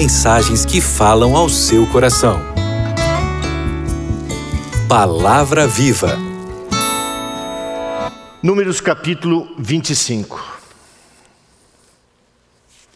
mensagens 0.00 0.64
que 0.64 0.80
falam 0.80 1.36
ao 1.36 1.46
seu 1.46 1.86
coração. 1.88 2.40
Palavra 4.88 5.66
Viva. 5.66 6.16
Números 8.42 8.80
capítulo 8.80 9.54
25. 9.58 10.42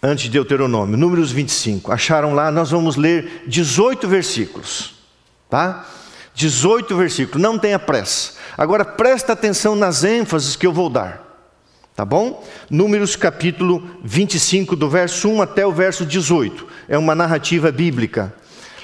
Antes 0.02 0.24
de 0.24 0.30
Deuteronômio, 0.30 0.96
Números 0.96 1.30
25. 1.30 1.92
Acharam 1.92 2.32
lá? 2.32 2.50
Nós 2.50 2.70
vamos 2.70 2.96
ler 2.96 3.42
18 3.48 4.08
versículos. 4.08 4.94
Tá? 5.50 5.84
18 6.34 6.96
versículos. 6.96 7.42
Não 7.42 7.58
tenha 7.58 7.78
pressa. 7.78 8.32
Agora 8.56 8.82
presta 8.82 9.34
atenção 9.34 9.76
nas 9.76 10.04
ênfases 10.04 10.56
que 10.56 10.66
eu 10.66 10.72
vou 10.72 10.88
dar. 10.88 11.23
Tá 11.94 12.04
bom? 12.04 12.44
Números 12.68 13.14
capítulo 13.14 13.88
25, 14.02 14.74
do 14.74 14.90
verso 14.90 15.28
1 15.28 15.42
até 15.42 15.64
o 15.64 15.70
verso 15.70 16.04
18. 16.04 16.66
É 16.88 16.98
uma 16.98 17.14
narrativa 17.14 17.70
bíblica. 17.70 18.34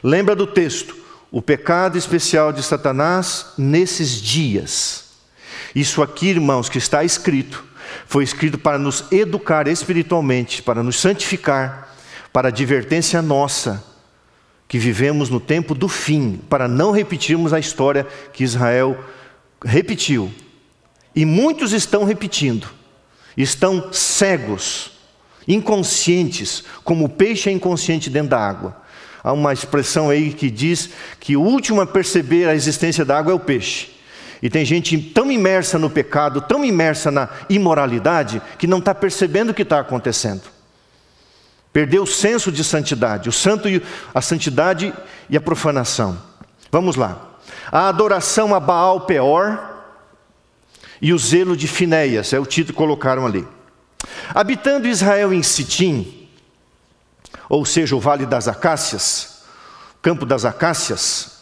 Lembra 0.00 0.36
do 0.36 0.46
texto? 0.46 0.96
O 1.28 1.42
pecado 1.42 1.98
especial 1.98 2.52
de 2.52 2.62
Satanás 2.62 3.46
nesses 3.58 4.12
dias. 4.22 5.10
Isso 5.74 6.02
aqui, 6.02 6.28
irmãos, 6.28 6.68
que 6.68 6.78
está 6.78 7.02
escrito, 7.02 7.64
foi 8.06 8.22
escrito 8.22 8.58
para 8.58 8.78
nos 8.78 9.04
educar 9.10 9.66
espiritualmente, 9.66 10.62
para 10.62 10.80
nos 10.80 11.00
santificar, 11.00 11.92
para 12.32 12.46
advertência 12.48 13.20
nossa, 13.20 13.84
que 14.68 14.78
vivemos 14.78 15.28
no 15.28 15.40
tempo 15.40 15.74
do 15.74 15.88
fim, 15.88 16.40
para 16.48 16.68
não 16.68 16.92
repetirmos 16.92 17.52
a 17.52 17.58
história 17.58 18.06
que 18.32 18.44
Israel 18.44 18.96
repetiu. 19.64 20.32
E 21.14 21.24
muitos 21.24 21.72
estão 21.72 22.04
repetindo 22.04 22.78
estão 23.42 23.92
cegos, 23.92 24.92
inconscientes, 25.46 26.64
como 26.84 27.06
o 27.06 27.08
peixe 27.08 27.48
é 27.48 27.52
inconsciente 27.52 28.10
dentro 28.10 28.30
da 28.30 28.38
água. 28.38 28.76
Há 29.22 29.32
uma 29.32 29.52
expressão 29.52 30.08
aí 30.08 30.32
que 30.32 30.50
diz 30.50 30.90
que 31.18 31.36
o 31.36 31.42
último 31.42 31.80
a 31.80 31.86
perceber 31.86 32.48
a 32.48 32.54
existência 32.54 33.04
da 33.04 33.18
água 33.18 33.32
é 33.32 33.34
o 33.34 33.40
peixe. 33.40 33.90
E 34.42 34.48
tem 34.48 34.64
gente 34.64 34.96
tão 34.96 35.30
imersa 35.30 35.78
no 35.78 35.90
pecado, 35.90 36.40
tão 36.40 36.64
imersa 36.64 37.10
na 37.10 37.28
imoralidade, 37.48 38.40
que 38.58 38.66
não 38.66 38.78
está 38.78 38.94
percebendo 38.94 39.50
o 39.50 39.54
que 39.54 39.62
está 39.62 39.80
acontecendo. 39.80 40.42
Perdeu 41.72 42.02
o 42.02 42.06
senso 42.06 42.50
de 42.50 42.64
santidade, 42.64 43.28
o 43.28 43.32
santo 43.32 43.68
e 43.68 43.82
a 44.14 44.20
santidade 44.20 44.92
e 45.28 45.36
a 45.36 45.40
profanação. 45.40 46.18
Vamos 46.72 46.96
lá. 46.96 47.30
A 47.70 47.88
adoração 47.88 48.54
a 48.54 48.60
Baal 48.60 49.02
Peor, 49.02 49.69
e 51.00 51.12
o 51.12 51.18
zelo 51.18 51.56
de 51.56 51.66
Finéias, 51.66 52.32
é 52.32 52.38
o 52.38 52.46
título 52.46 52.74
que 52.74 52.78
colocaram 52.78 53.26
ali. 53.26 53.46
Habitando 54.34 54.88
Israel 54.88 55.32
em 55.32 55.42
Sitim, 55.42 56.28
ou 57.48 57.64
seja, 57.64 57.96
o 57.96 58.00
Vale 58.00 58.26
das 58.26 58.48
Acácias, 58.48 59.40
Campo 60.02 60.24
das 60.24 60.44
Acácias, 60.44 61.40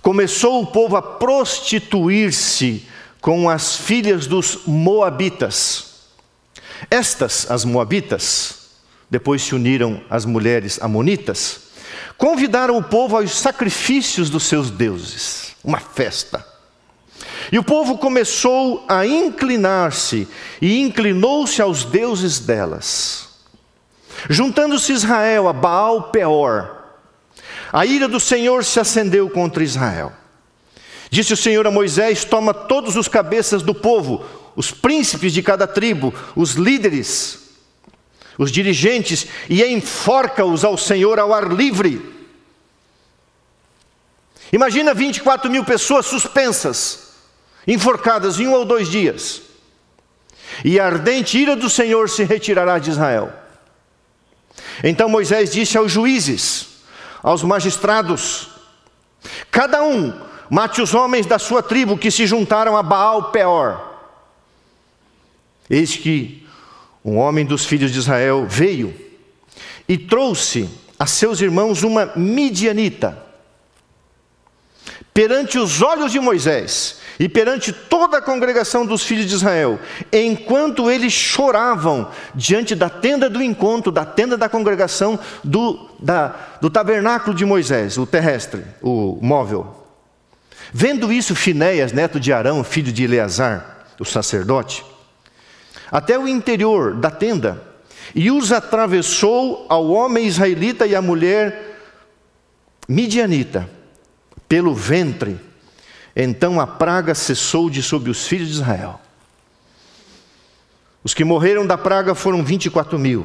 começou 0.00 0.62
o 0.62 0.66
povo 0.66 0.96
a 0.96 1.02
prostituir-se 1.02 2.86
com 3.20 3.48
as 3.48 3.76
filhas 3.76 4.26
dos 4.26 4.60
Moabitas. 4.66 5.86
Estas, 6.90 7.50
as 7.50 7.64
Moabitas, 7.64 8.68
depois 9.10 9.42
se 9.42 9.54
uniram 9.54 10.02
às 10.08 10.24
mulheres 10.24 10.80
amonitas, 10.80 11.60
convidaram 12.16 12.76
o 12.76 12.82
povo 12.82 13.16
aos 13.16 13.36
sacrifícios 13.36 14.30
dos 14.30 14.44
seus 14.44 14.70
deuses, 14.70 15.56
uma 15.64 15.80
festa. 15.80 16.47
E 17.50 17.58
o 17.58 17.62
povo 17.62 17.96
começou 17.96 18.84
a 18.88 19.06
inclinar-se 19.06 20.28
e 20.60 20.80
inclinou-se 20.80 21.62
aos 21.62 21.84
deuses 21.84 22.38
delas. 22.38 23.28
Juntando-se 24.28 24.92
Israel 24.92 25.48
a 25.48 25.52
Baal 25.52 26.10
Peor, 26.10 26.76
a 27.72 27.86
ira 27.86 28.08
do 28.08 28.20
Senhor 28.20 28.64
se 28.64 28.80
acendeu 28.80 29.30
contra 29.30 29.64
Israel. 29.64 30.12
Disse 31.10 31.32
o 31.32 31.36
Senhor 31.36 31.66
a 31.66 31.70
Moisés: 31.70 32.24
Toma 32.24 32.52
todos 32.52 32.96
os 32.96 33.08
cabeças 33.08 33.62
do 33.62 33.74
povo, 33.74 34.24
os 34.54 34.70
príncipes 34.70 35.32
de 35.32 35.42
cada 35.42 35.66
tribo, 35.66 36.12
os 36.36 36.52
líderes, 36.52 37.54
os 38.36 38.50
dirigentes, 38.50 39.26
e 39.48 39.64
enforca-os 39.64 40.64
ao 40.64 40.76
Senhor 40.76 41.18
ao 41.18 41.32
ar 41.32 41.50
livre. 41.50 42.14
Imagina 44.52 44.92
24 44.92 45.50
mil 45.50 45.64
pessoas 45.64 46.04
suspensas 46.04 47.07
enforcadas 47.68 48.40
em 48.40 48.48
um 48.48 48.54
ou 48.54 48.64
dois 48.64 48.88
dias. 48.88 49.42
E 50.64 50.80
a 50.80 50.86
ardente 50.86 51.38
ira 51.38 51.54
do 51.54 51.68
Senhor 51.68 52.08
se 52.08 52.24
retirará 52.24 52.78
de 52.78 52.90
Israel. 52.90 53.30
Então 54.82 55.08
Moisés 55.08 55.52
disse 55.52 55.76
aos 55.76 55.92
juízes, 55.92 56.66
aos 57.22 57.42
magistrados: 57.42 58.48
Cada 59.50 59.82
um 59.82 60.18
mate 60.48 60.80
os 60.80 60.94
homens 60.94 61.26
da 61.26 61.38
sua 61.38 61.62
tribo 61.62 61.98
que 61.98 62.10
se 62.10 62.26
juntaram 62.26 62.76
a 62.76 62.82
Baal 62.82 63.30
Peor. 63.30 63.86
Eis 65.68 65.94
que 65.94 66.46
um 67.04 67.18
homem 67.18 67.44
dos 67.44 67.66
filhos 67.66 67.92
de 67.92 67.98
Israel 67.98 68.46
veio 68.48 68.94
e 69.86 69.98
trouxe 69.98 70.68
a 70.98 71.06
seus 71.06 71.40
irmãos 71.40 71.82
uma 71.82 72.12
midianita. 72.16 73.26
Perante 75.12 75.58
os 75.58 75.82
olhos 75.82 76.12
de 76.12 76.20
Moisés, 76.20 76.98
e 77.18 77.28
perante 77.28 77.72
toda 77.72 78.18
a 78.18 78.22
congregação 78.22 78.86
dos 78.86 79.02
filhos 79.02 79.26
de 79.26 79.34
Israel, 79.34 79.78
enquanto 80.12 80.90
eles 80.90 81.12
choravam 81.12 82.08
diante 82.34 82.74
da 82.74 82.88
tenda 82.88 83.28
do 83.28 83.42
encontro, 83.42 83.90
da 83.90 84.04
tenda 84.04 84.36
da 84.36 84.48
congregação 84.48 85.18
do, 85.42 85.88
da, 85.98 86.34
do 86.60 86.70
tabernáculo 86.70 87.34
de 87.34 87.44
Moisés, 87.44 87.98
o 87.98 88.06
terrestre, 88.06 88.64
o 88.80 89.18
móvel. 89.20 89.74
Vendo 90.72 91.12
isso, 91.12 91.34
Finéias, 91.34 91.92
neto 91.92 92.20
de 92.20 92.32
Arão, 92.32 92.62
filho 92.62 92.92
de 92.92 93.02
Eleazar, 93.02 93.86
o 93.98 94.04
sacerdote, 94.04 94.84
até 95.90 96.16
o 96.18 96.28
interior 96.28 96.94
da 96.94 97.10
tenda, 97.10 97.62
e 98.14 98.30
os 98.30 98.52
atravessou 98.52 99.66
ao 99.68 99.88
homem 99.88 100.26
israelita 100.26 100.86
e 100.86 100.94
à 100.94 101.02
mulher 101.02 101.78
midianita, 102.88 103.68
pelo 104.48 104.74
ventre, 104.74 105.47
então 106.20 106.60
a 106.60 106.66
praga 106.66 107.14
cessou 107.14 107.70
de 107.70 107.80
sobre 107.80 108.10
os 108.10 108.26
filhos 108.26 108.48
de 108.48 108.54
Israel. 108.54 109.00
Os 111.04 111.14
que 111.14 111.22
morreram 111.22 111.64
da 111.64 111.78
praga 111.78 112.12
foram 112.12 112.44
24 112.44 112.98
mil. 112.98 113.24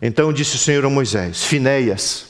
Então 0.00 0.32
disse 0.32 0.56
o 0.56 0.58
Senhor 0.58 0.82
a 0.86 0.88
Moisés: 0.88 1.44
Finéias, 1.44 2.28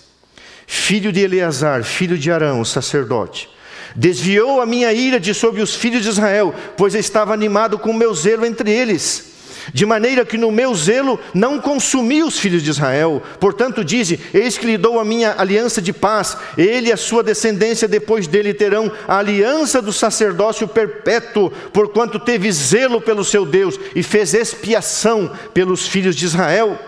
filho 0.67 1.13
de 1.13 1.21
Eleazar, 1.21 1.85
filho 1.85 2.19
de 2.19 2.33
Arão, 2.33 2.65
sacerdote, 2.65 3.49
desviou 3.95 4.61
a 4.61 4.67
minha 4.67 4.93
ira 4.93 5.21
de 5.21 5.33
sobre 5.33 5.63
os 5.63 5.77
filhos 5.77 6.03
de 6.03 6.09
Israel, 6.09 6.53
pois 6.77 6.97
estava 6.97 7.33
animado 7.33 7.79
com 7.79 7.91
o 7.91 7.95
meu 7.95 8.13
zelo 8.13 8.45
entre 8.45 8.71
eles 8.71 9.28
de 9.73 9.85
maneira 9.85 10.25
que 10.25 10.37
no 10.37 10.51
meu 10.51 10.75
zelo 10.75 11.19
não 11.35 11.61
consumi 11.61 12.23
os 12.23 12.39
filhos 12.39 12.63
de 12.63 12.71
Israel. 12.71 13.23
Portanto, 13.41 13.85
dize: 13.85 14.19
Eis 14.33 14.57
que 14.57 14.67
lhe 14.67 14.79
dou 14.79 14.99
a 14.99 15.05
minha 15.05 15.35
aliança 15.39 15.81
de 15.81 15.93
paz, 15.93 16.37
ele 16.57 16.89
e 16.89 16.93
a 16.93 16.97
sua 16.97 17.23
descendência 17.23 17.89
depois 17.89 18.27
dele 18.27 18.55
terão 18.55 18.91
a 19.07 19.19
aliança 19.19 19.81
do 19.83 19.93
sacerdócio 19.93 20.67
perpétuo, 20.67 21.51
porquanto 21.73 22.19
teve 22.19 22.51
zelo 22.53 23.01
pelo 23.01 23.25
seu 23.25 23.45
Deus 23.45 23.79
e 23.95 24.03
fez 24.03 24.35
expiação 24.35 25.31
pelos 25.53 25.87
filhos 25.87 26.17
de 26.17 26.25
Israel. 26.25 26.79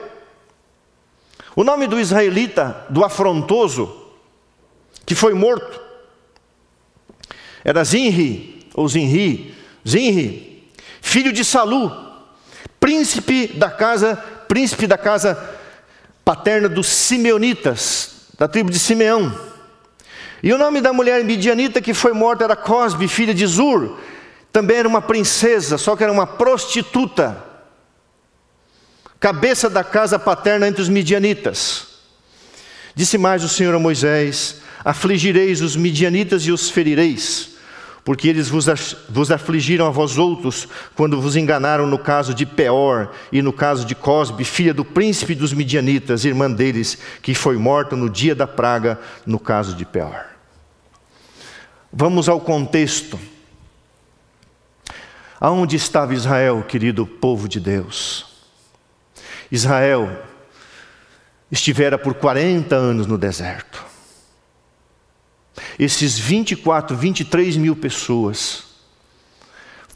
O 1.55 1.65
nome 1.65 1.87
do 1.87 1.99
israelita, 1.99 2.87
do 2.89 3.05
afrontoso, 3.05 3.97
que 5.05 5.15
foi 5.15 5.35
morto, 5.35 5.81
era 7.65 7.85
Zinri, 7.85 8.67
ou 8.75 8.89
Zinri, 8.89 9.55
Zinri, 9.87 10.71
filho 11.03 11.33
de 11.33 11.45
Salu 11.45 12.10
príncipe 12.81 13.49
da 13.49 13.71
casa, 13.71 14.17
príncipe 14.49 14.87
da 14.87 14.97
casa 14.97 15.39
paterna 16.25 16.69
dos 16.69 16.89
Simeonitas, 16.89 18.27
da 18.39 18.49
tribo 18.49 18.71
de 18.71 18.79
Simeão. 18.79 19.39
E 20.43 20.53
o 20.53 20.59
nome 20.59 20.81
da 20.81 20.93
mulher 20.93 21.23
midianita 21.23 21.83
que 21.83 21.93
foi 21.93 22.15
morta 22.15 22.45
era 22.45 22.57
Cosbe, 22.57 23.07
filha 23.07 23.35
de 23.35 23.47
Zur. 23.47 23.99
Também 24.51 24.79
era 24.79 24.89
uma 24.89 25.03
princesa, 25.03 25.77
só 25.77 25.95
que 25.95 26.03
era 26.03 26.11
uma 26.11 26.27
prostituta. 26.27 27.45
Cabeça 29.21 29.69
da 29.69 29.85
casa 29.85 30.19
paterna 30.19 30.67
entre 30.67 30.81
os 30.81 30.89
midianitas. 30.89 31.89
Disse 32.95 33.19
mais 33.19 33.45
o 33.45 33.49
Senhor 33.49 33.75
a 33.75 33.79
Moisés: 33.79 34.63
Afligireis 34.83 35.61
os 35.61 35.77
midianitas 35.77 36.45
e 36.47 36.51
os 36.51 36.71
ferireis 36.71 37.50
porque 38.05 38.29
eles 38.29 38.49
vos, 38.49 38.69
afligiram 39.31 39.87
a 39.87 39.91
vós 39.91 40.17
outros, 40.17 40.67
quando 40.95 41.21
vos 41.21 41.37
enganaram 41.37 41.87
no 41.87 41.99
caso 41.99 42.35
de 42.35 42.47
Peor 42.47 43.13
e 43.31 43.43
no 43.43 43.53
caso 43.53 43.85
de 43.85 43.95
Cosbe, 43.95 44.45
filha 44.45 44.73
do 44.73 44.85
príncipe 44.85 45.35
dos 45.35 45.53
midianitas, 45.53 46.25
irmã 46.25 46.51
deles, 46.51 46.99
que 47.23 47.35
foi 47.35 47.57
morta 47.57 47.95
no 47.95 48.09
dia 48.09 48.35
da 48.35 48.47
praga, 48.47 48.99
no 49.27 49.39
caso 49.39 49.75
de 49.75 49.85
Peor. 49.85 50.27
Vamos 51.93 52.29
ao 52.29 52.41
contexto. 52.41 53.19
Aonde 55.41 55.77
estava 55.77 56.15
Israel, 56.15 56.65
querido 56.67 57.07
povo 57.07 57.49
de 57.49 57.59
Deus? 57.59 58.27
Israel 59.51 60.23
estivera 61.51 61.99
por 61.99 62.15
40 62.15 62.77
anos 62.77 63.07
no 63.07 63.19
deserto. 63.19 63.90
Esses 65.79 66.19
24, 66.19 66.97
23 66.97 67.57
mil 67.57 67.77
pessoas 67.77 68.65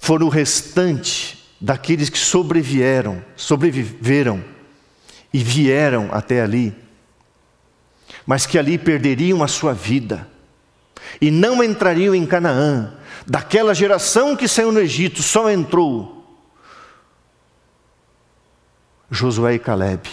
foram 0.01 0.27
o 0.27 0.31
restante 0.31 1.43
daqueles 1.61 2.09
que 2.09 2.19
sobrevieram, 2.19 3.25
sobreviveram 3.37 4.45
e 5.33 5.43
vieram 5.43 6.11
até 6.13 6.43
ali, 6.43 6.75
mas 8.27 8.47
que 8.47 8.59
ali 8.59 8.77
perderiam 8.79 9.43
a 9.43 9.49
sua 9.49 9.73
vida 9.73 10.29
e 11.21 11.31
não 11.31 11.63
entrariam 11.63 12.15
em 12.15 12.27
Canaã. 12.27 12.95
Daquela 13.27 13.75
geração 13.75 14.37
que 14.37 14.47
saiu 14.47 14.71
no 14.71 14.81
Egito, 14.81 15.23
só 15.23 15.51
entrou 15.51 16.15
Josué 19.11 19.55
e 19.55 19.59
Caleb. 19.59 20.09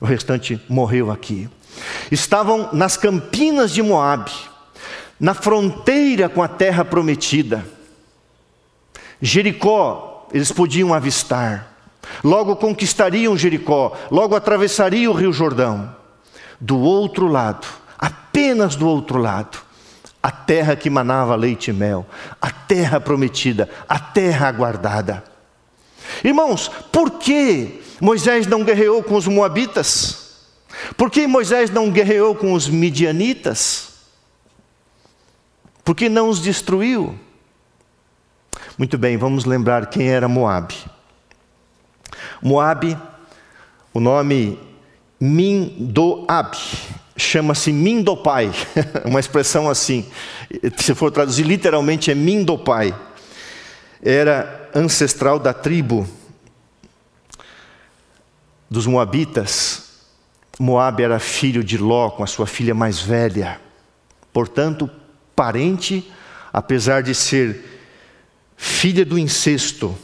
O 0.00 0.04
restante 0.04 0.60
morreu 0.68 1.10
aqui. 1.10 1.48
Estavam 2.10 2.68
nas 2.72 2.96
campinas 2.96 3.72
de 3.72 3.82
Moabe, 3.82 4.32
na 5.18 5.34
fronteira 5.34 6.28
com 6.28 6.42
a 6.42 6.48
terra 6.48 6.84
prometida. 6.84 7.64
Jericó, 9.20 10.26
eles 10.32 10.50
podiam 10.50 10.92
avistar. 10.92 11.68
Logo 12.24 12.56
conquistariam 12.56 13.36
Jericó, 13.36 13.96
logo 14.10 14.34
atravessariam 14.34 15.12
o 15.12 15.16
Rio 15.16 15.32
Jordão. 15.32 15.94
Do 16.60 16.78
outro 16.78 17.26
lado, 17.26 17.66
apenas 17.98 18.76
do 18.76 18.88
outro 18.88 19.18
lado, 19.18 19.58
a 20.22 20.30
terra 20.30 20.76
que 20.76 20.90
manava 20.90 21.34
leite 21.34 21.70
e 21.70 21.72
mel, 21.72 22.06
a 22.40 22.50
terra 22.50 23.00
prometida, 23.00 23.68
a 23.88 23.98
terra 23.98 24.48
aguardada. 24.48 25.24
Irmãos, 26.22 26.70
por 26.92 27.12
que 27.18 27.80
Moisés 28.00 28.46
não 28.46 28.62
guerreou 28.62 29.02
com 29.02 29.16
os 29.16 29.26
moabitas? 29.26 30.21
Por 30.96 31.10
que 31.10 31.26
Moisés 31.26 31.70
não 31.70 31.90
guerreou 31.90 32.34
com 32.34 32.52
os 32.52 32.68
midianitas? 32.68 33.92
Por 35.84 35.94
que 35.94 36.08
não 36.08 36.28
os 36.28 36.40
destruiu? 36.40 37.18
Muito 38.78 38.96
bem, 38.96 39.16
vamos 39.16 39.44
lembrar 39.44 39.86
quem 39.86 40.08
era 40.08 40.28
Moabe. 40.28 40.76
Moabe, 42.40 42.96
o 43.92 44.00
nome 44.00 44.58
Mindoab, 45.20 46.56
chama-se 47.16 47.72
Mindopai, 47.72 48.50
uma 49.04 49.20
expressão 49.20 49.68
assim, 49.68 50.06
se 50.76 50.94
for 50.94 51.10
traduzir 51.10 51.44
literalmente 51.44 52.10
é 52.10 52.14
Mindopai. 52.14 52.94
Era 54.02 54.70
ancestral 54.74 55.38
da 55.38 55.52
tribo 55.52 56.08
dos 58.68 58.86
Moabitas. 58.86 59.81
Moabe 60.62 61.02
era 61.02 61.18
filho 61.18 61.64
de 61.64 61.76
Ló 61.76 62.08
com 62.08 62.22
a 62.22 62.26
sua 62.26 62.46
filha 62.46 62.72
mais 62.72 63.00
velha. 63.00 63.60
Portanto, 64.32 64.88
parente, 65.34 66.08
apesar 66.52 67.02
de 67.02 67.16
ser 67.16 67.80
filha 68.56 69.04
do 69.04 69.18
incesto, 69.18 69.98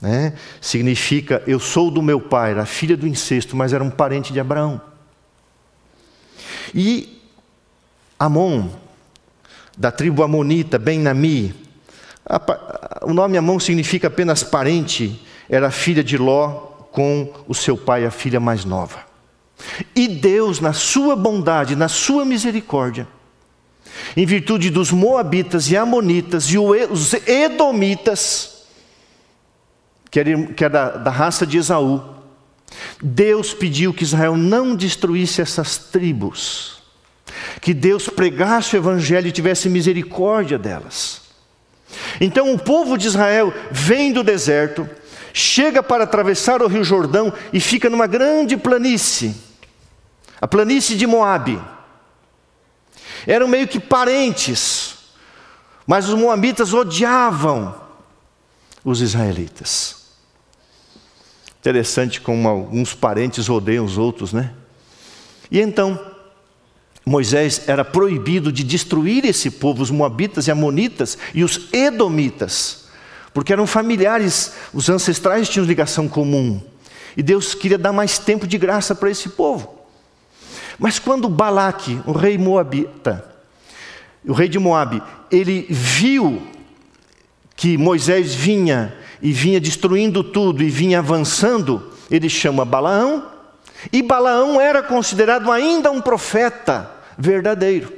né? 0.00 0.32
significa 0.62 1.42
eu 1.46 1.60
sou 1.60 1.90
do 1.90 2.00
meu 2.00 2.18
pai, 2.18 2.52
era 2.52 2.64
filha 2.64 2.96
do 2.96 3.06
incesto, 3.06 3.54
mas 3.54 3.74
era 3.74 3.84
um 3.84 3.90
parente 3.90 4.32
de 4.32 4.40
Abraão. 4.40 4.80
E 6.74 7.20
Amon, 8.18 8.70
da 9.76 9.90
tribo 9.90 10.22
Amonita, 10.22 10.78
Ben-Nami, 10.78 11.54
o 13.02 13.12
nome 13.12 13.36
Amon 13.36 13.60
significa 13.60 14.06
apenas 14.06 14.42
parente, 14.42 15.22
era 15.50 15.70
filha 15.70 16.02
de 16.02 16.16
Ló 16.16 16.48
com 16.90 17.30
o 17.46 17.54
seu 17.54 17.76
pai, 17.76 18.06
a 18.06 18.10
filha 18.10 18.40
mais 18.40 18.64
nova. 18.64 19.11
E 19.94 20.08
Deus, 20.08 20.60
na 20.60 20.72
sua 20.72 21.14
bondade, 21.14 21.76
na 21.76 21.88
sua 21.88 22.24
misericórdia, 22.24 23.06
em 24.16 24.26
virtude 24.26 24.70
dos 24.70 24.90
Moabitas 24.90 25.70
e 25.70 25.76
Amonitas 25.76 26.44
e 26.46 26.58
os 26.58 27.14
Edomitas, 27.26 28.64
que 30.10 30.20
era, 30.64 30.88
da 30.90 31.10
raça 31.10 31.46
de 31.46 31.58
Esaú, 31.58 32.02
Deus 33.02 33.52
pediu 33.52 33.92
que 33.92 34.04
Israel 34.04 34.36
não 34.36 34.74
destruísse 34.74 35.40
essas 35.40 35.78
tribos, 35.78 36.82
que 37.60 37.72
Deus 37.72 38.08
pregasse 38.08 38.76
o 38.76 38.78
Evangelho 38.78 39.28
e 39.28 39.32
tivesse 39.32 39.68
misericórdia 39.68 40.58
delas. 40.58 41.22
Então 42.20 42.52
o 42.52 42.58
povo 42.58 42.96
de 42.96 43.06
Israel 43.06 43.52
vem 43.70 44.12
do 44.12 44.22
deserto, 44.22 44.88
chega 45.32 45.82
para 45.82 46.04
atravessar 46.04 46.62
o 46.62 46.66
Rio 46.66 46.84
Jordão 46.84 47.32
e 47.52 47.60
fica 47.60 47.88
numa 47.88 48.06
grande 48.06 48.56
planície, 48.56 49.34
a 50.42 50.48
planície 50.48 50.96
de 50.96 51.06
Moabe. 51.06 51.62
Eram 53.24 53.46
meio 53.46 53.68
que 53.68 53.78
parentes, 53.78 54.96
mas 55.86 56.08
os 56.08 56.18
moabitas 56.18 56.74
odiavam 56.74 57.72
os 58.84 59.00
israelitas. 59.00 60.02
Interessante 61.60 62.20
como 62.20 62.48
alguns 62.48 62.92
parentes 62.92 63.48
odeiam 63.48 63.84
os 63.84 63.96
outros, 63.96 64.32
né? 64.32 64.52
E 65.48 65.60
então, 65.60 66.12
Moisés 67.06 67.68
era 67.68 67.84
proibido 67.84 68.50
de 68.50 68.64
destruir 68.64 69.24
esse 69.24 69.48
povo, 69.48 69.80
os 69.80 69.92
moabitas 69.92 70.48
e 70.48 70.50
amonitas 70.50 71.16
e 71.32 71.44
os 71.44 71.72
edomitas, 71.72 72.86
porque 73.32 73.52
eram 73.52 73.64
familiares, 73.64 74.54
os 74.74 74.88
ancestrais 74.88 75.48
tinham 75.48 75.64
ligação 75.64 76.08
comum. 76.08 76.60
E 77.16 77.22
Deus 77.22 77.54
queria 77.54 77.78
dar 77.78 77.92
mais 77.92 78.18
tempo 78.18 78.44
de 78.44 78.58
graça 78.58 78.92
para 78.92 79.08
esse 79.08 79.28
povo. 79.28 79.81
Mas 80.78 80.98
quando 80.98 81.28
Balaque, 81.28 82.00
o 82.06 82.12
rei 82.12 82.38
moabita, 82.38 83.32
o 84.26 84.32
rei 84.32 84.48
de 84.48 84.58
Moabe, 84.58 85.02
ele 85.30 85.66
viu 85.68 86.42
que 87.56 87.76
Moisés 87.76 88.34
vinha 88.34 88.94
e 89.20 89.32
vinha 89.32 89.60
destruindo 89.60 90.22
tudo 90.22 90.62
e 90.62 90.70
vinha 90.70 90.98
avançando, 90.98 91.90
ele 92.10 92.28
chama 92.28 92.64
Balaão, 92.64 93.24
e 93.92 94.02
Balaão 94.02 94.60
era 94.60 94.82
considerado 94.82 95.50
ainda 95.50 95.90
um 95.90 96.00
profeta 96.00 96.90
verdadeiro. 97.18 97.92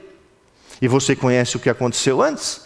E 0.80 0.88
você 0.88 1.14
conhece 1.14 1.56
o 1.56 1.60
que 1.60 1.68
aconteceu 1.68 2.22
antes? 2.22 2.62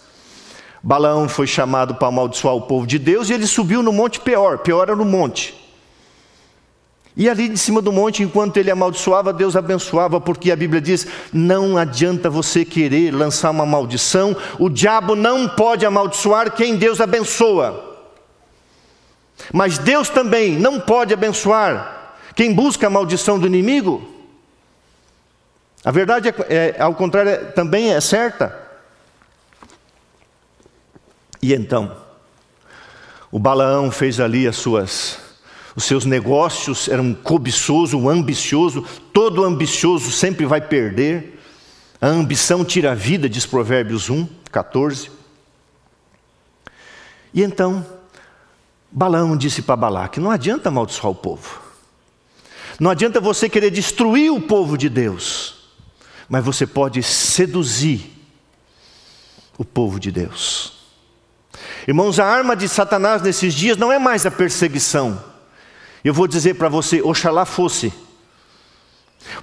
Balaão 0.82 1.28
foi 1.28 1.46
chamado 1.46 1.96
para 1.96 2.08
amaldiçoar 2.08 2.54
o 2.54 2.62
povo 2.62 2.86
de 2.86 2.98
Deus 2.98 3.28
e 3.28 3.32
ele 3.32 3.46
subiu 3.46 3.82
no 3.82 3.92
monte 3.92 4.20
Peor, 4.20 4.58
Peor 4.58 4.84
era 4.84 4.96
no 4.96 5.04
monte. 5.04 5.54
E 7.18 7.28
ali 7.28 7.48
de 7.48 7.58
cima 7.58 7.82
do 7.82 7.92
monte, 7.92 8.22
enquanto 8.22 8.58
ele 8.58 8.70
amaldiçoava, 8.70 9.32
Deus 9.32 9.56
abençoava, 9.56 10.20
porque 10.20 10.52
a 10.52 10.56
Bíblia 10.56 10.80
diz: 10.80 11.04
não 11.32 11.76
adianta 11.76 12.30
você 12.30 12.64
querer 12.64 13.12
lançar 13.12 13.50
uma 13.50 13.66
maldição, 13.66 14.36
o 14.56 14.70
diabo 14.70 15.16
não 15.16 15.48
pode 15.48 15.84
amaldiçoar 15.84 16.52
quem 16.52 16.76
Deus 16.76 17.00
abençoa. 17.00 17.84
Mas 19.52 19.78
Deus 19.78 20.08
também 20.08 20.56
não 20.56 20.78
pode 20.78 21.12
abençoar 21.12 22.16
quem 22.36 22.54
busca 22.54 22.86
a 22.86 22.90
maldição 22.90 23.36
do 23.36 23.48
inimigo. 23.48 24.08
A 25.84 25.90
verdade, 25.90 26.28
é, 26.48 26.76
é 26.78 26.80
ao 26.80 26.94
contrário, 26.94 27.32
é, 27.32 27.36
também 27.36 27.92
é 27.92 28.00
certa. 28.00 28.56
E 31.42 31.52
então, 31.52 31.96
o 33.28 33.40
Balaão 33.40 33.90
fez 33.90 34.20
ali 34.20 34.46
as 34.46 34.54
suas, 34.54 35.18
os 35.78 35.84
seus 35.84 36.04
negócios, 36.04 36.88
era 36.88 37.00
um 37.00 37.14
cobiçoso, 37.14 38.08
ambicioso, 38.08 38.84
todo 39.12 39.44
ambicioso 39.44 40.10
sempre 40.10 40.44
vai 40.44 40.60
perder. 40.60 41.40
A 42.00 42.08
ambição 42.08 42.64
tira 42.64 42.92
a 42.92 42.94
vida, 42.94 43.28
diz 43.28 43.46
Provérbios 43.46 44.10
1, 44.10 44.26
14. 44.50 45.10
E 47.32 47.42
então, 47.42 47.86
Balaão 48.90 49.36
disse 49.36 49.62
para 49.62 49.76
Balaque: 49.76 50.18
não 50.18 50.30
adianta 50.30 50.68
amaldiçoar 50.68 51.12
o 51.12 51.14
povo, 51.14 51.60
não 52.80 52.90
adianta 52.90 53.20
você 53.20 53.48
querer 53.48 53.70
destruir 53.70 54.32
o 54.32 54.40
povo 54.40 54.76
de 54.76 54.88
Deus 54.88 55.58
mas 56.28 56.44
você 56.44 56.66
pode 56.66 57.02
seduzir 57.02 58.12
o 59.56 59.64
povo 59.64 59.98
de 59.98 60.12
Deus. 60.12 60.74
Irmãos, 61.86 62.20
a 62.20 62.26
arma 62.26 62.54
de 62.54 62.68
Satanás 62.68 63.22
nesses 63.22 63.54
dias 63.54 63.78
não 63.78 63.90
é 63.90 63.98
mais 63.98 64.26
a 64.26 64.30
perseguição. 64.30 65.24
Eu 66.08 66.14
vou 66.14 66.26
dizer 66.26 66.54
para 66.54 66.70
você, 66.70 67.02
oxalá 67.02 67.44
fosse. 67.44 67.92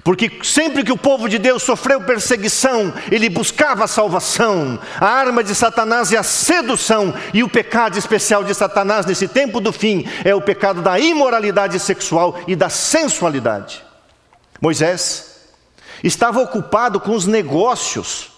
Porque 0.02 0.40
sempre 0.42 0.82
que 0.82 0.90
o 0.90 0.98
povo 0.98 1.28
de 1.28 1.38
Deus 1.38 1.62
sofreu 1.62 2.00
perseguição, 2.00 2.92
ele 3.08 3.30
buscava 3.30 3.84
a 3.84 3.86
salvação. 3.86 4.76
A 5.00 5.06
arma 5.06 5.44
de 5.44 5.54
Satanás 5.54 6.12
é 6.12 6.16
a 6.16 6.24
sedução, 6.24 7.14
e 7.32 7.44
o 7.44 7.48
pecado 7.48 7.96
especial 7.96 8.42
de 8.42 8.52
Satanás 8.52 9.06
nesse 9.06 9.28
tempo 9.28 9.60
do 9.60 9.72
fim 9.72 10.08
é 10.24 10.34
o 10.34 10.40
pecado 10.40 10.82
da 10.82 10.98
imoralidade 10.98 11.78
sexual 11.78 12.36
e 12.48 12.56
da 12.56 12.68
sensualidade. 12.68 13.84
Moisés 14.60 15.36
estava 16.02 16.40
ocupado 16.40 16.98
com 16.98 17.12
os 17.12 17.28
negócios 17.28 18.32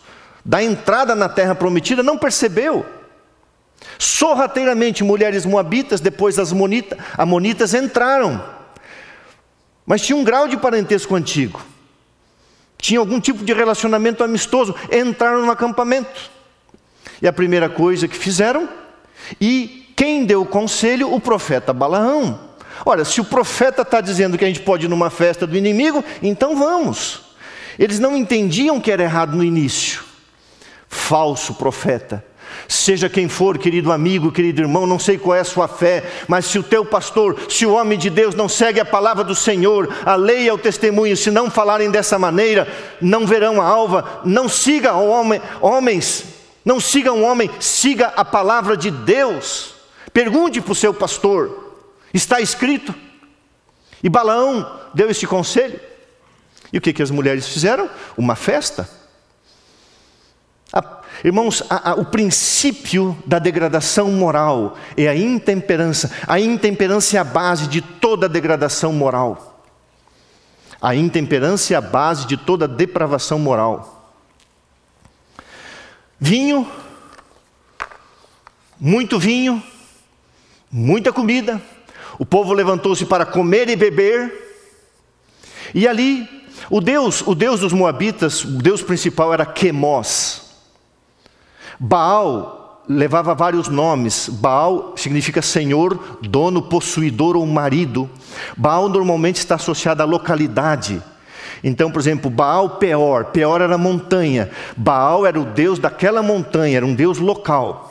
da 0.45 0.63
entrada 0.63 1.15
na 1.15 1.31
terra 1.31 1.55
prometida, 1.55 2.03
não 2.03 2.19
percebeu. 2.19 2.85
Sorrateiramente, 3.99 5.03
mulheres 5.03 5.45
moabitas, 5.45 6.01
depois 6.01 6.39
as 6.39 6.53
amonitas 7.17 7.75
entraram. 7.75 8.43
mas 9.87 10.03
tinha 10.03 10.17
um 10.17 10.25
grau 10.25 10.47
de 10.47 10.57
parentesco 10.57 11.15
antigo. 11.15 11.61
Tinha 12.77 13.01
algum 13.01 13.21
tipo 13.21 13.45
de 13.45 13.53
relacionamento 13.53 14.23
amistoso, 14.23 14.75
entraram 14.93 15.45
no 15.45 15.51
acampamento. 15.51 16.31
E 17.21 17.27
a 17.27 17.33
primeira 17.33 17.69
coisa 17.69 18.07
que 18.07 18.17
fizeram, 18.17 18.69
e 19.41 19.93
quem 19.97 20.25
deu 20.25 20.43
o 20.43 20.47
conselho? 20.47 21.13
O 21.13 21.21
profeta 21.21 21.73
Balaão. 21.73 22.39
Olha, 22.87 23.05
se 23.05 23.21
o 23.21 23.25
profeta 23.25 23.83
está 23.83 24.01
dizendo 24.01 24.39
que 24.39 24.45
a 24.45 24.49
gente 24.49 24.61
pode 24.61 24.87
ir 24.87 24.89
numa 24.89 25.11
festa 25.11 25.45
do 25.45 25.57
inimigo, 25.57 26.05
então 26.23 26.57
vamos. 26.57 27.23
Eles 27.77 27.99
não 27.99 28.17
entendiam 28.17 28.81
que 28.81 28.93
era 28.93 29.03
errado 29.03 29.37
no 29.37 29.43
início. 29.43 30.05
Falso 30.89 31.55
profeta. 31.55 32.25
Seja 32.67 33.09
quem 33.09 33.29
for, 33.29 33.59
querido 33.59 33.93
amigo, 33.93 34.33
querido 34.33 34.61
irmão, 34.61 34.87
não 34.87 34.99
sei 34.99 35.17
qual 35.17 35.37
é 35.37 35.41
a 35.41 35.45
sua 35.45 35.67
fé, 35.67 36.05
mas 36.27 36.47
se 36.47 36.59
o 36.59 36.63
teu 36.63 36.85
pastor, 36.85 37.37
se 37.49 37.65
o 37.65 37.73
homem 37.73 37.99
de 37.99 38.11
Deus 38.11 38.35
não 38.35 38.49
segue 38.49 38.81
a 38.81 38.85
palavra 38.85 39.25
do 39.25 39.35
Senhor, 39.35 39.89
a 40.05 40.15
lei 40.17 40.47
e 40.47 40.51
o 40.51 40.59
testemunho, 40.59 41.17
se 41.17 41.31
não 41.31 41.51
falarem 41.51 41.91
dessa 41.91 42.19
maneira, 42.19 42.69
não 43.01 43.27
verão 43.27 43.61
a 43.61 43.65
alva, 43.65 44.21
não 44.25 44.49
siga 44.49 44.95
homem, 44.95 45.41
homens, 45.61 46.25
não 46.65 46.79
siga 46.79 47.13
um 47.13 47.25
homem, 47.25 47.51
siga 47.61 48.13
a 48.17 48.25
palavra 48.25 48.77
de 48.77 48.91
Deus. 48.91 49.75
Pergunte 50.13 50.61
para 50.61 50.73
o 50.73 50.75
seu 50.75 50.93
pastor, 50.93 51.75
está 52.13 52.41
escrito. 52.41 52.95
E 54.03 54.09
Balaão 54.09 54.81
deu 54.95 55.11
esse 55.11 55.27
conselho. 55.27 55.81
E 56.73 56.79
o 56.79 56.81
que, 56.81 56.93
que 56.93 57.03
as 57.03 57.11
mulheres 57.11 57.49
fizeram? 57.49 57.89
Uma 58.17 58.37
festa. 58.37 58.98
A, 60.73 61.01
irmãos, 61.25 61.63
a, 61.71 61.91
a, 61.91 61.95
o 61.95 62.05
princípio 62.05 63.17
da 63.25 63.39
degradação 63.39 64.13
moral 64.13 64.77
é 64.97 65.09
a 65.09 65.17
intemperança. 65.17 66.11
A 66.27 66.39
intemperança 66.39 67.17
é 67.17 67.21
a 67.21 67.25
base 67.25 67.67
de 67.69 67.81
toda 67.81 68.29
degradação 68.29 68.93
moral. 68.93 69.65
A 70.81 70.95
intemperança 70.95 71.75
é 71.75 71.77
a 71.77 71.81
base 71.81 72.27
de 72.27 72.37
toda 72.37 72.69
depravação 72.69 73.39
moral. 73.39 74.13
Vinho, 76.21 76.71
muito 78.79 79.19
vinho, 79.19 79.63
muita 80.71 81.13
comida. 81.13 81.61
O 82.19 82.27
povo 82.27 82.53
levantou-se 82.53 83.05
para 83.07 83.25
comer 83.25 83.69
e 83.69 83.77
beber. 83.77 84.47
E 85.75 85.87
ali 85.89 86.29
o 86.71 86.81
Deus, 86.81 87.23
o 87.27 87.35
Deus 87.35 87.61
dos 87.61 87.73
Moabitas, 87.73 88.45
o 88.45 88.59
Deus 88.59 88.83
principal 88.83 89.33
era 89.33 89.47
Quemós. 89.47 90.48
Baal 91.79 92.83
levava 92.89 93.35
vários 93.35 93.69
nomes. 93.69 94.29
Baal 94.29 94.95
significa 94.97 95.43
senhor, 95.43 96.19
dono, 96.23 96.63
possuidor 96.63 97.37
ou 97.37 97.47
marido. 97.47 98.09
Baal 98.57 98.89
normalmente 98.89 99.37
está 99.37 99.57
associado 99.57 100.03
à 100.03 100.07
localidade. 100.07 101.03
Então, 101.63 101.91
por 101.91 101.99
exemplo, 101.99 102.31
Baal 102.31 102.71
Peor, 102.71 103.27
Peor 103.27 103.61
era 103.61 103.77
montanha. 103.77 104.51
Baal 104.77 105.27
era 105.27 105.39
o 105.39 105.45
deus 105.45 105.79
daquela 105.79 106.23
montanha, 106.23 106.77
era 106.77 106.87
um 106.87 106.95
deus 106.95 107.19
local. 107.19 107.89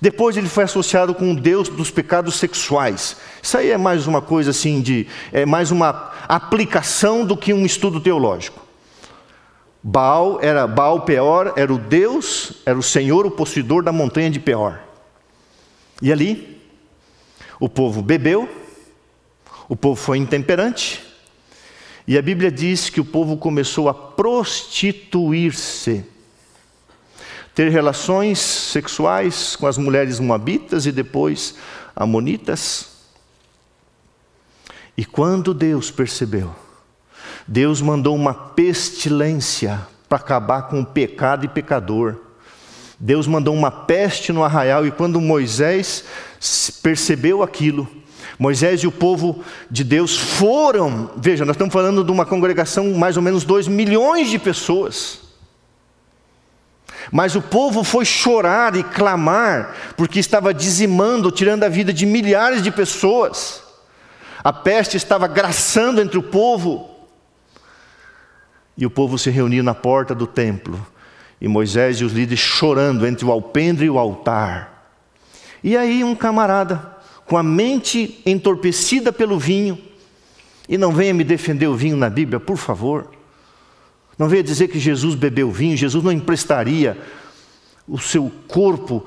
Depois 0.00 0.36
ele 0.36 0.48
foi 0.48 0.64
associado 0.64 1.14
com 1.14 1.32
o 1.32 1.36
Deus 1.36 1.68
dos 1.68 1.90
pecados 1.90 2.34
sexuais. 2.34 3.16
Isso 3.40 3.56
aí 3.56 3.70
é 3.70 3.78
mais 3.78 4.06
uma 4.06 4.20
coisa 4.20 4.50
assim 4.50 4.80
de, 4.80 5.06
é 5.32 5.46
mais 5.46 5.70
uma 5.70 6.10
aplicação 6.28 7.24
do 7.24 7.36
que 7.36 7.54
um 7.54 7.64
estudo 7.64 8.00
teológico. 8.00 8.65
Baal 9.88 10.40
era 10.42 10.66
Baal 10.66 11.02
Peor, 11.02 11.52
era 11.54 11.72
o 11.72 11.78
Deus, 11.78 12.54
era 12.66 12.76
o 12.76 12.82
Senhor, 12.82 13.24
o 13.24 13.30
possuidor 13.30 13.84
da 13.84 13.92
montanha 13.92 14.28
de 14.28 14.40
Peor. 14.40 14.80
E 16.02 16.10
ali 16.10 16.60
o 17.60 17.68
povo 17.68 18.02
bebeu, 18.02 18.48
o 19.68 19.76
povo 19.76 19.94
foi 19.94 20.18
intemperante, 20.18 21.04
e 22.04 22.18
a 22.18 22.22
Bíblia 22.22 22.50
diz 22.50 22.90
que 22.90 23.00
o 23.00 23.04
povo 23.04 23.36
começou 23.36 23.88
a 23.88 23.94
prostituir-se 23.94 26.04
ter 27.54 27.70
relações 27.70 28.40
sexuais 28.40 29.54
com 29.54 29.68
as 29.68 29.78
mulheres 29.78 30.18
moabitas 30.18 30.84
e 30.86 30.90
depois 30.90 31.54
amonitas. 31.94 32.88
E 34.96 35.04
quando 35.04 35.54
Deus 35.54 35.92
percebeu, 35.92 36.65
Deus 37.46 37.80
mandou 37.80 38.14
uma 38.14 38.34
pestilência 38.34 39.86
para 40.08 40.18
acabar 40.18 40.62
com 40.62 40.80
o 40.80 40.86
pecado 40.86 41.44
e 41.44 41.48
pecador. 41.48 42.16
Deus 42.98 43.26
mandou 43.26 43.54
uma 43.54 43.70
peste 43.70 44.32
no 44.32 44.42
arraial, 44.42 44.86
e 44.86 44.90
quando 44.90 45.20
Moisés 45.20 46.04
percebeu 46.82 47.42
aquilo, 47.42 47.86
Moisés 48.38 48.80
e 48.80 48.86
o 48.86 48.92
povo 48.92 49.44
de 49.70 49.84
Deus 49.84 50.16
foram, 50.16 51.10
veja, 51.16 51.44
nós 51.44 51.54
estamos 51.54 51.72
falando 51.72 52.02
de 52.02 52.10
uma 52.10 52.26
congregação 52.26 52.92
mais 52.94 53.16
ou 53.16 53.22
menos 53.22 53.44
2 53.44 53.68
milhões 53.68 54.28
de 54.28 54.38
pessoas. 54.38 55.20
Mas 57.12 57.36
o 57.36 57.42
povo 57.42 57.84
foi 57.84 58.04
chorar 58.04 58.74
e 58.74 58.82
clamar, 58.82 59.74
porque 59.96 60.18
estava 60.18 60.52
dizimando, 60.52 61.30
tirando 61.30 61.62
a 61.62 61.68
vida 61.68 61.92
de 61.92 62.04
milhares 62.04 62.62
de 62.62 62.70
pessoas. 62.70 63.62
A 64.42 64.52
peste 64.52 64.96
estava 64.96 65.28
graçando 65.28 66.00
entre 66.00 66.18
o 66.18 66.22
povo. 66.22 66.95
E 68.76 68.84
o 68.84 68.90
povo 68.90 69.18
se 69.18 69.30
reuniu 69.30 69.62
na 69.64 69.74
porta 69.74 70.14
do 70.14 70.26
templo. 70.26 70.84
E 71.40 71.48
Moisés 71.48 72.00
e 72.00 72.04
os 72.04 72.12
líderes 72.12 72.40
chorando 72.40 73.06
entre 73.06 73.24
o 73.24 73.30
alpendre 73.30 73.86
e 73.86 73.90
o 73.90 73.98
altar. 73.98 74.90
E 75.62 75.76
aí, 75.76 76.04
um 76.04 76.14
camarada, 76.14 76.96
com 77.26 77.36
a 77.36 77.42
mente 77.42 78.20
entorpecida 78.24 79.12
pelo 79.12 79.38
vinho, 79.38 79.78
e 80.68 80.76
não 80.76 80.92
venha 80.92 81.14
me 81.14 81.24
defender 81.24 81.66
o 81.66 81.76
vinho 81.76 81.96
na 81.96 82.10
Bíblia, 82.10 82.40
por 82.40 82.56
favor. 82.56 83.10
Não 84.18 84.28
venha 84.28 84.42
dizer 84.42 84.68
que 84.68 84.78
Jesus 84.78 85.14
bebeu 85.14 85.50
vinho, 85.50 85.76
Jesus 85.76 86.02
não 86.02 86.12
emprestaria 86.12 86.98
o 87.86 87.98
seu 87.98 88.30
corpo, 88.48 89.06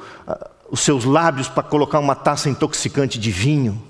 os 0.69 0.79
seus 0.81 1.03
lábios 1.03 1.47
para 1.47 1.63
colocar 1.63 1.99
uma 1.99 2.15
taça 2.15 2.49
intoxicante 2.49 3.19
de 3.19 3.31
vinho. 3.31 3.81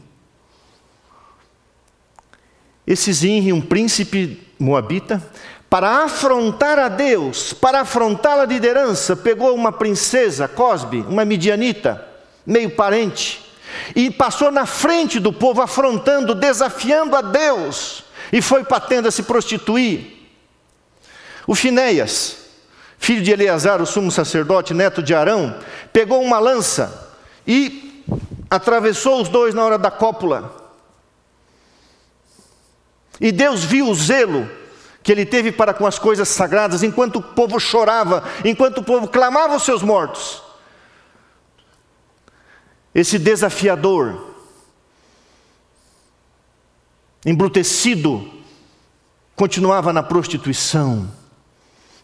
Esse 2.88 3.12
Zinri, 3.14 3.54
um 3.54 3.62
príncipe 3.62 4.42
moabita, 4.58 5.24
para 5.70 6.04
afrontar 6.04 6.80
a 6.80 6.88
Deus, 6.88 7.54
para 7.54 7.82
afrontar 7.82 8.40
a 8.40 8.46
liderança, 8.46 9.16
pegou 9.16 9.54
uma 9.54 9.72
princesa, 9.72 10.48
Cosbe, 10.48 11.06
uma 11.08 11.24
midianita, 11.24 12.06
meio 12.44 12.72
parente, 12.72 13.46
e 13.96 14.10
passou 14.10 14.50
na 14.50 14.66
frente 14.66 15.20
do 15.20 15.32
povo, 15.32 15.62
afrontando, 15.62 16.34
desafiando 16.34 17.16
a 17.16 17.22
Deus, 17.22 18.04
e 18.32 18.42
foi 18.42 18.64
para 18.64 18.78
a 18.78 18.82
tenda 18.82 19.12
se 19.12 19.24
prostituir. 19.24 20.18
O 21.46 21.54
Finéias, 21.54 22.38
filho 22.98 23.22
de 23.22 23.32
Eleazar, 23.32 23.80
o 23.80 23.86
sumo 23.86 24.12
sacerdote, 24.12 24.74
neto 24.74 25.04
de 25.04 25.14
Arão, 25.14 25.56
pegou 25.94 26.22
uma 26.24 26.40
lança 26.40 27.12
e 27.46 28.04
atravessou 28.50 29.22
os 29.22 29.30
dois 29.30 29.54
na 29.54 29.64
hora 29.64 29.78
da 29.78 29.92
cópula. 29.92 30.56
E 33.22 33.32
Deus 33.32 33.64
viu 33.64 33.88
o 33.88 33.96
zelo 33.96 34.50
que 35.02 35.12
ele 35.12 35.26
teve 35.26 35.52
para 35.52 35.74
com 35.74 35.86
as 35.86 35.98
coisas 35.98 36.28
sagradas, 36.28 36.84
enquanto 36.84 37.18
o 37.18 37.22
povo 37.22 37.60
chorava, 37.60 38.24
enquanto 38.44 38.80
o 38.80 38.84
povo 38.84 39.08
clamava 39.08 39.56
os 39.56 39.64
seus 39.64 39.82
mortos. 39.82 40.44
Esse 42.94 43.18
desafiador, 43.18 44.34
embrutecido, 47.26 48.30
continuava 49.36 49.94
na 49.94 50.04
prostituição. 50.04 51.10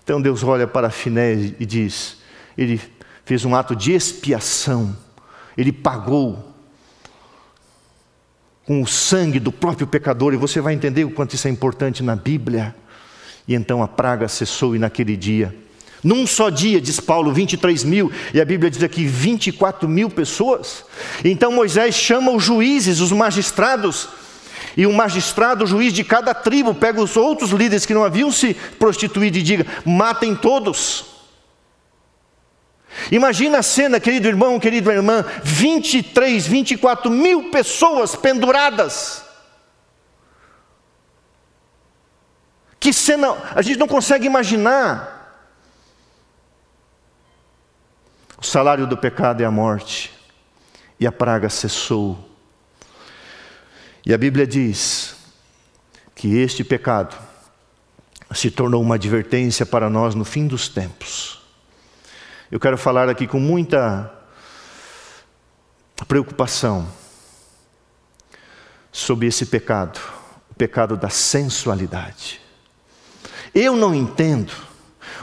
Então 0.03 0.21
Deus 0.21 0.43
olha 0.43 0.67
para 0.67 0.89
Finé 0.89 1.33
e 1.33 1.65
diz: 1.65 2.17
ele 2.57 2.79
fez 3.25 3.43
um 3.43 3.55
ato 3.55 3.75
de 3.75 3.91
expiação, 3.91 4.95
ele 5.57 5.71
pagou 5.71 6.53
com 8.65 8.81
o 8.81 8.87
sangue 8.87 9.39
do 9.39 9.51
próprio 9.51 9.85
pecador, 9.85 10.33
e 10.33 10.37
você 10.37 10.61
vai 10.61 10.73
entender 10.73 11.03
o 11.03 11.11
quanto 11.11 11.35
isso 11.35 11.47
é 11.47 11.51
importante 11.51 12.01
na 12.01 12.15
Bíblia. 12.15 12.75
E 13.47 13.53
então 13.53 13.83
a 13.83 13.87
praga 13.87 14.27
cessou 14.27 14.75
e 14.75 14.79
naquele 14.79 15.15
dia, 15.15 15.55
num 16.05 16.27
só 16.27 16.51
dia, 16.51 16.79
diz 16.79 16.99
Paulo, 16.99 17.33
23 17.33 17.83
mil, 17.83 18.11
e 18.31 18.39
a 18.39 18.45
Bíblia 18.45 18.69
diz 18.69 18.83
aqui 18.83 19.05
24 19.05 19.89
mil 19.89 20.07
pessoas. 20.07 20.85
Então 21.23 21.51
Moisés 21.51 21.95
chama 21.95 22.31
os 22.31 22.43
juízes, 22.43 22.99
os 22.99 23.11
magistrados, 23.11 24.07
e 24.77 24.85
um 24.85 24.93
magistrado, 24.93 25.63
o 25.63 25.67
juiz 25.67 25.91
de 25.91 26.03
cada 26.03 26.31
tribo, 26.31 26.75
pega 26.75 27.01
os 27.01 27.17
outros 27.17 27.49
líderes 27.49 27.87
que 27.87 27.93
não 27.93 28.03
haviam 28.03 28.31
se 28.31 28.53
prostituído 28.53 29.39
e 29.39 29.41
diga: 29.41 29.65
matem 29.83 30.35
todos. 30.35 31.05
Imagina 33.11 33.57
a 33.57 33.63
cena, 33.63 33.99
querido 33.99 34.27
irmão, 34.27 34.59
querida 34.59 34.93
irmã: 34.93 35.25
23, 35.43 36.45
24 36.45 37.09
mil 37.09 37.49
pessoas 37.49 38.15
penduradas. 38.15 39.24
Que 42.85 42.93
cena, 42.93 43.35
a 43.55 43.63
gente 43.63 43.79
não 43.79 43.87
consegue 43.87 44.27
imaginar. 44.27 45.41
O 48.37 48.45
salário 48.45 48.85
do 48.85 48.95
pecado 48.95 49.41
é 49.41 49.43
a 49.43 49.49
morte, 49.49 50.13
e 50.99 51.07
a 51.07 51.11
praga 51.11 51.49
cessou. 51.49 52.29
E 54.05 54.13
a 54.13 54.17
Bíblia 54.19 54.45
diz 54.45 55.15
que 56.13 56.37
este 56.37 56.63
pecado 56.63 57.17
se 58.35 58.51
tornou 58.51 58.83
uma 58.83 58.93
advertência 58.93 59.65
para 59.65 59.89
nós 59.89 60.13
no 60.13 60.23
fim 60.23 60.45
dos 60.45 60.69
tempos. 60.69 61.41
Eu 62.51 62.59
quero 62.59 62.77
falar 62.77 63.09
aqui 63.09 63.25
com 63.25 63.39
muita 63.39 64.13
preocupação 66.07 66.87
sobre 68.91 69.25
esse 69.25 69.47
pecado, 69.47 69.99
o 70.51 70.53
pecado 70.53 70.95
da 70.95 71.09
sensualidade. 71.09 72.44
Eu 73.55 73.77
não 73.77 73.95
entendo 73.95 74.51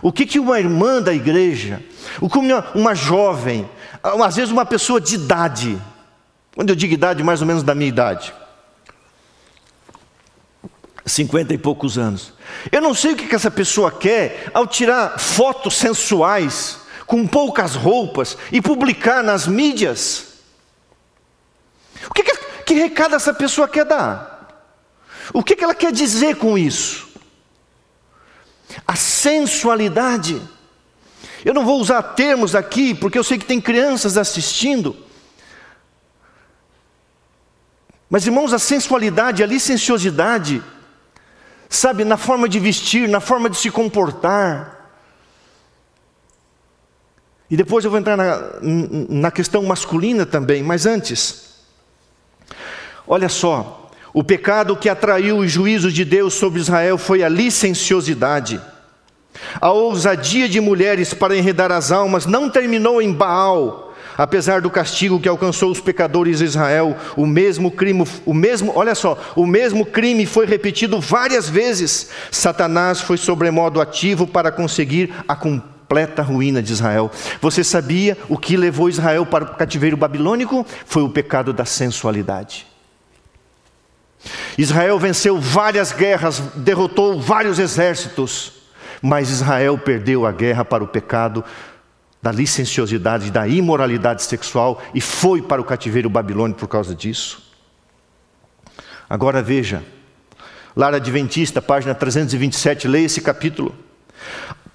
o 0.00 0.10
que, 0.10 0.24
que 0.24 0.40
uma 0.40 0.58
irmã 0.58 1.02
da 1.02 1.12
igreja, 1.12 1.82
o 2.18 2.30
que 2.30 2.38
uma, 2.38 2.94
jovem, 2.94 3.68
às 4.02 4.34
vezes 4.34 4.50
uma 4.50 4.64
pessoa 4.64 4.98
de 5.00 5.14
idade, 5.14 5.80
quando 6.54 6.70
eu 6.70 6.76
digo 6.76 6.94
idade, 6.94 7.22
mais 7.22 7.42
ou 7.42 7.46
menos 7.46 7.62
da 7.62 7.74
minha 7.74 7.88
idade, 7.88 8.32
cinquenta 11.04 11.52
e 11.52 11.58
poucos 11.58 11.98
anos. 11.98 12.32
Eu 12.70 12.80
não 12.80 12.94
sei 12.94 13.12
o 13.12 13.16
que, 13.16 13.26
que 13.26 13.34
essa 13.34 13.50
pessoa 13.50 13.92
quer 13.92 14.50
ao 14.54 14.66
tirar 14.66 15.18
fotos 15.18 15.76
sensuais, 15.76 16.78
com 17.06 17.26
poucas 17.26 17.74
roupas, 17.74 18.38
e 18.50 18.62
publicar 18.62 19.22
nas 19.22 19.46
mídias. 19.46 20.38
O 22.08 22.14
que, 22.14 22.22
que, 22.22 22.36
que 22.64 22.74
recado 22.74 23.14
essa 23.14 23.34
pessoa 23.34 23.68
quer 23.68 23.84
dar? 23.84 24.48
O 25.32 25.42
que, 25.42 25.54
que 25.54 25.62
ela 25.62 25.74
quer 25.74 25.92
dizer 25.92 26.36
com 26.36 26.56
isso? 26.56 27.11
A 28.86 28.96
sensualidade. 28.96 30.40
Eu 31.44 31.54
não 31.54 31.64
vou 31.64 31.80
usar 31.80 32.02
termos 32.02 32.54
aqui, 32.54 32.94
porque 32.94 33.18
eu 33.18 33.24
sei 33.24 33.38
que 33.38 33.44
tem 33.44 33.60
crianças 33.60 34.16
assistindo. 34.16 34.96
Mas, 38.08 38.26
irmãos, 38.26 38.52
a 38.52 38.58
sensualidade, 38.58 39.42
a 39.42 39.46
licenciosidade, 39.46 40.62
sabe, 41.68 42.04
na 42.04 42.16
forma 42.16 42.48
de 42.48 42.60
vestir, 42.60 43.08
na 43.08 43.20
forma 43.20 43.48
de 43.48 43.56
se 43.56 43.70
comportar. 43.70 44.82
E 47.50 47.56
depois 47.56 47.84
eu 47.84 47.90
vou 47.90 47.98
entrar 47.98 48.16
na, 48.16 48.60
na 48.60 49.30
questão 49.30 49.62
masculina 49.62 50.24
também, 50.24 50.62
mas 50.62 50.86
antes, 50.86 51.64
olha 53.06 53.28
só, 53.28 53.81
o 54.12 54.22
pecado 54.22 54.76
que 54.76 54.88
atraiu 54.88 55.38
os 55.38 55.50
juízos 55.50 55.92
de 55.92 56.04
Deus 56.04 56.34
sobre 56.34 56.60
Israel 56.60 56.98
foi 56.98 57.22
a 57.22 57.28
licenciosidade. 57.28 58.60
A 59.60 59.70
ousadia 59.70 60.48
de 60.48 60.60
mulheres 60.60 61.14
para 61.14 61.36
enredar 61.36 61.72
as 61.72 61.90
almas 61.90 62.26
não 62.26 62.50
terminou 62.50 63.00
em 63.00 63.12
Baal, 63.12 63.92
Apesar 64.16 64.60
do 64.60 64.70
castigo 64.70 65.18
que 65.18 65.28
alcançou 65.28 65.70
os 65.70 65.80
pecadores 65.80 66.38
de 66.38 66.44
Israel, 66.44 66.96
o 67.16 67.26
mesmo 67.26 67.70
crime, 67.70 68.06
o 68.26 68.34
mesmo, 68.34 68.72
olha 68.74 68.94
só, 68.94 69.18
o 69.34 69.46
mesmo 69.46 69.86
crime 69.86 70.26
foi 70.26 70.44
repetido 70.46 71.00
várias 71.00 71.48
vezes. 71.48 72.10
Satanás 72.30 73.00
foi 73.00 73.16
sobremodo 73.16 73.80
ativo 73.80 74.26
para 74.26 74.52
conseguir 74.52 75.14
a 75.26 75.34
completa 75.34 76.22
ruína 76.22 76.62
de 76.62 76.72
Israel. 76.72 77.10
Você 77.40 77.64
sabia 77.64 78.16
o 78.28 78.36
que 78.36 78.56
levou 78.56 78.88
Israel 78.88 79.24
para 79.24 79.44
o 79.44 79.54
cativeiro 79.56 79.96
babilônico? 79.96 80.66
Foi 80.84 81.02
o 81.02 81.08
pecado 81.08 81.52
da 81.52 81.64
sensualidade. 81.64 82.71
Israel 84.56 84.98
venceu 84.98 85.40
várias 85.40 85.92
guerras, 85.92 86.40
derrotou 86.56 87.20
vários 87.20 87.58
exércitos, 87.58 88.52
mas 89.00 89.30
Israel 89.30 89.76
perdeu 89.78 90.26
a 90.26 90.32
guerra 90.32 90.64
para 90.64 90.84
o 90.84 90.88
pecado 90.88 91.44
da 92.20 92.30
licenciosidade, 92.30 93.32
da 93.32 93.48
imoralidade 93.48 94.22
sexual 94.22 94.80
e 94.94 95.00
foi 95.00 95.42
para 95.42 95.60
o 95.60 95.64
cativeiro 95.64 96.08
babilônico 96.08 96.60
por 96.60 96.68
causa 96.68 96.94
disso. 96.94 97.42
Agora 99.10 99.42
veja, 99.42 99.82
Lara 100.76 100.96
Adventista, 100.96 101.60
página 101.60 101.94
327, 101.94 102.86
leia 102.86 103.06
esse 103.06 103.20
capítulo. 103.20 103.74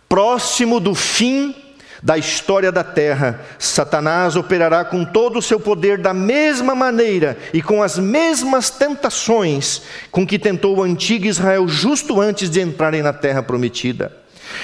Próximo 0.10 0.80
do 0.80 0.94
fim 0.94 1.56
da 2.02 2.18
história 2.18 2.72
da 2.72 2.84
terra, 2.84 3.42
Satanás 3.58 4.36
operará 4.36 4.86
com 4.86 5.04
todo 5.04 5.40
o 5.40 5.42
seu 5.42 5.60
poder 5.60 5.98
da 5.98 6.14
mesma 6.14 6.76
maneira 6.76 7.38
e 7.54 7.62
com 7.62 7.82
as 7.82 7.98
mesmas 7.98 8.70
tentações 8.70 9.82
com 10.12 10.26
que 10.26 10.40
tentou 10.40 10.78
o 10.78 10.84
antigo 10.84 11.26
Israel 11.26 11.68
justo 11.68 12.22
antes 12.22 12.50
de 12.50 12.62
entrarem 12.62 13.02
na 13.02 13.14
terra 13.14 13.42
prometida. 13.42 14.12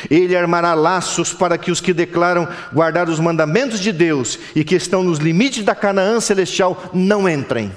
Ele 0.10 0.36
armará 0.36 0.74
laços 0.74 1.34
para 1.34 1.58
que 1.58 1.72
os 1.72 1.82
que 1.82 1.94
declaram 1.94 2.48
guardar 2.72 3.10
os 3.10 3.20
mandamentos 3.20 3.80
de 3.80 3.92
Deus 3.92 4.40
e 4.56 4.64
que 4.64 4.76
estão 4.76 5.04
nos 5.04 5.20
limites 5.20 5.64
da 5.64 5.76
Canaã 5.76 6.20
celestial 6.20 6.92
não 6.94 7.28
entrem. 7.28 7.72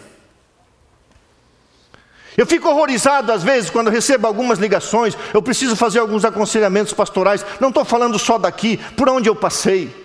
Eu 2.36 2.46
fico 2.46 2.68
horrorizado 2.68 3.32
às 3.32 3.42
vezes 3.42 3.70
quando 3.70 3.90
recebo 3.90 4.26
algumas 4.26 4.58
ligações, 4.58 5.16
eu 5.32 5.40
preciso 5.40 5.74
fazer 5.74 5.98
alguns 5.98 6.24
aconselhamentos 6.24 6.92
pastorais, 6.92 7.44
não 7.60 7.68
estou 7.68 7.84
falando 7.84 8.18
só 8.18 8.38
daqui, 8.38 8.76
por 8.96 9.08
onde 9.08 9.28
eu 9.28 9.34
passei. 9.34 10.04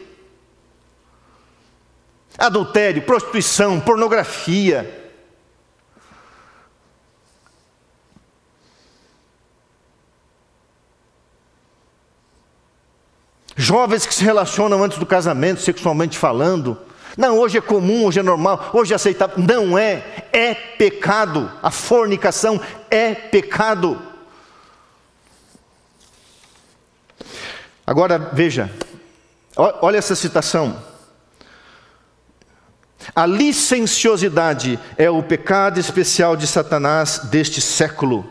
Adultério, 2.38 3.02
prostituição, 3.02 3.80
pornografia, 3.80 5.02
Jovens 13.62 14.08
que 14.08 14.14
se 14.14 14.24
relacionam 14.24 14.84
antes 14.84 14.98
do 14.98 15.06
casamento, 15.06 15.62
sexualmente 15.62 16.18
falando. 16.18 16.78
Não, 17.18 17.38
hoje 17.38 17.58
é 17.58 17.62
comum, 17.62 18.06
hoje 18.06 18.20
é 18.20 18.24
normal, 18.24 18.70
hoje 18.74 18.94
é 18.94 18.96
aceitável. 18.96 19.36
Não 19.38 19.78
é, 19.78 20.04
é 20.32 20.54
pecado. 20.54 21.52
A 21.62 21.70
fornicação 21.70 22.60
é 22.90 23.14
pecado. 23.14 24.02
Agora 27.86 28.18
veja, 28.18 28.72
olha 29.56 29.98
essa 29.98 30.16
citação. 30.16 30.82
A 33.16 33.26
licenciosidade 33.26 34.80
é 34.98 35.10
o 35.10 35.24
pecado 35.24 35.80
especial 35.80 36.38
de 36.38 36.48
Satanás 36.48 37.20
deste 37.26 37.60
século. 37.60 38.30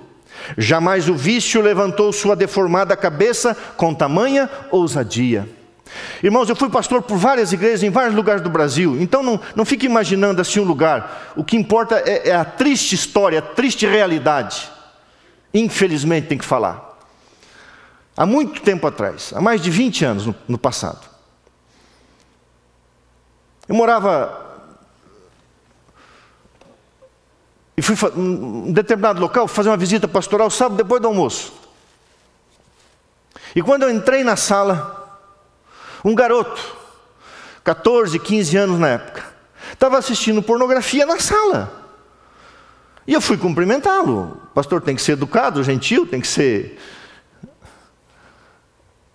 Jamais 0.57 1.09
o 1.09 1.15
vício 1.15 1.61
levantou 1.61 2.13
sua 2.13 2.35
deformada 2.35 2.97
cabeça 2.97 3.55
com 3.77 3.95
tamanha 3.95 4.49
ousadia. 4.71 5.49
Irmãos, 6.23 6.49
eu 6.49 6.57
fui 6.57 6.69
pastor 6.69 7.03
por 7.03 7.17
várias 7.17 7.53
igrejas 7.53 7.83
em 7.83 7.91
vários 7.91 8.15
lugares 8.15 8.43
do 8.43 8.51
Brasil, 8.51 9.01
então 9.01 9.23
não, 9.23 9.41
não 9.57 9.65
fique 9.65 9.87
imaginando 9.87 10.41
assim 10.41 10.61
um 10.61 10.65
lugar. 10.65 11.33
O 11.37 11.45
que 11.45 11.57
importa 11.57 12.03
é, 12.07 12.29
é 12.29 12.35
a 12.35 12.45
triste 12.45 12.95
história, 12.95 13.39
a 13.39 13.43
triste 13.43 13.87
realidade. 13.87 14.71
Infelizmente 15.53 16.29
tem 16.29 16.39
que 16.39 16.45
falar. 16.45 16.99
Há 18.17 18.27
muito 18.27 18.61
tempo 18.61 18.87
atrás, 18.87 19.33
há 19.35 19.41
mais 19.41 19.61
de 19.61 19.71
20 19.71 20.05
anos 20.05 20.27
no, 20.27 20.35
no 20.47 20.59
passado, 20.59 21.09
eu 23.67 23.75
morava 23.75 24.49
e 27.77 27.83
fui 27.83 27.97
um 28.15 28.73
determinado 28.73 29.21
local 29.21 29.49
fazer 29.49 29.71
uma 29.71 29.77
visita 29.77 30.07
pastoral 30.07 30.51
sábado 30.51 30.77
depois 30.77 31.01
do 31.01 31.09
almoço. 31.09 31.55
E 33.57 33.63
quando 33.63 33.85
eu 33.85 33.91
entrei 33.91 34.23
na 34.23 34.37
sala, 34.37 35.00
um 36.05 36.15
garoto, 36.15 36.77
14, 37.65 38.19
15 38.19 38.57
anos 38.57 38.79
na 38.79 38.89
época, 38.89 39.25
estava 39.73 39.99
assistindo 39.99 40.43
pornografia 40.43 41.07
na 41.07 41.19
sala. 41.19 41.81
E 43.07 43.13
eu 43.13 43.21
fui 43.21 43.37
cumprimentá-lo. 43.37 44.41
O 44.45 44.55
pastor 44.55 44.81
tem 44.81 44.95
que 44.95 45.03
ser 45.03 45.13
educado, 45.13 45.65
gentil, 45.65 46.07
tem 46.07 46.21
que 46.21 46.29
ser. 46.29 46.79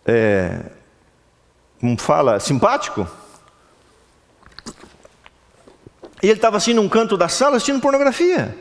É, 0.05 0.65
como 1.79 1.97
fala? 1.99 2.39
Simpático. 2.39 3.07
E 6.21 6.27
ele 6.27 6.33
estava 6.33 6.57
assim 6.57 6.73
num 6.73 6.89
canto 6.89 7.15
da 7.15 7.27
sala 7.27 7.57
assistindo 7.57 7.79
pornografia. 7.79 8.57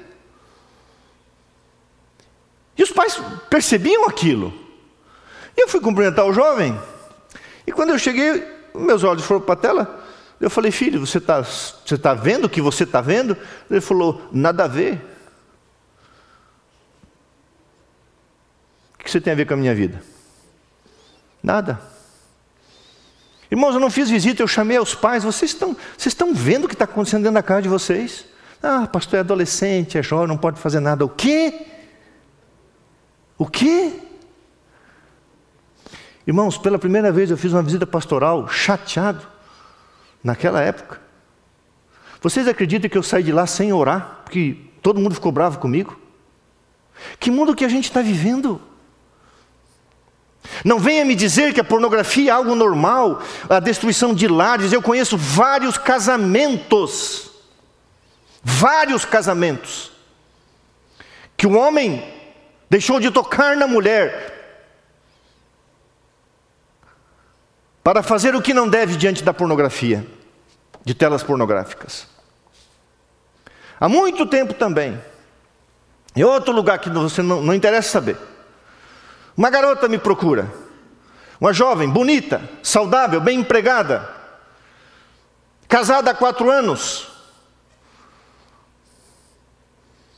E 2.77 2.83
os 2.83 2.91
pais 2.91 3.21
percebiam 3.49 4.07
aquilo. 4.07 4.53
E 5.57 5.63
eu 5.63 5.69
fui 5.69 5.81
cumprimentar 5.81 6.27
o 6.27 6.33
jovem. 6.33 6.79
E 7.67 7.73
quando 7.73 7.91
eu 7.91 7.99
cheguei, 7.99 8.47
meus 8.75 9.05
olhos 9.05 9.25
foram 9.25 9.41
para 9.41 9.55
a 9.55 9.57
tela. 9.57 10.05
Eu 10.41 10.51
falei, 10.51 10.71
filho, 10.71 11.05
você 11.05 11.19
está 11.19 11.43
você 11.43 11.97
tá 11.97 12.13
vendo 12.13 12.47
o 12.47 12.51
que 12.51 12.61
você 12.61 12.85
está 12.85 13.01
vendo? 13.01 13.37
Ele 13.71 13.81
falou, 13.81 14.29
nada 14.33 14.65
a 14.65 14.69
ver. 14.69 15.01
O 18.95 19.05
que 19.05 19.11
você 19.11 19.21
tem 19.21 19.33
a 19.33 19.37
ver 19.37 19.47
com 19.47 19.55
a 19.55 19.57
minha 19.57 19.75
vida? 19.75 20.03
Nada. 21.43 21.81
Irmãos, 23.51 23.75
eu 23.75 23.81
não 23.81 23.91
fiz 23.91 24.11
visita, 24.11 24.43
eu 24.43 24.49
chamei 24.49 24.77
aos 24.77 24.95
pais. 24.95 25.23
Vocês 25.23 25.53
estão, 25.53 25.77
vocês 25.97 26.13
estão 26.13 26.35
vendo 26.35 26.65
o 26.65 26.69
que 26.69 26.75
está 26.75 26.85
acontecendo 26.85 27.23
dentro 27.23 27.35
da 27.35 27.43
casa 27.43 27.63
de 27.63 27.69
vocês? 27.69 28.25
Ah, 28.63 28.87
pastor 28.87 29.19
é 29.19 29.21
adolescente, 29.21 29.99
é 29.99 30.03
jovem, 30.03 30.27
não 30.27 30.39
pode 30.39 30.59
fazer 30.59 30.81
nada. 30.81 31.05
O 31.05 31.09
quê? 31.09 31.67
O 33.37 33.47
quê? 33.47 33.93
Irmãos, 36.27 36.57
pela 36.57 36.79
primeira 36.79 37.13
vez 37.13 37.31
eu 37.31 37.37
fiz 37.37 37.53
uma 37.53 37.63
visita 37.63 37.87
pastoral 37.87 38.49
chateado, 38.49 39.27
naquela 40.23 40.63
época. 40.63 41.01
Vocês 42.21 42.49
acreditam 42.49 42.89
que 42.89 42.97
eu 42.97 43.03
saí 43.03 43.23
de 43.23 43.33
lá 43.33 43.47
sem 43.47 43.73
orar, 43.73 44.23
porque 44.25 44.57
todo 44.81 44.99
mundo 44.99 45.15
ficou 45.15 45.31
bravo 45.31 45.59
comigo? 45.59 46.01
Que 47.21 47.31
mundo 47.31 47.55
que 47.55 47.65
a 47.65 47.69
gente 47.69 47.85
está 47.85 48.01
vivendo? 48.01 48.59
Não 50.65 50.79
venha 50.79 51.05
me 51.05 51.15
dizer 51.15 51.53
que 51.53 51.61
a 51.61 51.65
pornografia 51.65 52.31
é 52.31 52.35
algo 52.35 52.55
normal, 52.55 53.21
a 53.49 53.61
destruição 53.61 54.15
de 54.15 54.27
lares. 54.27 54.73
Eu 54.73 54.81
conheço 54.81 55.19
vários 55.19 55.77
casamentos, 55.77 57.31
vários 58.43 59.05
casamentos, 59.05 59.93
que 61.37 61.47
o 61.47 61.55
homem 61.55 62.03
deixou 62.71 62.99
de 62.99 63.11
tocar 63.11 63.57
na 63.57 63.67
mulher 63.67 64.34
para 67.85 68.03
fazer 68.03 68.35
o 68.35 68.41
que 68.41 68.55
não 68.55 68.67
deve 68.67 68.97
diante 68.97 69.23
da 69.23 69.35
pornografia, 69.35 70.07
de 70.83 70.95
telas 70.95 71.23
pornográficas. 71.23 72.07
Há 73.79 73.91
muito 73.91 74.25
tempo 74.25 74.55
também, 74.55 74.99
em 76.17 76.25
outro 76.25 76.51
lugar 76.51 76.79
que 76.79 76.89
você 76.89 77.21
não, 77.21 77.43
não 77.43 77.53
interessa 77.53 77.91
saber, 77.91 78.17
uma 79.37 79.51
garota 79.51 79.87
me 79.87 79.99
procura, 79.99 80.51
uma 81.39 81.53
jovem, 81.53 81.87
bonita, 81.87 82.49
saudável, 82.63 83.21
bem 83.21 83.41
empregada, 83.41 84.11
casada 85.69 86.11
há 86.11 86.15
quatro 86.15 86.51
anos, 86.51 87.09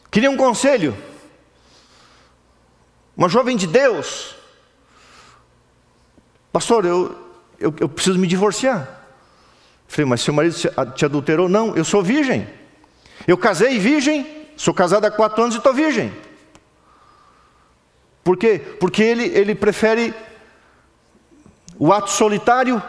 queria 0.08 0.30
um 0.30 0.36
conselho, 0.36 0.96
uma 3.16 3.28
jovem 3.28 3.56
de 3.56 3.66
Deus, 3.66 4.36
pastor, 6.52 6.84
eu, 6.84 7.25
eu, 7.58 7.74
eu 7.80 7.88
preciso 7.88 8.18
me 8.18 8.26
divorciar. 8.26 8.88
Falei, 9.88 10.08
mas 10.08 10.20
seu 10.20 10.34
marido 10.34 10.54
te 10.94 11.04
adulterou? 11.04 11.48
Não, 11.48 11.74
eu 11.76 11.84
sou 11.84 12.02
virgem. 12.02 12.46
Eu 13.26 13.38
casei 13.38 13.78
virgem, 13.78 14.48
sou 14.56 14.74
casado 14.74 15.04
há 15.04 15.10
quatro 15.10 15.42
anos 15.42 15.54
e 15.54 15.58
estou 15.58 15.72
virgem. 15.72 16.12
Por 18.22 18.36
quê? 18.36 18.58
Porque 18.58 19.02
ele, 19.02 19.24
ele 19.26 19.54
prefere 19.54 20.12
o 21.78 21.92
ato 21.92 22.10
solitário, 22.10 22.82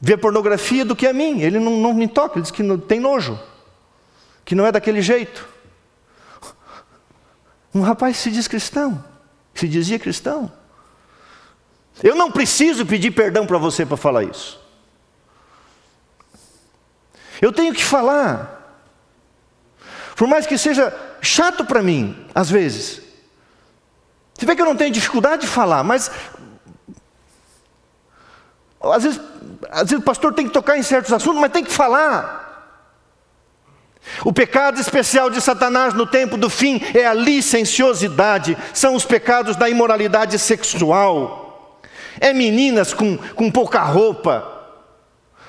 ver 0.00 0.18
pornografia, 0.18 0.84
do 0.84 0.94
que 0.94 1.06
a 1.06 1.12
mim. 1.12 1.40
Ele 1.40 1.58
não, 1.58 1.76
não 1.78 1.92
me 1.92 2.06
toca, 2.06 2.36
ele 2.36 2.42
diz 2.42 2.50
que 2.50 2.62
não, 2.62 2.78
tem 2.78 3.00
nojo, 3.00 3.38
que 4.44 4.54
não 4.54 4.64
é 4.64 4.70
daquele 4.70 5.02
jeito. 5.02 5.48
Um 7.74 7.82
rapaz 7.82 8.16
se 8.16 8.30
diz 8.30 8.46
cristão, 8.46 9.04
se 9.54 9.68
dizia 9.68 9.98
cristão. 9.98 10.50
Eu 12.02 12.14
não 12.14 12.30
preciso 12.30 12.86
pedir 12.86 13.10
perdão 13.10 13.46
para 13.46 13.58
você 13.58 13.84
para 13.84 13.96
falar 13.96 14.24
isso. 14.24 14.60
Eu 17.40 17.52
tenho 17.52 17.74
que 17.74 17.84
falar. 17.84 18.56
Por 20.16 20.26
mais 20.26 20.46
que 20.46 20.58
seja 20.58 20.92
chato 21.20 21.64
para 21.64 21.82
mim, 21.82 22.26
às 22.34 22.50
vezes. 22.50 23.00
Você 24.34 24.46
vê 24.46 24.54
que 24.54 24.62
eu 24.62 24.66
não 24.66 24.76
tenho 24.76 24.92
dificuldade 24.92 25.42
de 25.42 25.48
falar, 25.48 25.82
mas 25.82 26.10
às 28.80 29.02
vezes, 29.02 29.20
às 29.70 29.90
vezes 29.90 29.98
o 29.98 30.02
pastor 30.02 30.32
tem 30.32 30.46
que 30.46 30.52
tocar 30.52 30.78
em 30.78 30.82
certos 30.82 31.12
assuntos, 31.12 31.40
mas 31.40 31.52
tem 31.52 31.64
que 31.64 31.72
falar. 31.72 32.46
O 34.24 34.32
pecado 34.32 34.80
especial 34.80 35.28
de 35.28 35.40
Satanás 35.40 35.92
no 35.92 36.06
tempo 36.06 36.36
do 36.36 36.48
fim 36.48 36.80
é 36.94 37.04
a 37.04 37.12
licenciosidade, 37.12 38.56
são 38.72 38.94
os 38.94 39.04
pecados 39.04 39.56
da 39.56 39.68
imoralidade 39.68 40.38
sexual 40.38 41.47
é 42.20 42.32
meninas 42.32 42.92
com, 42.92 43.16
com 43.16 43.50
pouca 43.50 43.80
roupa. 43.80 44.58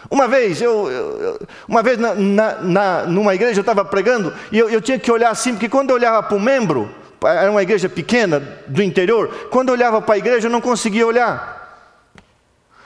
Uma 0.09 0.27
vez, 0.27 0.61
eu, 0.61 0.89
eu 0.89 1.47
uma 1.67 1.83
vez 1.83 1.97
na, 1.97 2.15
na, 2.15 2.55
na, 2.61 3.03
numa 3.03 3.35
igreja 3.35 3.59
eu 3.59 3.61
estava 3.61 3.85
pregando 3.85 4.33
e 4.51 4.57
eu, 4.57 4.69
eu 4.69 4.81
tinha 4.81 4.97
que 4.97 5.11
olhar 5.11 5.29
assim, 5.29 5.51
porque 5.53 5.69
quando 5.69 5.91
eu 5.91 5.95
olhava 5.95 6.23
para 6.23 6.35
o 6.35 6.39
membro, 6.39 6.89
era 7.23 7.51
uma 7.51 7.61
igreja 7.61 7.87
pequena 7.87 8.39
do 8.67 8.81
interior, 8.81 9.49
quando 9.51 9.69
eu 9.69 9.73
olhava 9.73 10.01
para 10.01 10.15
a 10.15 10.17
igreja 10.17 10.47
eu 10.47 10.51
não 10.51 10.61
conseguia 10.61 11.05
olhar. 11.05 11.59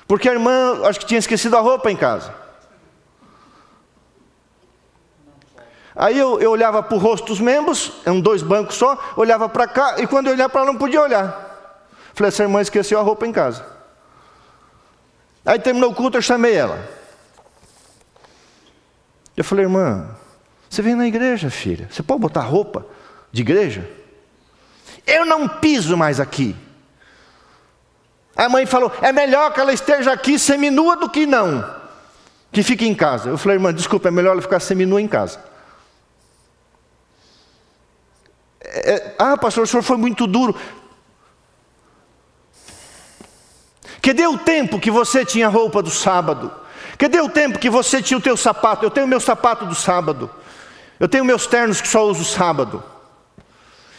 Porque 0.07 0.27
a 0.27 0.33
irmã, 0.33 0.81
acho 0.83 0.99
que 0.99 1.05
tinha 1.05 1.19
esquecido 1.19 1.55
a 1.55 1.61
roupa 1.61 1.89
em 1.89 1.95
casa. 1.95 2.33
Aí 5.95 6.17
eu, 6.17 6.41
eu 6.41 6.51
olhava 6.51 6.81
para 6.81 6.95
o 6.95 6.99
rosto 6.99 7.27
dos 7.27 7.39
membros, 7.39 7.93
eram 8.03 8.19
dois 8.19 8.41
bancos 8.41 8.75
só, 8.75 8.97
olhava 9.15 9.47
para 9.47 9.67
cá, 9.67 9.95
e 9.99 10.07
quando 10.07 10.27
eu 10.27 10.33
olhava 10.33 10.49
para 10.49 10.61
lá 10.61 10.67
não 10.67 10.77
podia 10.77 11.01
olhar. 11.01 11.51
Falei, 12.13 12.29
essa 12.29 12.43
irmã 12.43 12.61
esqueceu 12.61 12.99
a 12.99 13.03
roupa 13.03 13.25
em 13.25 13.31
casa. 13.31 13.72
Aí 15.45 15.60
terminou 15.60 15.91
o 15.91 15.95
culto, 15.95 16.17
eu 16.17 16.21
chamei 16.21 16.53
ela. 16.53 16.89
Eu 19.36 19.43
falei, 19.43 19.65
irmã, 19.65 20.15
você 20.69 20.82
vem 20.82 20.95
na 20.95 21.08
igreja, 21.08 21.49
filha. 21.49 21.88
Você 21.91 22.01
pode 22.01 22.21
botar 22.21 22.41
roupa 22.41 22.86
de 23.32 23.41
igreja? 23.41 23.89
Eu 25.06 25.25
não 25.25 25.47
piso 25.47 25.97
mais 25.97 26.19
aqui. 26.19 26.56
A 28.36 28.49
mãe 28.49 28.65
falou: 28.65 28.91
é 29.01 29.12
melhor 29.12 29.53
que 29.53 29.60
ela 29.60 29.73
esteja 29.73 30.12
aqui 30.12 30.39
seminua 30.39 30.95
do 30.95 31.10
que 31.10 31.25
não, 31.25 31.63
que 32.51 32.63
fique 32.63 32.88
em 32.88 32.95
casa. 32.95 33.29
Eu 33.29 33.38
falei, 33.38 33.58
irmã, 33.58 33.73
desculpa, 33.73 34.08
é 34.08 34.12
melhor 34.12 34.32
ela 34.32 34.41
ficar 34.41 34.60
seminua 34.60 35.01
em 35.01 35.08
casa. 35.08 35.39
É, 38.62 38.93
é 38.93 39.15
ah, 39.19 39.38
pastor, 39.38 39.65
o 39.65 39.67
senhor 39.67 39.84
foi 39.84 39.97
muito 39.97 40.25
duro. 40.25 40.56
Cadê 44.03 44.27
o 44.27 44.37
tempo 44.37 44.81
que 44.81 44.91
você 44.91 45.23
tinha 45.23 45.47
roupa 45.47 45.81
do 45.81 45.89
sábado? 45.89 46.51
Cadê 46.97 47.21
o 47.21 47.29
tempo 47.29 47.57
que 47.57 47.69
você 47.69 48.01
tinha 48.01 48.17
o 48.17 48.21
teu 48.21 48.35
sapato? 48.35 48.85
Eu 48.85 48.91
tenho 48.91 49.05
o 49.05 49.09
meu 49.09 49.21
sapato 49.21 49.65
do 49.65 49.73
sábado. 49.73 50.29
Eu 50.99 51.07
tenho 51.07 51.23
meus 51.23 51.47
ternos 51.47 51.79
que 51.79 51.87
só 51.87 52.05
uso 52.05 52.25
sábado. 52.25 52.83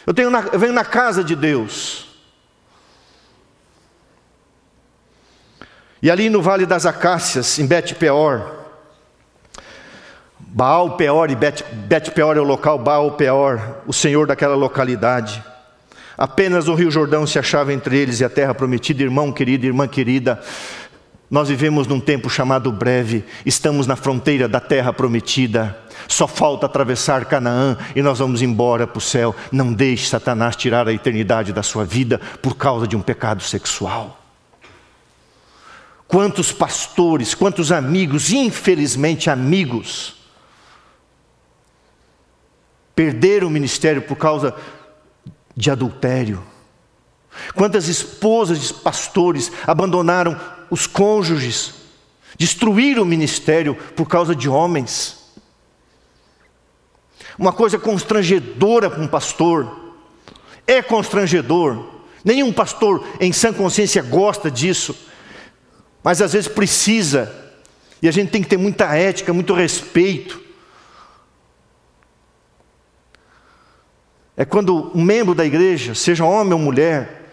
Eu, 0.05 0.13
tenho 0.13 0.29
na, 0.29 0.41
eu 0.53 0.59
venho 0.59 0.73
na 0.73 0.85
casa 0.85 1.23
de 1.23 1.35
Deus. 1.35 2.05
E 6.03 6.11
ali 6.11 6.29
no 6.29 6.39
Vale 6.39 6.67
das 6.67 6.85
Acácias, 6.85 7.57
em 7.57 7.65
Bet 7.65 7.95
Peor, 7.95 8.57
Baal 10.37 10.97
Peor 10.97 11.31
e 11.31 11.35
Bet, 11.35 11.63
Bet 11.63 12.11
Peor 12.11 12.37
é 12.37 12.39
o 12.39 12.43
local, 12.43 12.77
Baal 12.77 13.13
Peor, 13.13 13.81
o 13.87 13.91
senhor 13.91 14.27
daquela 14.27 14.53
localidade. 14.53 15.43
Apenas 16.17 16.67
o 16.67 16.75
Rio 16.75 16.89
Jordão 16.89 17.27
se 17.27 17.37
achava 17.37 17.73
entre 17.73 17.97
eles 17.97 18.19
e 18.19 18.25
a 18.25 18.29
terra 18.29 18.53
prometida, 18.53 19.03
irmão 19.03 19.31
querido, 19.31 19.65
irmã 19.65 19.87
querida. 19.87 20.41
Nós 21.29 21.49
vivemos 21.49 21.87
num 21.87 21.99
tempo 21.99 22.29
chamado 22.29 22.71
breve, 22.71 23.25
estamos 23.45 23.87
na 23.87 23.95
fronteira 23.95 24.47
da 24.47 24.59
terra 24.59 24.93
prometida. 24.93 25.77
Só 26.07 26.27
falta 26.27 26.67
atravessar 26.67 27.25
Canaã 27.25 27.77
e 27.95 28.01
nós 28.01 28.19
vamos 28.19 28.41
embora 28.41 28.85
para 28.85 28.99
o 28.99 29.01
céu. 29.01 29.35
Não 29.51 29.73
deixe 29.73 30.07
Satanás 30.07 30.55
tirar 30.55 30.87
a 30.87 30.93
eternidade 30.93 31.51
da 31.51 31.63
sua 31.63 31.83
vida 31.83 32.21
por 32.41 32.55
causa 32.55 32.87
de 32.87 32.95
um 32.95 33.01
pecado 33.01 33.41
sexual. 33.41 34.21
Quantos 36.07 36.51
pastores, 36.51 37.33
quantos 37.33 37.71
amigos, 37.71 38.31
infelizmente 38.31 39.29
amigos, 39.29 40.15
perderam 42.95 43.47
o 43.47 43.51
ministério 43.51 44.03
por 44.03 44.15
causa 44.15 44.55
de 45.55 45.71
adultério. 45.71 46.43
Quantas 47.53 47.87
esposas 47.87 48.59
de 48.59 48.73
pastores 48.73 49.51
abandonaram 49.65 50.39
os 50.69 50.87
cônjuges, 50.87 51.73
destruíram 52.37 53.03
o 53.03 53.05
ministério 53.05 53.75
por 53.95 54.07
causa 54.07 54.35
de 54.35 54.49
homens. 54.49 55.25
Uma 57.37 57.51
coisa 57.51 57.77
constrangedora 57.77 58.89
para 58.89 59.01
um 59.01 59.07
pastor, 59.07 59.93
é 60.65 60.81
constrangedor. 60.81 61.93
Nenhum 62.23 62.51
pastor 62.51 63.05
em 63.19 63.31
sã 63.31 63.53
consciência 63.53 64.01
gosta 64.01 64.49
disso, 64.49 64.95
mas 66.03 66.21
às 66.21 66.33
vezes 66.33 66.47
precisa, 66.47 67.33
e 68.01 68.07
a 68.07 68.11
gente 68.11 68.31
tem 68.31 68.41
que 68.41 68.49
ter 68.49 68.57
muita 68.57 68.95
ética, 68.95 69.33
muito 69.33 69.53
respeito. 69.53 70.44
É 74.37 74.43
quando 74.43 74.91
um 74.93 75.01
membro 75.01 75.33
da 75.33 75.45
igreja, 75.45 75.95
seja 75.95 76.25
homem 76.25 76.53
ou 76.53 76.59
mulher, 76.59 77.31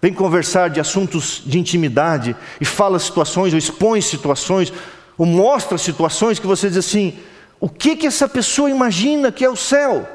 vem 0.00 0.12
conversar 0.12 0.68
de 0.68 0.78
assuntos 0.78 1.42
de 1.44 1.58
intimidade 1.58 2.36
e 2.60 2.64
fala 2.64 2.98
situações, 2.98 3.52
ou 3.52 3.58
expõe 3.58 4.00
situações, 4.02 4.72
ou 5.16 5.24
mostra 5.24 5.78
situações 5.78 6.38
que 6.38 6.46
você 6.46 6.68
diz 6.68 6.78
assim: 6.78 7.18
o 7.58 7.68
que 7.68 7.96
que 7.96 8.06
essa 8.06 8.28
pessoa 8.28 8.68
imagina 8.68 9.32
que 9.32 9.44
é 9.44 9.48
o 9.48 9.56
céu? 9.56 10.06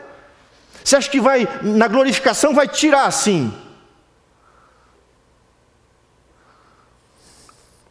Você 0.83 0.95
acha 0.95 1.09
que 1.09 1.19
vai, 1.19 1.47
na 1.63 1.87
glorificação, 1.87 2.53
vai 2.53 2.67
tirar 2.67 3.05
assim? 3.05 3.51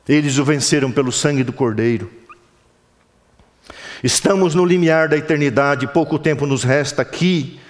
Eles 0.08 0.38
o 0.38 0.44
venceram 0.44 0.90
pelo 0.90 1.12
sangue 1.12 1.44
do 1.44 1.52
Cordeiro. 1.52 2.10
Estamos 4.02 4.54
no 4.54 4.64
limiar 4.64 5.08
da 5.08 5.16
eternidade, 5.16 5.86
pouco 5.88 6.18
tempo 6.18 6.46
nos 6.46 6.62
resta 6.62 7.02
aqui. 7.02 7.60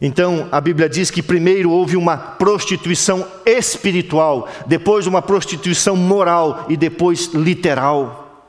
Então, 0.00 0.48
a 0.50 0.60
Bíblia 0.60 0.88
diz 0.88 1.10
que 1.10 1.22
primeiro 1.22 1.70
houve 1.70 1.96
uma 1.96 2.16
prostituição 2.16 3.26
espiritual, 3.44 4.48
depois 4.66 5.06
uma 5.06 5.20
prostituição 5.20 5.94
moral 5.94 6.64
e 6.70 6.76
depois 6.76 7.26
literal. 7.34 8.48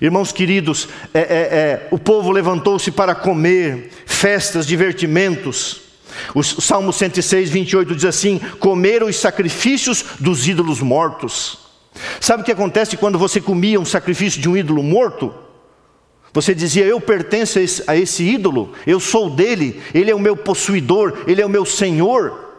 Irmãos 0.00 0.30
queridos, 0.30 0.88
é, 1.12 1.18
é, 1.18 1.24
é, 1.24 1.88
o 1.90 1.98
povo 1.98 2.30
levantou-se 2.30 2.90
para 2.92 3.14
comer, 3.14 3.90
festas, 4.06 4.66
divertimentos. 4.66 5.82
O 6.34 6.42
Salmo 6.42 6.92
106, 6.92 7.50
28 7.50 7.94
diz 7.94 8.04
assim: 8.04 8.38
comer 8.60 9.02
os 9.02 9.16
sacrifícios 9.16 10.04
dos 10.20 10.46
ídolos 10.46 10.80
mortos. 10.80 11.58
Sabe 12.20 12.42
o 12.42 12.46
que 12.46 12.52
acontece 12.52 12.96
quando 12.96 13.18
você 13.18 13.40
comia 13.40 13.80
um 13.80 13.84
sacrifício 13.84 14.40
de 14.40 14.48
um 14.48 14.56
ídolo 14.56 14.82
morto? 14.82 15.34
Você 16.32 16.54
dizia, 16.54 16.84
eu 16.84 17.00
pertenço 17.00 17.58
a 17.86 17.96
esse, 17.96 18.22
ídolo, 18.22 18.72
eu 18.86 19.00
sou 19.00 19.28
dele, 19.28 19.82
ele 19.92 20.10
é 20.10 20.14
o 20.14 20.18
meu 20.18 20.36
possuidor, 20.36 21.24
ele 21.26 21.42
é 21.42 21.46
o 21.46 21.48
meu 21.48 21.64
senhor. 21.64 22.50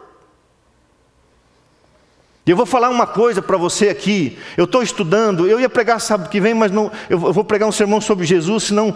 E 2.44 2.50
eu 2.50 2.56
vou 2.56 2.66
falar 2.66 2.90
uma 2.90 3.06
coisa 3.06 3.40
para 3.40 3.56
você 3.56 3.88
aqui. 3.88 4.38
Eu 4.56 4.64
estou 4.64 4.82
estudando, 4.82 5.48
eu 5.48 5.58
ia 5.58 5.70
pregar 5.70 6.00
sábado 6.00 6.28
que 6.28 6.40
vem, 6.40 6.52
mas 6.52 6.70
não, 6.70 6.90
eu 7.08 7.18
vou 7.18 7.44
pregar 7.44 7.68
um 7.68 7.72
sermão 7.72 8.00
sobre 8.00 8.26
Jesus, 8.26 8.64
senão. 8.64 8.94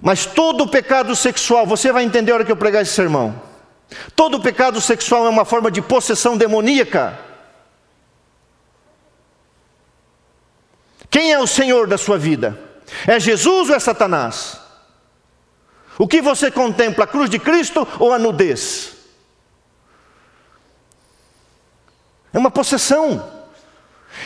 Mas 0.00 0.26
todo 0.26 0.68
pecado 0.68 1.16
sexual, 1.16 1.66
você 1.66 1.90
vai 1.90 2.04
entender 2.04 2.32
a 2.32 2.34
hora 2.34 2.44
que 2.44 2.52
eu 2.52 2.56
pregar 2.56 2.82
esse 2.82 2.92
sermão. 2.92 3.40
Todo 4.14 4.40
pecado 4.40 4.80
sexual 4.80 5.26
é 5.26 5.28
uma 5.30 5.44
forma 5.44 5.70
de 5.70 5.80
possessão 5.80 6.36
demoníaca. 6.36 7.18
Quem 11.16 11.32
é 11.32 11.38
o 11.38 11.46
Senhor 11.46 11.86
da 11.86 11.96
sua 11.96 12.18
vida? 12.18 12.58
É 13.06 13.18
Jesus 13.18 13.70
ou 13.70 13.74
é 13.74 13.78
Satanás? 13.78 14.60
O 15.98 16.06
que 16.06 16.20
você 16.20 16.50
contempla, 16.50 17.04
a 17.04 17.06
cruz 17.06 17.30
de 17.30 17.38
Cristo 17.38 17.88
ou 17.98 18.12
a 18.12 18.18
nudez? 18.18 18.94
É 22.34 22.38
uma 22.38 22.50
possessão. 22.50 23.32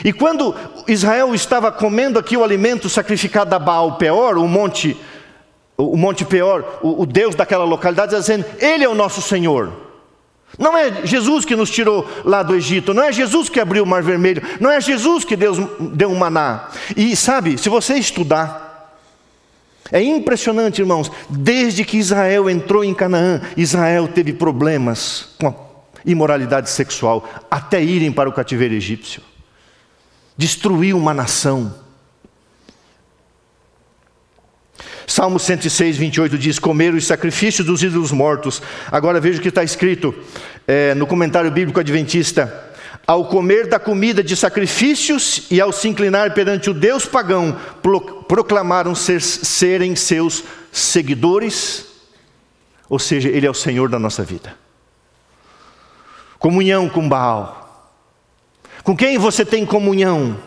E 0.05 0.13
quando 0.13 0.53
Israel 0.89 1.33
estava 1.33 1.71
comendo 1.71 2.19
aqui 2.19 2.37
o 2.37 2.43
alimento 2.43 2.89
sacrificado 2.89 3.55
a 3.55 3.59
Baal 3.61 3.97
Peor, 3.97 4.37
o 4.37 4.49
monte, 4.49 5.01
o 5.77 5.97
monte 5.97 6.25
Peor, 6.25 6.81
o, 6.83 7.03
o 7.03 7.07
Deus 7.07 7.37
daquela 7.37 7.63
localidade, 7.63 8.17
dizendo: 8.17 8.45
Ele 8.59 8.83
é 8.83 8.89
o 8.89 8.97
nosso 8.97 9.23
Senhor. 9.23 9.90
Não 10.59 10.77
é 10.77 11.07
Jesus 11.07 11.45
que 11.45 11.57
nos 11.57 11.71
tirou 11.71 12.09
lá 12.25 12.43
do 12.43 12.55
Egito, 12.55 12.93
não 12.93 13.05
é 13.05 13.13
Jesus 13.13 13.49
que 13.49 13.61
abriu 13.61 13.85
o 13.85 13.87
Mar 13.87 14.03
Vermelho, 14.03 14.43
não 14.61 14.71
é 14.71 14.81
Jesus 14.81 15.25
que 15.25 15.37
Deus 15.37 15.59
deu 15.93 16.11
um 16.11 16.17
maná. 16.17 16.69
E 16.97 17.15
sabe, 17.17 17.57
se 17.57 17.69
você 17.69 17.95
estudar, 17.95 18.71
é 19.93 20.03
impressionante, 20.03 20.81
irmãos, 20.81 21.11
desde 21.29 21.85
que 21.85 21.99
Israel 21.99 22.49
entrou 22.49 22.85
em 22.85 22.95
Canaã, 22.95 23.41
Israel 23.57 24.09
teve 24.09 24.33
problemas 24.33 25.31
com 25.39 25.49
a 25.49 25.55
imoralidade 26.05 26.71
sexual, 26.71 27.29
até 27.51 27.83
irem 27.83 28.13
para 28.13 28.29
o 28.29 28.33
cativeiro 28.33 28.75
egípcio. 28.75 29.23
Destruiu 30.37 30.97
uma 30.97 31.13
nação. 31.13 31.75
Salmo 35.11 35.41
106, 35.41 35.97
28 35.97 36.39
diz: 36.39 36.61
Comer 36.61 36.95
os 36.95 37.05
sacrifícios 37.05 37.67
dos 37.67 37.83
ídolos 37.83 38.13
mortos. 38.13 38.63
Agora 38.93 39.19
veja 39.19 39.41
o 39.41 39.43
que 39.43 39.49
está 39.49 39.65
escrito 39.65 40.15
é, 40.69 40.95
no 40.95 41.05
comentário 41.05 41.51
bíblico 41.51 41.81
adventista. 41.81 42.69
Ao 43.05 43.25
comer 43.25 43.67
da 43.67 43.81
comida 43.81 44.23
de 44.23 44.37
sacrifícios 44.37 45.49
e 45.51 45.61
ao 45.61 45.73
se 45.73 45.89
inclinar 45.89 46.33
perante 46.33 46.71
o 46.71 46.75
Deus 46.75 47.07
pagão, 47.07 47.59
proclamaram 48.29 48.95
ser, 48.95 49.21
serem 49.21 49.97
seus 49.97 50.45
seguidores, 50.71 51.87
ou 52.89 53.01
seja, 53.01 53.29
Ele 53.29 53.47
é 53.47 53.51
o 53.51 53.55
Senhor 53.55 53.89
da 53.89 53.99
nossa 53.99 54.23
vida 54.23 54.55
comunhão 56.39 56.89
com 56.89 57.07
Baal. 57.07 58.01
Com 58.83 58.97
quem 58.97 59.19
você 59.19 59.45
tem 59.45 59.67
comunhão? 59.67 60.39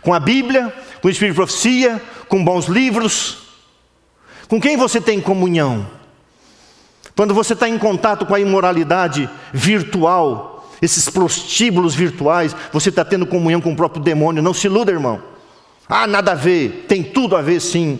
Com 0.00 0.14
a 0.14 0.20
Bíblia, 0.20 0.72
com 1.02 1.08
o 1.08 1.10
Espírito 1.10 1.34
de 1.34 1.36
Profecia, 1.36 2.00
com 2.28 2.44
bons 2.44 2.66
livros? 2.66 3.43
Com 4.54 4.60
quem 4.60 4.76
você 4.76 5.00
tem 5.00 5.20
comunhão? 5.20 5.84
Quando 7.16 7.34
você 7.34 7.54
está 7.54 7.68
em 7.68 7.76
contato 7.76 8.24
com 8.24 8.36
a 8.36 8.38
imoralidade 8.38 9.28
virtual, 9.52 10.70
esses 10.80 11.08
prostíbulos 11.08 11.92
virtuais, 11.92 12.54
você 12.72 12.88
está 12.88 13.04
tendo 13.04 13.26
comunhão 13.26 13.60
com 13.60 13.72
o 13.72 13.76
próprio 13.76 14.00
demônio. 14.00 14.44
Não 14.44 14.54
se 14.54 14.68
iluda, 14.68 14.92
irmão. 14.92 15.20
Ah, 15.88 16.06
nada 16.06 16.30
a 16.30 16.34
ver. 16.36 16.84
Tem 16.86 17.02
tudo 17.02 17.34
a 17.34 17.42
ver, 17.42 17.58
sim. 17.58 17.98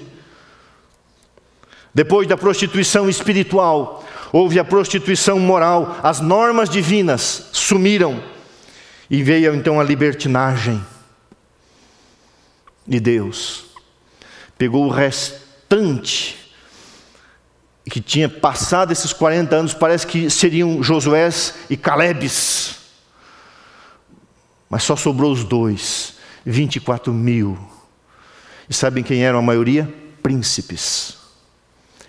Depois 1.93 2.29
da 2.29 2.37
prostituição 2.37 3.09
espiritual, 3.09 4.05
houve 4.33 4.61
a 4.61 4.65
prostituição 4.65 5.41
moral, 5.41 5.97
as 6.05 6.21
normas 6.21 6.71
divinas 6.71 7.49
sumiram 7.51 8.23
e 9.11 9.25
veio 9.25 9.57
então 9.57 9.81
a 9.81 9.83
libertinagem. 9.83 10.81
E 12.87 13.01
Deus 13.01 13.65
pegou 14.57 14.87
o 14.87 14.91
restante 14.91 16.44
que 17.91 18.01
tinha 18.01 18.29
passado 18.29 18.93
esses 18.93 19.13
40 19.13 19.55
anos, 19.55 19.75
parece 19.75 20.07
que 20.07 20.31
seriam 20.31 20.83
Josués 20.83 21.55
e 21.69 21.77
Calebes, 21.77 22.77
mas 24.71 24.83
só 24.83 24.97
sobrou 24.97 25.31
os 25.31 25.45
dois, 25.45 26.15
24 26.45 27.13
mil. 27.13 27.59
E 28.69 28.75
sabem 28.75 29.05
quem 29.05 29.23
eram 29.23 29.39
a 29.39 29.43
maioria? 29.43 29.93
Príncipes, 30.23 31.19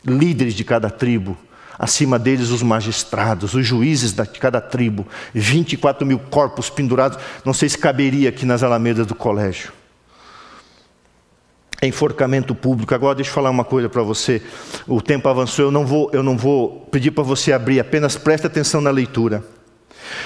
líderes 0.05 0.53
de 0.53 0.63
cada 0.63 0.89
tribo, 0.89 1.38
acima 1.77 2.17
deles 2.17 2.49
os 2.49 2.63
magistrados, 2.63 3.53
os 3.53 3.67
juízes 3.67 4.13
de 4.13 4.25
cada 4.39 4.61
tribo, 4.61 5.05
24 5.33 6.05
mil 6.05 6.17
corpos 6.17 6.69
pendurados, 6.69 7.19
não 7.43 7.53
sei 7.53 7.67
se 7.67 7.77
caberia 7.77 8.29
aqui 8.29 8.45
nas 8.45 8.63
alamedas 8.63 9.05
do 9.05 9.13
colégio. 9.13 9.73
Enforcamento 11.86 12.54
público. 12.56 12.93
Agora 12.93 13.15
deixa 13.15 13.30
eu 13.30 13.34
falar 13.34 13.50
uma 13.50 13.63
coisa 13.63 13.89
para 13.89 14.02
você. 14.02 14.41
O 14.88 15.02
tempo 15.02 15.28
avançou, 15.30 15.65
eu 15.65 15.71
não 15.71 15.86
vou, 15.86 16.10
eu 16.13 16.24
não 16.24 16.38
vou 16.38 16.88
pedir 16.91 17.12
para 17.12 17.24
você 17.24 17.52
abrir, 17.52 17.80
apenas 17.80 18.15
preste 18.15 18.48
atenção 18.48 18.82
na 18.82 18.89
leitura. 18.89 19.43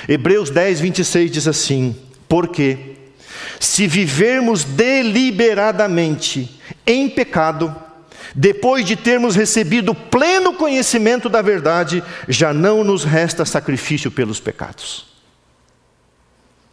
Hebreus 0.07 0.49
10, 0.49 0.79
26 0.79 1.31
diz 1.31 1.47
assim: 1.47 1.95
Porque 2.27 2.97
se 3.59 3.87
vivermos 3.87 4.63
deliberadamente 4.63 6.59
em 6.85 7.09
pecado, 7.09 7.75
depois 8.35 8.85
de 8.85 8.95
termos 8.95 9.35
recebido 9.35 9.95
pleno 9.95 10.53
conhecimento 10.53 11.29
da 11.29 11.41
verdade, 11.41 12.03
já 12.27 12.53
não 12.53 12.83
nos 12.83 13.03
resta 13.03 13.45
sacrifício 13.45 14.11
pelos 14.11 14.39
pecados. 14.39 15.07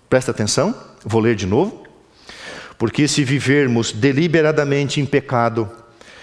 Presta 0.08 0.30
atenção, 0.30 0.74
vou 1.04 1.20
ler 1.20 1.34
de 1.34 1.46
novo. 1.46 1.85
Porque 2.78 3.08
se 3.08 3.24
vivermos 3.24 3.92
deliberadamente 3.92 5.00
em 5.00 5.06
pecado, 5.06 5.70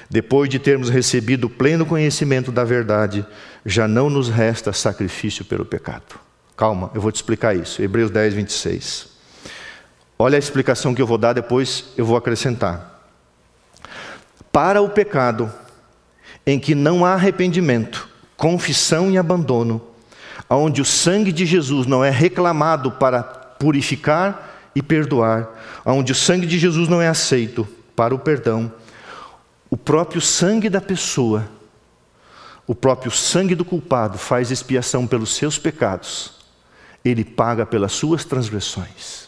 depois 0.10 0.50
de 0.50 0.60
termos 0.60 0.90
recebido 0.90 1.50
pleno 1.50 1.86
conhecimento 1.86 2.52
da 2.52 2.64
verdade, 2.64 3.26
já 3.66 3.88
não 3.88 4.10
nos 4.10 4.30
resta 4.30 4.72
sacrifício 4.72 5.44
pelo 5.44 5.66
pecado. 5.66 6.20
Calma, 6.56 6.92
eu 6.94 7.02
vou 7.02 7.12
te 7.12 7.16
explicar 7.16 7.56
isso. 7.56 7.82
Hebreus 7.82 8.12
10, 8.12 8.34
26. 8.36 9.08
Olha 10.20 10.36
a 10.36 10.40
explicação 10.40 10.94
que 10.94 11.02
eu 11.02 11.08
vou 11.08 11.18
dar, 11.18 11.34
depois 11.34 11.86
eu 11.98 12.06
vou 12.06 12.16
acrescentar 12.16 12.94
para 14.54 14.80
o 14.84 14.90
pecado 14.90 15.52
em 16.46 16.60
que 16.60 16.76
não 16.76 17.04
há 17.04 17.14
arrependimento, 17.14 18.08
confissão 18.38 19.10
e 19.10 19.18
abandono, 19.18 19.82
onde 20.48 20.80
o 20.80 20.86
sangue 20.86 21.32
de 21.32 21.44
Jesus 21.44 21.88
não 21.88 22.06
é 22.06 22.12
reclamado 22.12 22.92
para 22.92 23.24
purificar 23.24 24.53
e 24.76 24.82
perdoar, 24.82 25.50
onde 25.86 26.12
o 26.12 26.16
sangue 26.16 26.48
de 26.48 26.58
Jesus 26.58 26.88
não 26.88 27.02
é 27.02 27.08
aceito 27.08 27.68
para 27.96 28.14
o 28.14 28.20
perdão, 28.20 28.72
o 29.70 29.78
próprio 29.78 30.22
sangue 30.22 30.70
da 30.70 30.82
pessoa, 30.82 31.50
o 32.66 32.74
próprio 32.76 33.12
sangue 33.12 33.56
do 33.56 33.66
culpado 33.66 34.18
faz 34.18 34.52
expiação 34.52 35.06
pelos 35.06 35.36
seus 35.36 35.58
pecados, 35.58 36.34
ele 37.04 37.24
paga 37.24 37.66
pelas 37.66 37.92
suas 37.92 38.24
transgressões. 38.24 39.24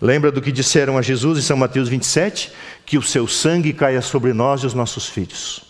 Lembra 0.00 0.30
do 0.30 0.40
que 0.40 0.52
disseram 0.52 0.96
a 0.96 1.02
Jesus 1.02 1.38
em 1.38 1.42
São 1.42 1.56
Mateus 1.56 1.88
27? 1.88 2.52
Que 2.86 2.96
o 2.96 3.02
seu 3.02 3.26
sangue 3.26 3.72
caia 3.72 4.00
sobre 4.00 4.32
nós 4.32 4.62
e 4.62 4.66
os 4.66 4.74
nossos 4.74 5.06
filhos. 5.08 5.64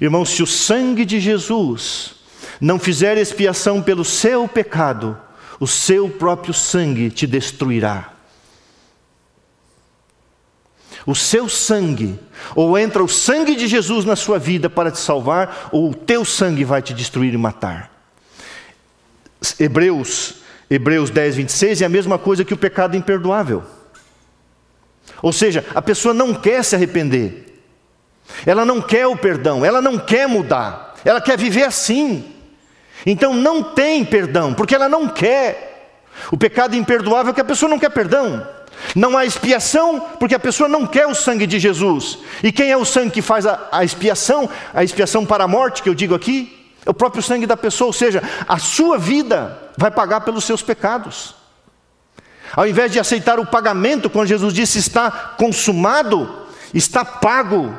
Irmão, 0.00 0.24
se 0.24 0.42
o 0.42 0.46
sangue 0.46 1.04
de 1.04 1.20
Jesus 1.20 2.16
não 2.60 2.78
fizer 2.78 3.16
expiação 3.16 3.82
pelo 3.82 4.04
seu 4.04 4.46
pecado, 4.46 5.18
o 5.60 5.66
seu 5.66 6.08
próprio 6.08 6.54
sangue 6.54 7.10
te 7.10 7.26
destruirá. 7.26 8.12
O 11.06 11.14
seu 11.14 11.48
sangue, 11.48 12.18
ou 12.54 12.78
entra 12.78 13.04
o 13.04 13.08
sangue 13.08 13.54
de 13.54 13.66
Jesus 13.66 14.04
na 14.04 14.16
sua 14.16 14.38
vida 14.38 14.70
para 14.70 14.90
te 14.90 14.98
salvar, 14.98 15.68
ou 15.70 15.90
o 15.90 15.94
teu 15.94 16.24
sangue 16.24 16.64
vai 16.64 16.80
te 16.80 16.94
destruir 16.94 17.34
e 17.34 17.38
matar. 17.38 17.90
Hebreus 19.60 20.44
Hebreus 20.70 21.10
10, 21.10 21.36
26 21.36 21.82
é 21.82 21.84
a 21.84 21.88
mesma 21.88 22.18
coisa 22.18 22.44
que 22.44 22.54
o 22.54 22.56
pecado 22.56 22.96
imperdoável. 22.96 23.62
Ou 25.22 25.32
seja, 25.32 25.64
a 25.74 25.82
pessoa 25.82 26.12
não 26.12 26.34
quer 26.34 26.64
se 26.64 26.74
arrepender, 26.74 27.62
ela 28.46 28.64
não 28.64 28.80
quer 28.80 29.06
o 29.06 29.16
perdão, 29.16 29.64
ela 29.64 29.80
não 29.80 29.98
quer 29.98 30.26
mudar, 30.26 30.96
ela 31.04 31.20
quer 31.20 31.38
viver 31.38 31.64
assim. 31.64 32.33
Então 33.06 33.34
não 33.34 33.62
tem 33.62 34.04
perdão, 34.04 34.54
porque 34.54 34.74
ela 34.74 34.88
não 34.88 35.08
quer. 35.08 35.88
O 36.30 36.36
pecado 36.36 36.76
imperdoável 36.76 37.32
é 37.32 37.34
que 37.34 37.40
a 37.40 37.44
pessoa 37.44 37.68
não 37.68 37.78
quer 37.78 37.90
perdão. 37.90 38.46
Não 38.94 39.16
há 39.16 39.24
expiação 39.24 40.00
porque 40.18 40.34
a 40.34 40.38
pessoa 40.38 40.68
não 40.68 40.86
quer 40.86 41.06
o 41.06 41.14
sangue 41.14 41.46
de 41.46 41.58
Jesus. 41.58 42.18
E 42.42 42.52
quem 42.52 42.70
é 42.70 42.76
o 42.76 42.84
sangue 42.84 43.10
que 43.10 43.22
faz 43.22 43.46
a, 43.46 43.68
a 43.70 43.84
expiação? 43.84 44.48
A 44.72 44.84
expiação 44.84 45.24
para 45.24 45.44
a 45.44 45.48
morte, 45.48 45.82
que 45.82 45.88
eu 45.88 45.94
digo 45.94 46.14
aqui? 46.14 46.72
É 46.84 46.90
o 46.90 46.94
próprio 46.94 47.22
sangue 47.22 47.46
da 47.46 47.56
pessoa, 47.56 47.86
ou 47.86 47.92
seja, 47.92 48.22
a 48.46 48.58
sua 48.58 48.98
vida 48.98 49.58
vai 49.76 49.90
pagar 49.90 50.20
pelos 50.20 50.44
seus 50.44 50.62
pecados. 50.62 51.34
Ao 52.54 52.66
invés 52.66 52.92
de 52.92 53.00
aceitar 53.00 53.40
o 53.40 53.46
pagamento, 53.46 54.10
quando 54.10 54.28
Jesus 54.28 54.52
disse 54.52 54.78
está 54.78 55.10
consumado, 55.10 56.46
está 56.72 57.04
pago. 57.04 57.76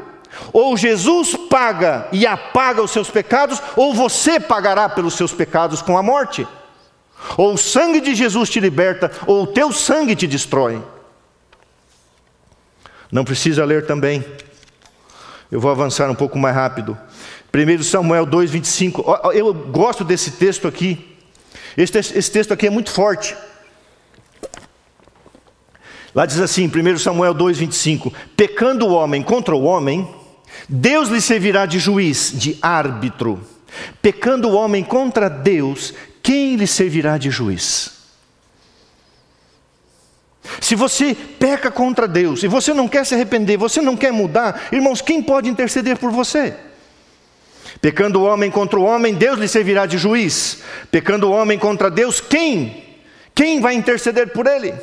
Ou 0.52 0.76
Jesus 0.78 1.36
paga 1.50 2.08
e 2.12 2.26
apaga 2.26 2.82
os 2.82 2.92
seus 2.92 3.10
pecados, 3.10 3.62
ou 3.76 3.94
você 3.94 4.40
pagará 4.40 4.90
pelos 4.90 5.14
seus 5.14 5.32
pecados 5.32 5.82
com 5.82 5.98
a 5.98 6.04
morte. 6.04 6.48
Ou 7.38 7.54
o 7.54 7.58
sangue 7.58 8.02
de 8.02 8.14
Jesus 8.14 8.50
te 8.50 8.60
liberta, 8.60 9.12
ou 9.26 9.44
o 9.44 9.48
teu 9.48 9.72
sangue 9.72 10.16
te 10.16 10.28
destrói. 10.28 10.82
Não 13.12 13.24
precisa 13.24 13.64
ler 13.64 13.86
também. 13.86 14.26
Eu 15.52 15.60
vou 15.60 15.72
avançar 15.72 16.10
um 16.10 16.16
pouco 16.16 16.38
mais 16.38 16.56
rápido. 16.56 16.98
1 17.54 17.84
Samuel 17.84 18.28
2,25. 18.28 19.34
Eu 19.34 19.54
gosto 19.54 20.04
desse 20.04 20.32
texto 20.32 20.68
aqui. 20.68 21.16
Esse, 21.78 21.98
esse 21.98 22.32
texto 22.32 22.52
aqui 22.52 22.68
é 22.68 22.70
muito 22.70 22.92
forte. 22.92 23.36
Lá 26.14 26.26
diz 26.26 26.40
assim, 26.40 26.68
1 26.68 26.98
Samuel 26.98 27.36
2,25: 27.36 28.14
Pecando 28.36 28.88
o 28.88 28.94
homem 28.94 29.22
contra 29.22 29.56
o 29.56 29.64
homem, 29.64 30.08
Deus 30.68 31.10
lhe 31.10 31.22
servirá 31.22 31.66
de 31.66 31.80
juiz, 31.80 32.32
de 32.34 32.58
árbitro. 32.62 33.46
Pecando 34.02 34.50
o 34.50 34.54
homem 34.54 34.84
contra 34.84 35.30
Deus, 35.30 35.94
quem 36.24 36.56
lhe 36.56 36.68
servirá 36.68 37.18
de 37.18 37.30
juiz? 37.30 37.94
Se 40.62 40.76
você 40.76 41.16
peca 41.16 41.70
contra 41.72 42.08
Deus 42.08 42.44
e 42.44 42.48
você 42.48 42.74
não 42.74 42.88
quer 42.88 43.06
se 43.06 43.14
arrepender, 43.14 43.58
você 43.58 43.82
não 43.82 43.98
quer 43.98 44.12
mudar, 44.12 44.68
irmãos, 44.72 45.02
quem 45.02 45.22
pode 45.22 45.50
interceder 45.50 45.98
por 45.98 46.12
você? 46.12 46.56
Pecando 47.82 48.22
o 48.22 48.24
homem 48.24 48.50
contra 48.50 48.80
o 48.80 48.84
homem, 48.84 49.14
Deus 49.14 49.38
lhe 49.38 49.48
servirá 49.48 49.86
de 49.86 49.98
juiz. 49.98 50.60
Pecando 50.90 51.28
o 51.28 51.32
homem 51.32 51.60
contra 51.60 51.92
Deus, 51.92 52.22
quem? 52.22 52.84
Quem 53.34 53.60
vai 53.60 53.74
interceder 53.74 54.32
por 54.32 54.48
ele? 54.48 54.74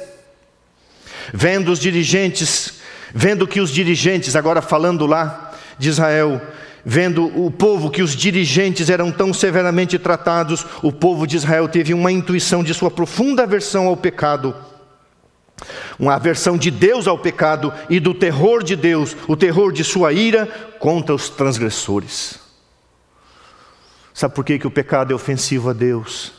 Vendo 1.32 1.72
os 1.72 1.78
dirigentes, 1.78 2.74
vendo 3.14 3.46
que 3.46 3.61
os 3.61 3.70
dirigentes, 3.70 4.37
agora 4.37 4.61
falando 4.61 5.06
lá 5.06 5.51
de 5.82 5.88
Israel, 5.88 6.40
Vendo 6.84 7.26
o 7.40 7.48
povo 7.48 7.90
que 7.90 8.02
os 8.02 8.10
dirigentes 8.16 8.90
eram 8.90 9.12
tão 9.12 9.32
severamente 9.32 9.98
tratados, 10.00 10.66
o 10.82 10.90
povo 10.90 11.28
de 11.28 11.36
Israel 11.36 11.68
teve 11.68 11.94
uma 11.94 12.10
intuição 12.10 12.64
de 12.64 12.74
sua 12.74 12.90
profunda 12.90 13.44
aversão 13.44 13.86
ao 13.86 13.96
pecado, 13.96 14.52
uma 15.96 16.16
aversão 16.16 16.58
de 16.58 16.72
Deus 16.72 17.06
ao 17.06 17.16
pecado 17.16 17.72
e 17.88 18.00
do 18.00 18.12
terror 18.12 18.64
de 18.64 18.74
Deus, 18.74 19.16
o 19.28 19.36
terror 19.36 19.72
de 19.72 19.84
sua 19.84 20.12
ira 20.12 20.46
contra 20.80 21.14
os 21.14 21.28
transgressores. 21.28 22.40
Sabe 24.12 24.34
por 24.34 24.44
que, 24.44 24.58
que 24.58 24.66
o 24.66 24.70
pecado 24.70 25.12
é 25.12 25.14
ofensivo 25.14 25.70
a 25.70 25.72
Deus? 25.72 26.32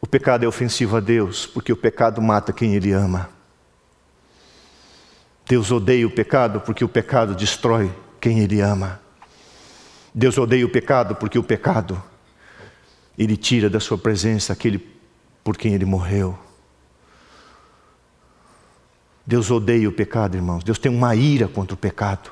O 0.00 0.06
pecado 0.06 0.44
é 0.44 0.48
ofensivo 0.48 0.96
a 0.96 1.00
Deus 1.00 1.44
porque 1.44 1.72
o 1.72 1.76
pecado 1.76 2.22
mata 2.22 2.52
quem 2.52 2.76
Ele 2.76 2.92
ama. 2.92 3.37
Deus 5.48 5.70
odeia 5.70 6.06
o 6.06 6.10
pecado 6.10 6.60
porque 6.60 6.84
o 6.84 6.88
pecado 6.88 7.34
destrói 7.34 7.90
quem 8.20 8.40
Ele 8.40 8.60
ama. 8.60 9.00
Deus 10.14 10.36
odeia 10.36 10.66
o 10.66 10.68
pecado 10.68 11.16
porque 11.16 11.38
o 11.38 11.42
pecado 11.42 12.02
Ele 13.16 13.34
tira 13.34 13.70
da 13.70 13.80
sua 13.80 13.96
presença 13.96 14.52
aquele 14.52 14.78
por 15.42 15.56
quem 15.56 15.72
Ele 15.72 15.86
morreu. 15.86 16.38
Deus 19.26 19.50
odeia 19.50 19.88
o 19.88 19.92
pecado, 19.92 20.36
irmãos. 20.36 20.62
Deus 20.62 20.78
tem 20.78 20.92
uma 20.92 21.14
ira 21.14 21.48
contra 21.48 21.74
o 21.74 21.78
pecado. 21.78 22.30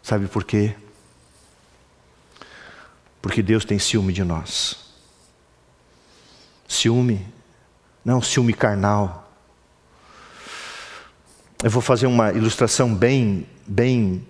Sabe 0.00 0.28
por 0.28 0.44
quê? 0.44 0.76
Porque 3.20 3.42
Deus 3.42 3.64
tem 3.64 3.78
ciúme 3.78 4.12
de 4.12 4.22
nós. 4.22 4.94
Ciúme, 6.68 7.26
não 8.04 8.22
ciúme 8.22 8.54
carnal, 8.54 9.27
eu 11.62 11.70
vou 11.70 11.82
fazer 11.82 12.06
uma 12.06 12.30
ilustração 12.32 12.94
bem, 12.94 13.46
bem, 13.66 14.24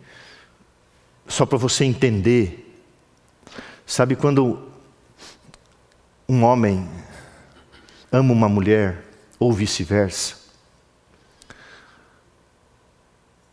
só 1.26 1.44
para 1.44 1.58
você 1.58 1.84
entender. 1.84 2.64
Sabe 3.86 4.16
quando 4.16 4.58
um 6.28 6.42
homem 6.42 6.88
ama 8.10 8.32
uma 8.32 8.48
mulher, 8.48 9.04
ou 9.38 9.52
vice-versa, 9.52 10.36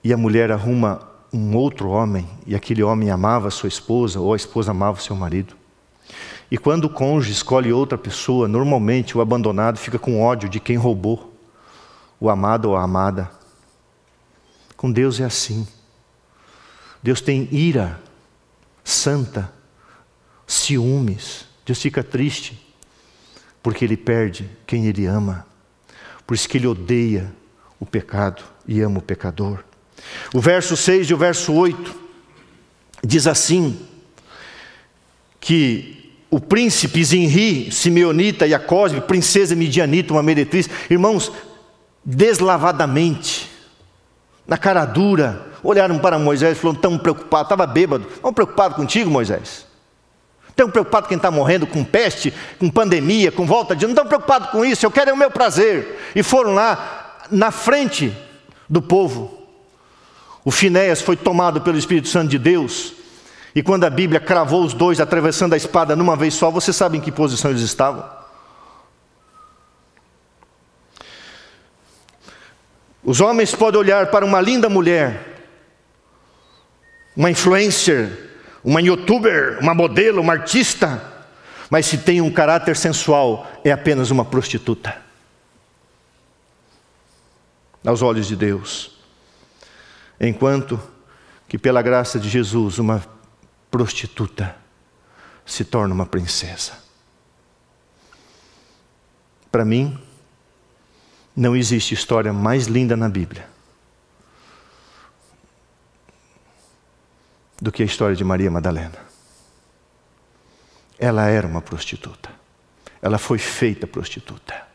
e 0.03 0.13
a 0.13 0.17
mulher 0.17 0.51
arruma 0.51 1.07
um 1.33 1.55
outro 1.55 1.89
homem, 1.89 2.27
e 2.45 2.55
aquele 2.55 2.81
homem 2.81 3.09
amava 3.09 3.51
sua 3.51 3.67
esposa, 3.67 4.19
ou 4.19 4.33
a 4.33 4.37
esposa 4.37 4.71
amava 4.71 5.01
seu 5.01 5.15
marido. 5.15 5.53
E 6.49 6.57
quando 6.57 6.85
o 6.85 6.89
cônjuge 6.89 7.33
escolhe 7.33 7.73
outra 7.73 7.97
pessoa, 7.97 8.47
normalmente 8.47 9.17
o 9.17 9.21
abandonado 9.21 9.77
fica 9.77 9.99
com 9.99 10.21
ódio 10.21 10.47
de 10.47 10.59
quem 10.59 10.77
roubou 10.77 11.33
o 12.19 12.29
amado 12.29 12.69
ou 12.69 12.77
a 12.77 12.83
amada. 12.83 13.29
Com 14.75 14.91
Deus 14.91 15.19
é 15.19 15.23
assim. 15.23 15.67
Deus 17.01 17.21
tem 17.21 17.47
ira 17.51 18.01
santa, 18.83 19.51
ciúmes. 20.47 21.45
Deus 21.65 21.81
fica 21.81 22.03
triste 22.03 22.61
porque 23.61 23.83
ele 23.83 23.97
perde 23.97 24.49
quem 24.67 24.85
ele 24.85 25.05
ama. 25.05 25.45
Por 26.25 26.33
isso 26.33 26.47
que 26.47 26.57
ele 26.57 26.67
odeia 26.67 27.33
o 27.79 27.85
pecado 27.85 28.43
e 28.67 28.81
ama 28.81 28.99
o 28.99 29.01
pecador. 29.01 29.63
O 30.33 30.39
verso 30.39 30.75
6 30.75 31.09
e 31.09 31.13
o 31.13 31.17
verso 31.17 31.53
8 31.53 31.95
diz 33.03 33.27
assim: 33.27 33.79
que 35.39 36.11
o 36.29 36.39
príncipe 36.39 37.03
Zinri, 37.03 37.71
Simeonita 37.71 38.47
e 38.47 38.53
a 38.53 38.59
Cosme, 38.59 38.99
princesa 38.99 39.55
midianita, 39.55 40.11
uma 40.11 40.23
meretriz, 40.23 40.67
irmãos, 40.89 41.31
deslavadamente, 42.03 43.47
na 44.47 44.57
cara 44.57 44.85
dura, 44.85 45.47
olharam 45.63 45.97
para 45.99 46.19
Moisés 46.19 46.57
e 46.57 46.61
falaram: 46.61 46.79
tão 46.79 46.97
preocupado, 46.97 47.43
estava 47.43 47.65
bêbado, 47.65 48.07
estão 48.13 48.33
preocupado 48.33 48.75
contigo, 48.75 49.09
Moisés? 49.09 49.65
Estão 50.49 50.69
preocupado 50.69 51.07
quem 51.07 51.17
está 51.17 51.29
morrendo 51.29 51.67
com 51.67 51.83
peste, 51.83 52.33
com 52.57 52.69
pandemia, 52.69 53.31
com 53.31 53.45
volta 53.45 53.75
de. 53.75 53.85
Não 53.85 53.91
estão 53.91 54.07
preocupados 54.07 54.49
com 54.49 54.63
isso, 54.63 54.85
eu 54.85 54.91
quero 54.91 55.09
é 55.09 55.13
o 55.13 55.17
meu 55.17 55.29
prazer. 55.29 55.99
E 56.15 56.23
foram 56.23 56.53
lá, 56.53 57.17
na 57.29 57.51
frente 57.51 58.15
do 58.69 58.81
povo. 58.81 59.41
O 60.45 60.51
Finéias 60.51 61.01
foi 61.01 61.17
tomado 61.17 61.59
pelo 61.59 61.77
Espírito 61.77 62.07
Santo 62.07 62.29
de 62.29 62.37
Deus. 62.37 62.93
E 63.53 63.63
quando 63.63 63.83
a 63.83 63.89
Bíblia 63.89 64.19
cravou 64.19 64.63
os 64.63 64.73
dois 64.73 64.99
atravessando 64.99 65.53
a 65.53 65.57
espada 65.57 65.95
numa 65.95 66.15
vez 66.15 66.35
só, 66.35 66.51
você 66.51 66.71
sabe 66.71 66.97
em 66.97 67.01
que 67.01 67.11
posição 67.11 67.51
eles 67.51 67.63
estavam? 67.63 68.03
Os 73.05 73.21
homens 73.21 73.53
podem 73.53 73.79
olhar 73.79 74.07
para 74.07 74.25
uma 74.25 74.41
linda 74.41 74.67
mulher, 74.67 75.43
uma 77.15 77.29
influencer, 77.29 78.31
uma 78.63 78.81
youtuber, 78.81 79.59
uma 79.61 79.75
modelo, 79.75 80.19
uma 80.19 80.33
artista, 80.33 81.13
mas 81.69 81.85
se 81.85 81.99
tem 81.99 82.19
um 82.19 82.31
caráter 82.31 82.75
sensual, 82.75 83.47
é 83.63 83.71
apenas 83.71 84.09
uma 84.09 84.25
prostituta. 84.25 84.97
Aos 87.85 88.01
olhos 88.01 88.25
de 88.25 88.35
Deus. 88.35 88.97
Enquanto 90.19 90.81
que, 91.47 91.59
pela 91.59 91.83
graça 91.83 92.19
de 92.19 92.27
Jesus, 92.27 92.79
uma 92.79 93.05
prostituta 93.69 94.55
se 95.45 95.63
torna 95.63 95.93
uma 95.93 96.07
princesa. 96.07 96.73
Para 99.51 99.63
mim, 99.63 99.95
não 101.35 101.55
existe 101.55 101.93
história 101.93 102.31
mais 102.31 102.65
linda 102.67 102.95
na 102.95 103.09
Bíblia 103.09 103.47
do 107.61 107.71
que 107.71 107.83
a 107.83 107.85
história 107.85 108.15
de 108.15 108.23
Maria 108.23 108.49
Madalena. 108.49 108.99
Ela 110.97 111.27
era 111.27 111.47
uma 111.47 111.61
prostituta. 111.61 112.29
Ela 113.01 113.17
foi 113.17 113.37
feita 113.37 113.85
prostituta. 113.85 114.65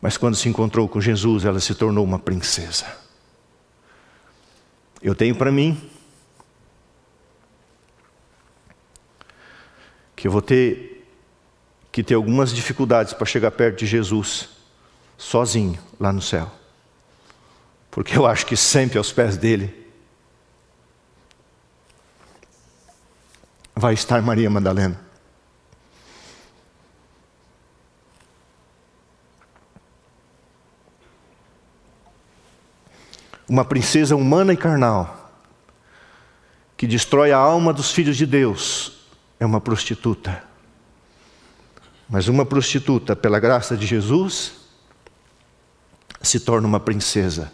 Mas 0.00 0.16
quando 0.16 0.36
se 0.36 0.48
encontrou 0.48 0.88
com 0.88 1.00
Jesus, 1.00 1.44
ela 1.44 1.58
se 1.58 1.74
tornou 1.74 2.04
uma 2.04 2.18
princesa. 2.18 2.86
Eu 5.02 5.14
tenho 5.14 5.34
para 5.34 5.50
mim 5.50 5.90
que 10.14 10.28
eu 10.28 10.32
vou 10.32 10.42
ter 10.42 10.93
que 11.94 12.02
tem 12.02 12.16
algumas 12.16 12.52
dificuldades 12.52 13.12
para 13.12 13.24
chegar 13.24 13.52
perto 13.52 13.78
de 13.78 13.86
Jesus, 13.86 14.48
sozinho, 15.16 15.78
lá 16.00 16.12
no 16.12 16.20
céu. 16.20 16.50
Porque 17.88 18.18
eu 18.18 18.26
acho 18.26 18.44
que 18.46 18.56
sempre 18.56 18.98
aos 18.98 19.12
pés 19.12 19.36
dele 19.36 19.92
vai 23.76 23.94
estar 23.94 24.20
Maria 24.20 24.50
Madalena. 24.50 25.00
Uma 33.48 33.64
princesa 33.64 34.16
humana 34.16 34.52
e 34.52 34.56
carnal 34.56 35.32
que 36.76 36.88
destrói 36.88 37.30
a 37.30 37.38
alma 37.38 37.72
dos 37.72 37.92
filhos 37.92 38.16
de 38.16 38.26
Deus 38.26 39.06
é 39.38 39.46
uma 39.46 39.60
prostituta 39.60 40.53
mas 42.08 42.28
uma 42.28 42.44
prostituta, 42.44 43.16
pela 43.16 43.40
graça 43.40 43.76
de 43.76 43.86
Jesus, 43.86 44.52
se 46.22 46.40
torna 46.40 46.66
uma 46.66 46.80
princesa. 46.80 47.52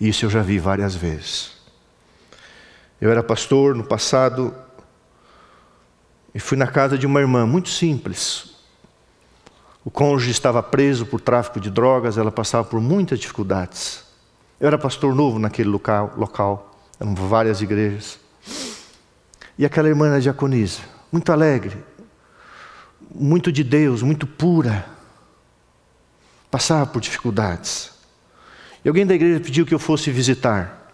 Isso 0.00 0.24
eu 0.26 0.30
já 0.30 0.42
vi 0.42 0.58
várias 0.58 0.94
vezes. 0.94 1.52
Eu 3.00 3.10
era 3.10 3.22
pastor 3.22 3.74
no 3.74 3.84
passado 3.84 4.54
e 6.34 6.40
fui 6.40 6.56
na 6.56 6.66
casa 6.66 6.98
de 6.98 7.06
uma 7.06 7.20
irmã 7.20 7.46
muito 7.46 7.68
simples. 7.68 8.54
O 9.84 9.90
cônjuge 9.90 10.30
estava 10.30 10.62
preso 10.62 11.04
por 11.04 11.20
tráfico 11.20 11.60
de 11.60 11.70
drogas, 11.70 12.16
ela 12.16 12.32
passava 12.32 12.64
por 12.64 12.80
muitas 12.80 13.18
dificuldades. 13.18 14.02
Eu 14.58 14.66
era 14.66 14.78
pastor 14.78 15.14
novo 15.14 15.38
naquele 15.38 15.68
local, 15.68 16.14
local 16.16 16.74
eram 16.98 17.14
várias 17.14 17.60
igrejas. 17.60 18.18
E 19.58 19.64
aquela 19.64 19.88
irmã 19.88 20.08
era 20.08 20.20
diaconisa, 20.20 20.80
muito 21.12 21.30
alegre, 21.30 21.76
muito 23.14 23.52
de 23.52 23.62
Deus, 23.62 24.02
muito 24.02 24.26
pura. 24.26 24.84
Passava 26.50 26.86
por 26.86 27.00
dificuldades. 27.00 27.92
E 28.84 28.88
alguém 28.88 29.06
da 29.06 29.14
igreja 29.14 29.40
pediu 29.40 29.64
que 29.64 29.74
eu 29.74 29.78
fosse 29.78 30.10
visitar. 30.10 30.92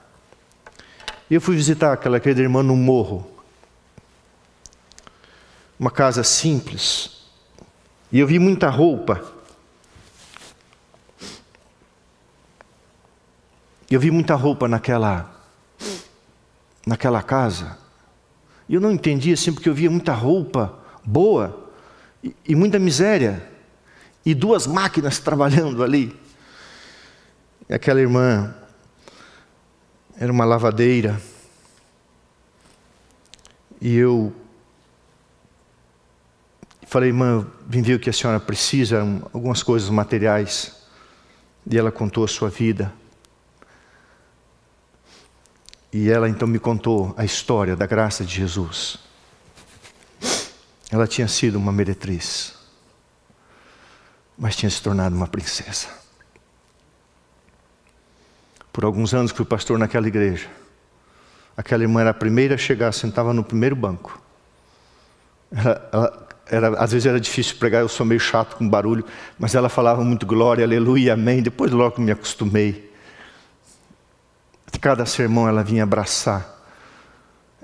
E 1.29 1.35
eu 1.35 1.41
fui 1.41 1.57
visitar 1.57 1.93
aquela 1.93 2.21
querida 2.21 2.43
irmã 2.43 2.63
no 2.63 2.77
morro. 2.77 3.29
Uma 5.79 5.91
casa 5.91 6.23
simples. 6.23 7.23
E 8.13 8.19
eu 8.19 8.27
vi 8.27 8.39
muita 8.39 8.69
roupa. 8.69 9.25
Eu 13.91 13.99
vi 13.99 14.11
muita 14.11 14.35
roupa 14.35 14.69
naquela 14.69 15.37
naquela 16.87 17.23
casa. 17.23 17.79
E 18.69 18.75
eu 18.75 18.81
não 18.81 18.93
entendia 18.93 19.35
assim 19.35 19.53
porque 19.53 19.69
eu 19.69 19.75
via 19.75 19.91
muita 19.91 20.13
roupa 20.13 20.79
boa 21.05 21.70
e, 22.23 22.55
muita 22.55 22.79
miséria 22.79 23.43
e 24.25 24.35
duas 24.35 24.67
máquinas 24.67 25.19
trabalhando 25.21 25.83
ali. 25.83 26.19
E 27.69 27.75
aquela 27.75 28.01
irmã 28.01 28.55
era 30.17 30.31
uma 30.31 30.45
lavadeira. 30.45 31.21
E 33.81 33.97
eu 33.97 34.35
falei, 36.87 37.09
irmã, 37.09 37.47
vim 37.67 37.81
ver 37.81 37.95
o 37.95 38.01
que 38.01 38.11
a 38.11 38.13
senhora 38.13 38.39
precisa, 38.39 39.01
algumas 39.33 39.63
coisas 39.63 39.89
materiais. 39.89 40.77
E 41.71 41.79
ela 41.79 41.91
contou 41.91 42.25
a 42.25 42.29
sua 42.29 42.51
vida. 42.51 42.93
E 45.93 46.11
ela 46.11 46.29
então 46.29 46.47
me 46.47 46.59
contou 46.59 47.15
a 47.17 47.25
história 47.25 47.75
da 47.75 47.87
graça 47.87 48.25
de 48.25 48.35
Jesus. 48.35 49.10
Ela 50.91 51.07
tinha 51.07 51.29
sido 51.29 51.57
uma 51.57 51.73
meretriz, 51.73 52.55
mas 54.37 54.57
tinha 54.57 54.69
se 54.69 54.83
tornado 54.83 55.15
uma 55.15 55.29
princesa 55.29 56.01
por 58.73 58.85
alguns 58.85 59.13
anos 59.13 59.33
fui 59.33 59.45
pastor 59.45 59.79
naquela 59.79 60.09
igreja. 60.09 60.49
Aquela 61.57 61.83
irmã 61.83 62.01
era 62.01 62.11
a 62.11 62.15
primeira 62.15 62.55
a 62.55 62.59
chegar, 62.59 62.93
sentava 62.93 63.35
no 63.35 63.45
primeiro 63.45 63.77
banco. 63.77 64.21
Ela, 65.53 65.91
ela, 65.93 66.29
era, 66.47 66.69
às 66.83 66.93
vezes 66.93 67.07
era 67.07 67.21
difícil 67.21 67.57
pregar, 67.57 67.83
eu 67.83 67.89
sou 67.89 68.07
meio 68.07 68.21
chato 68.21 68.57
com 68.57 68.69
barulho, 68.69 69.05
mas 69.39 69.55
ela 69.55 69.69
falava 69.69 70.03
muito 70.03 70.25
glória, 70.25 70.65
aleluia, 70.65 71.15
amém. 71.15 71.43
Depois 71.43 71.71
logo 71.73 72.01
me 72.01 72.13
acostumei. 72.13 72.91
Cada 74.81 75.05
sermão 75.05 75.47
ela 75.47 75.63
vinha 75.63 75.83
abraçar. 75.83 76.59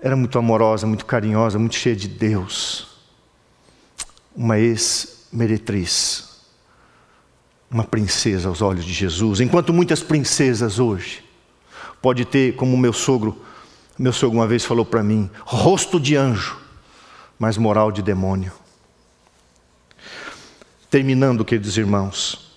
Era 0.03 0.14
muito 0.14 0.39
amorosa, 0.39 0.87
muito 0.87 1.07
carinhosa, 1.07 1.59
muito 1.59 1.77
cheia 1.77 1.97
de 1.97 2.09
Deus. 2.09 2.95
Uma 4.37 4.59
ex-meretriz 4.59 6.26
uma 7.70 7.84
princesa 7.84 8.49
aos 8.49 8.62
olhos 8.62 8.84
de 8.84 8.93
Jesus, 8.93 9.41
enquanto 9.41 9.72
muitas 9.72 10.03
princesas 10.03 10.78
hoje 10.78 11.24
pode 12.01 12.24
ter, 12.24 12.55
como 12.55 12.76
meu 12.76 12.93
sogro, 12.93 13.43
meu 13.99 14.12
sogro 14.12 14.39
uma 14.39 14.47
vez 14.47 14.64
falou 14.64 14.84
para 14.84 15.03
mim, 15.03 15.28
rosto 15.45 15.99
de 15.99 16.16
anjo, 16.16 16.57
mas 17.39 17.57
moral 17.57 17.91
de 17.91 18.03
demônio. 18.03 18.53
Terminando, 20.89 21.45
queridos 21.45 21.76
irmãos, 21.76 22.57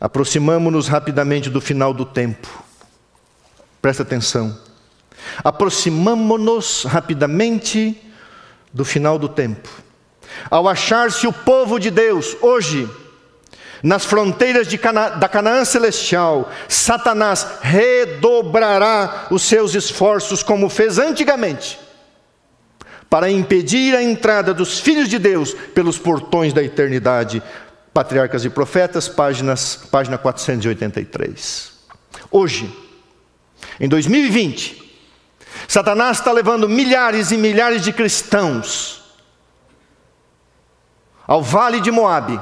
aproximamos-nos 0.00 0.86
rapidamente 0.86 1.50
do 1.50 1.60
final 1.60 1.92
do 1.92 2.04
tempo. 2.04 2.62
Presta 3.82 4.02
atenção. 4.02 4.56
Aproximamo-nos 5.42 6.84
rapidamente 6.84 8.00
do 8.72 8.84
final 8.84 9.18
do 9.18 9.28
tempo. 9.28 9.68
Ao 10.50 10.68
achar-se 10.68 11.26
o 11.26 11.32
povo 11.32 11.78
de 11.78 11.90
Deus 11.90 12.36
hoje 12.40 12.88
nas 13.82 14.04
fronteiras 14.04 14.68
Cana 14.76 15.10
da 15.10 15.28
Canaã 15.28 15.64
celestial, 15.64 16.50
Satanás 16.68 17.46
redobrará 17.62 19.28
os 19.30 19.42
seus 19.42 19.74
esforços, 19.74 20.42
como 20.42 20.68
fez 20.68 20.98
antigamente, 20.98 21.78
para 23.08 23.30
impedir 23.30 23.94
a 23.94 24.02
entrada 24.02 24.52
dos 24.52 24.78
filhos 24.78 25.08
de 25.08 25.18
Deus 25.18 25.54
pelos 25.74 25.98
portões 25.98 26.52
da 26.52 26.62
eternidade. 26.62 27.42
Patriarcas 27.92 28.44
e 28.44 28.50
Profetas, 28.50 29.08
páginas, 29.08 29.76
página 29.90 30.16
483. 30.16 31.72
Hoje, 32.30 32.72
em 33.80 33.88
2020, 33.88 34.80
Satanás 35.66 36.18
está 36.18 36.30
levando 36.30 36.68
milhares 36.68 37.32
e 37.32 37.36
milhares 37.36 37.82
de 37.82 37.92
cristãos 37.92 38.99
ao 41.30 41.40
vale 41.40 41.80
de 41.80 41.92
Moabe 41.92 42.40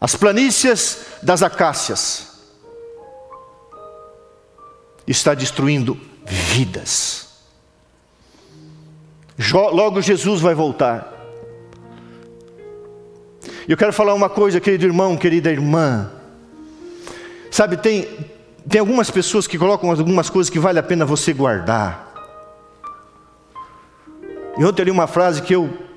as 0.00 0.16
planícies 0.16 0.98
das 1.22 1.44
acácias, 1.44 2.28
está 5.06 5.32
destruindo 5.32 5.96
vidas. 6.26 7.28
Logo 9.52 10.00
Jesus 10.00 10.40
vai 10.40 10.56
voltar. 10.56 11.08
Eu 13.68 13.76
quero 13.76 13.92
falar 13.92 14.14
uma 14.14 14.28
coisa, 14.28 14.60
querido 14.60 14.86
irmão, 14.86 15.16
querida 15.16 15.48
irmã. 15.48 16.10
Sabe, 17.48 17.76
tem, 17.76 18.08
tem 18.68 18.80
algumas 18.80 19.08
pessoas 19.08 19.46
que 19.46 19.56
colocam 19.56 19.88
algumas 19.88 20.28
coisas 20.28 20.50
que 20.50 20.58
vale 20.58 20.80
a 20.80 20.82
pena 20.82 21.04
você 21.04 21.32
guardar. 21.32 22.12
E 24.58 24.64
ontem 24.64 24.82
eu 24.82 24.86
li 24.86 24.90
uma 24.90 25.06
frase 25.06 25.42
que 25.42 25.54
eu. 25.54 25.91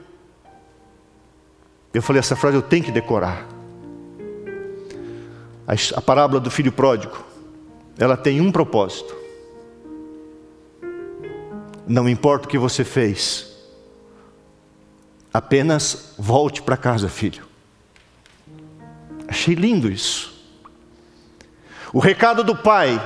Eu 1.95 2.01
falei, 2.01 2.19
essa 2.19 2.35
frase 2.35 2.57
eu 2.57 2.61
tenho 2.61 2.83
que 2.83 2.91
decorar. 2.91 3.47
A, 5.65 6.01
parábola 6.01 6.41
do 6.41 6.51
filho 6.51 6.69
pródigo, 6.69 7.17
ela 7.97 8.17
tem 8.17 8.41
um 8.41 8.51
propósito. 8.51 9.15
Não 11.87 12.09
importa 12.09 12.47
o 12.47 12.49
que 12.49 12.57
você 12.57 12.83
fez, 12.83 13.49
apenas 15.33 16.13
volte 16.17 16.61
para 16.61 16.75
casa, 16.75 17.07
filho. 17.07 17.45
Achei 19.25 19.55
lindo 19.55 19.89
isso. 19.89 20.33
O 21.93 21.99
recado 21.99 22.43
do 22.43 22.57
pai, 22.57 23.01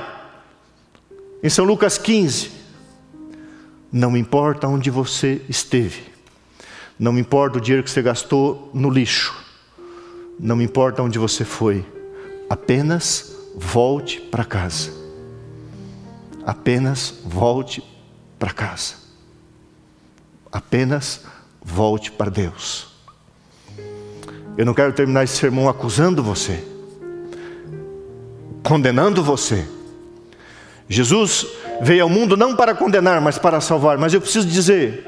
em 1.44 1.48
São 1.48 1.64
Lucas 1.64 1.96
15, 1.96 2.50
não 3.92 4.16
importa 4.16 4.66
onde 4.66 4.90
você 4.90 5.42
esteve, 5.48 6.09
não 7.00 7.18
importa 7.18 7.58
o 7.58 7.60
dinheiro 7.60 7.82
que 7.82 7.90
você 7.90 8.00
gastou 8.00 8.70
no 8.72 8.88
lixo, 8.88 9.34
não 10.38 10.62
importa 10.62 11.02
onde 11.02 11.18
você 11.18 11.44
foi, 11.44 11.84
Apenas 12.50 13.32
volte 13.54 14.20
para 14.20 14.44
casa. 14.44 14.90
Apenas 16.44 17.14
volte 17.24 17.80
para 18.40 18.52
casa. 18.52 18.94
Apenas 20.50 21.20
volte 21.62 22.10
para 22.10 22.28
Deus. 22.28 22.88
Eu 24.58 24.66
não 24.66 24.74
quero 24.74 24.92
terminar 24.92 25.22
esse 25.22 25.36
sermão 25.36 25.68
acusando 25.68 26.24
você, 26.24 26.64
condenando 28.64 29.22
você. 29.22 29.64
Jesus 30.88 31.46
veio 31.80 32.02
ao 32.02 32.08
mundo 32.08 32.36
não 32.36 32.56
para 32.56 32.74
condenar, 32.74 33.20
mas 33.20 33.38
para 33.38 33.60
salvar. 33.60 33.96
Mas 33.96 34.12
eu 34.12 34.20
preciso 34.20 34.48
dizer: 34.48 35.06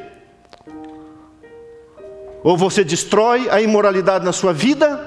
ou 2.42 2.56
você 2.56 2.82
destrói 2.82 3.48
a 3.50 3.60
imoralidade 3.60 4.24
na 4.24 4.32
sua 4.32 4.52
vida, 4.52 4.98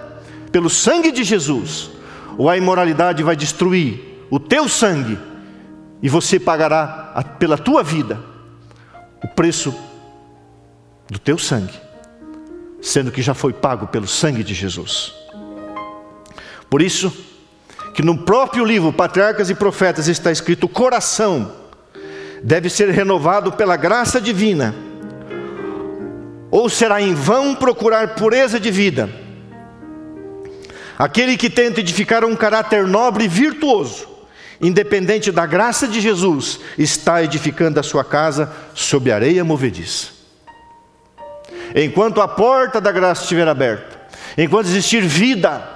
pelo 0.51 0.69
sangue 0.69 1.11
de 1.11 1.23
Jesus, 1.23 1.91
ou 2.37 2.49
a 2.49 2.57
imoralidade 2.57 3.23
vai 3.23 3.35
destruir 3.35 4.25
o 4.29 4.39
teu 4.39 4.67
sangue 4.67 5.17
e 6.01 6.09
você 6.09 6.39
pagará 6.39 7.23
pela 7.39 7.57
tua 7.57 7.83
vida 7.83 8.19
o 9.23 9.27
preço 9.27 9.73
do 11.09 11.19
teu 11.19 11.37
sangue, 11.37 11.73
sendo 12.81 13.11
que 13.11 13.21
já 13.21 13.33
foi 13.33 13.53
pago 13.53 13.87
pelo 13.87 14.07
sangue 14.07 14.43
de 14.43 14.53
Jesus. 14.53 15.13
Por 16.69 16.81
isso, 16.81 17.11
que 17.93 18.01
no 18.01 18.17
próprio 18.17 18.65
livro 18.65 18.91
Patriarcas 18.91 19.49
e 19.49 19.55
Profetas 19.55 20.07
está 20.07 20.31
escrito: 20.31 20.67
coração 20.67 21.51
deve 22.43 22.69
ser 22.69 22.89
renovado 22.89 23.53
pela 23.53 23.77
graça 23.77 24.19
divina, 24.19 24.75
ou 26.51 26.69
será 26.69 27.01
em 27.01 27.13
vão 27.13 27.55
procurar 27.55 28.15
pureza 28.15 28.59
de 28.59 28.71
vida. 28.71 29.09
Aquele 30.97 31.35
que 31.35 31.49
tenta 31.49 31.81
edificar 31.81 32.23
um 32.23 32.35
caráter 32.35 32.87
nobre 32.87 33.25
e 33.25 33.27
virtuoso, 33.27 34.07
independente 34.61 35.31
da 35.31 35.45
graça 35.45 35.87
de 35.87 35.99
Jesus, 35.99 36.59
está 36.77 37.21
edificando 37.21 37.79
a 37.79 37.83
sua 37.83 38.03
casa 38.03 38.51
sob 38.73 39.11
areia 39.11 39.43
movediça. 39.43 40.07
Enquanto 41.75 42.21
a 42.21 42.27
porta 42.27 42.79
da 42.79 42.91
graça 42.91 43.23
estiver 43.23 43.47
aberta, 43.47 43.99
enquanto 44.37 44.67
existir 44.67 45.01
vida, 45.01 45.75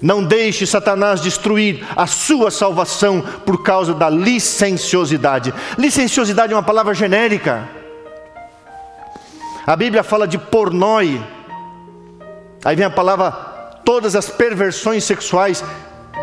não 0.00 0.24
deixe 0.24 0.66
Satanás 0.66 1.20
destruir 1.20 1.84
a 1.94 2.06
sua 2.06 2.50
salvação 2.50 3.20
por 3.44 3.62
causa 3.62 3.92
da 3.92 4.08
licenciosidade. 4.08 5.52
Licenciosidade 5.76 6.54
é 6.54 6.56
uma 6.56 6.62
palavra 6.62 6.94
genérica. 6.94 7.79
A 9.70 9.76
Bíblia 9.76 10.02
fala 10.02 10.26
de 10.26 10.36
pornoi. 10.36 11.24
Aí 12.64 12.74
vem 12.74 12.84
a 12.84 12.90
palavra 12.90 13.30
todas 13.84 14.16
as 14.16 14.28
perversões 14.28 15.04
sexuais. 15.04 15.62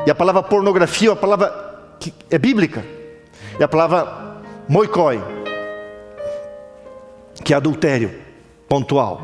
E 0.06 0.12
a 0.12 0.14
palavra 0.14 0.44
pornografia 0.44 1.08
é 1.08 1.12
uma 1.12 1.16
palavra 1.16 1.96
que 1.98 2.14
é 2.30 2.38
bíblica. 2.38 2.84
E 3.58 3.64
a 3.64 3.68
palavra 3.70 4.36
moicoi, 4.68 5.24
que 7.42 7.54
é 7.54 7.56
adultério 7.56 8.16
pontual. 8.68 9.22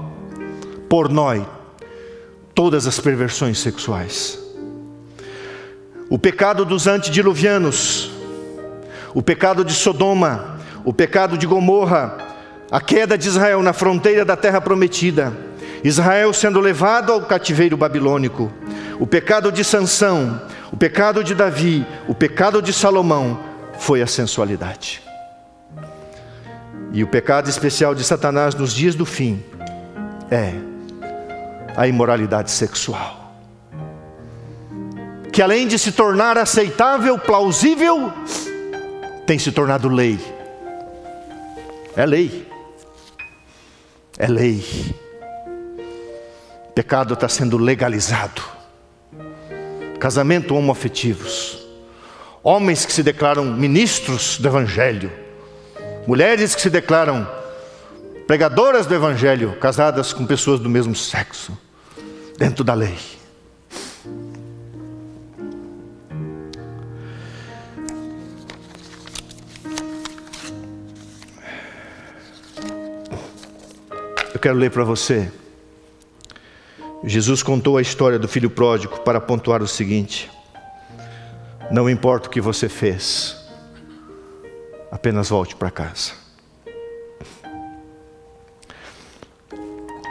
Pornoi, 0.88 1.46
todas 2.56 2.88
as 2.88 3.02
perversões 3.02 3.60
sexuais. 3.60 4.40
O 6.10 6.18
pecado 6.18 6.64
dos 6.64 6.88
antediluvianos, 6.88 8.10
o 9.14 9.22
pecado 9.22 9.66
de 9.66 9.74
Sodoma, 9.74 10.60
o 10.86 10.94
pecado 10.94 11.38
de 11.38 11.46
Gomorra, 11.46 12.32
a 12.74 12.82
queda 12.82 13.16
de 13.16 13.28
Israel 13.28 13.62
na 13.62 13.72
fronteira 13.72 14.26
da 14.26 14.36
terra 14.36 14.60
prometida, 14.60 15.32
Israel 15.84 16.34
sendo 16.34 16.60
levado 16.60 17.14
ao 17.14 17.22
cativeiro 17.22 17.78
babilônico, 17.78 18.52
o 19.00 19.06
pecado 19.06 19.52
de 19.52 19.64
Sansão, 19.64 20.42
o 20.72 20.76
pecado 20.76 21.24
de 21.24 21.36
Davi, 21.36 21.86
o 22.08 22.16
pecado 22.16 22.64
de 22.64 22.74
Salomão 22.74 23.40
foi 23.78 24.02
a 24.02 24.08
sensualidade. 24.08 25.04
E 26.92 27.04
o 27.04 27.08
pecado 27.08 27.48
especial 27.48 27.94
de 27.94 28.04
Satanás 28.04 28.56
nos 28.56 28.74
dias 28.74 28.96
do 28.96 29.06
fim 29.06 29.44
é 30.32 30.56
a 31.78 31.88
imoralidade 31.88 32.50
sexual. 32.50 33.36
Que 35.32 35.44
além 35.44 35.68
de 35.68 35.78
se 35.78 35.92
tornar 35.92 36.40
aceitável, 36.40 37.20
plausível, 37.20 38.12
tem 39.28 39.38
se 39.38 39.52
tornado 39.52 39.88
lei. 39.88 40.20
É 41.96 42.04
lei. 42.08 42.52
É 44.18 44.28
lei. 44.28 44.64
Pecado 46.76 47.14
está 47.16 47.28
sendo 47.28 47.58
legalizado. 47.58 48.42
Casamento 50.00 50.56
homoafetivos. 50.56 51.60
Homens 52.44 52.86
que 52.86 52.94
se 52.94 53.02
declaram 53.02 53.46
ministros 53.46 54.38
do 54.38 54.48
Evangelho. 54.48 55.12
Mulheres 56.06 56.54
que 56.54 56.62
se 56.62 56.70
declaram 56.70 57.28
pregadoras 58.28 58.86
do 58.86 58.94
Evangelho, 58.94 59.58
casadas 59.60 60.14
com 60.14 60.26
pessoas 60.26 60.60
do 60.60 60.70
mesmo 60.70 60.96
sexo, 60.96 61.58
dentro 62.38 62.64
da 62.64 62.74
lei. 62.74 62.98
Quero 74.44 74.58
ler 74.58 74.72
para 74.72 74.84
você. 74.84 75.32
Jesus 77.02 77.42
contou 77.42 77.78
a 77.78 77.82
história 77.82 78.20
do 78.20 78.28
filho 78.28 78.50
pródigo 78.50 79.00
para 79.00 79.22
pontuar 79.22 79.64
o 79.64 79.68
seguinte: 79.68 80.30
não 81.72 81.90
importa 81.90 82.28
o 82.28 82.30
que 82.30 82.42
você 82.42 82.68
fez, 82.68 83.38
apenas 84.92 85.30
volte 85.30 85.56
para 85.56 85.72
casa. 85.72 86.12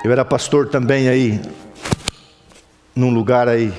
Eu 0.03 0.11
era 0.11 0.24
pastor 0.24 0.66
também 0.66 1.11
aí, 1.11 1.39
num 2.97 3.12
lugar 3.12 3.49
aí. 3.49 3.70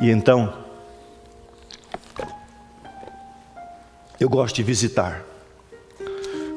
E 0.00 0.10
então, 0.10 0.52
eu 4.18 4.28
gosto 4.28 4.56
de 4.56 4.64
visitar. 4.64 5.22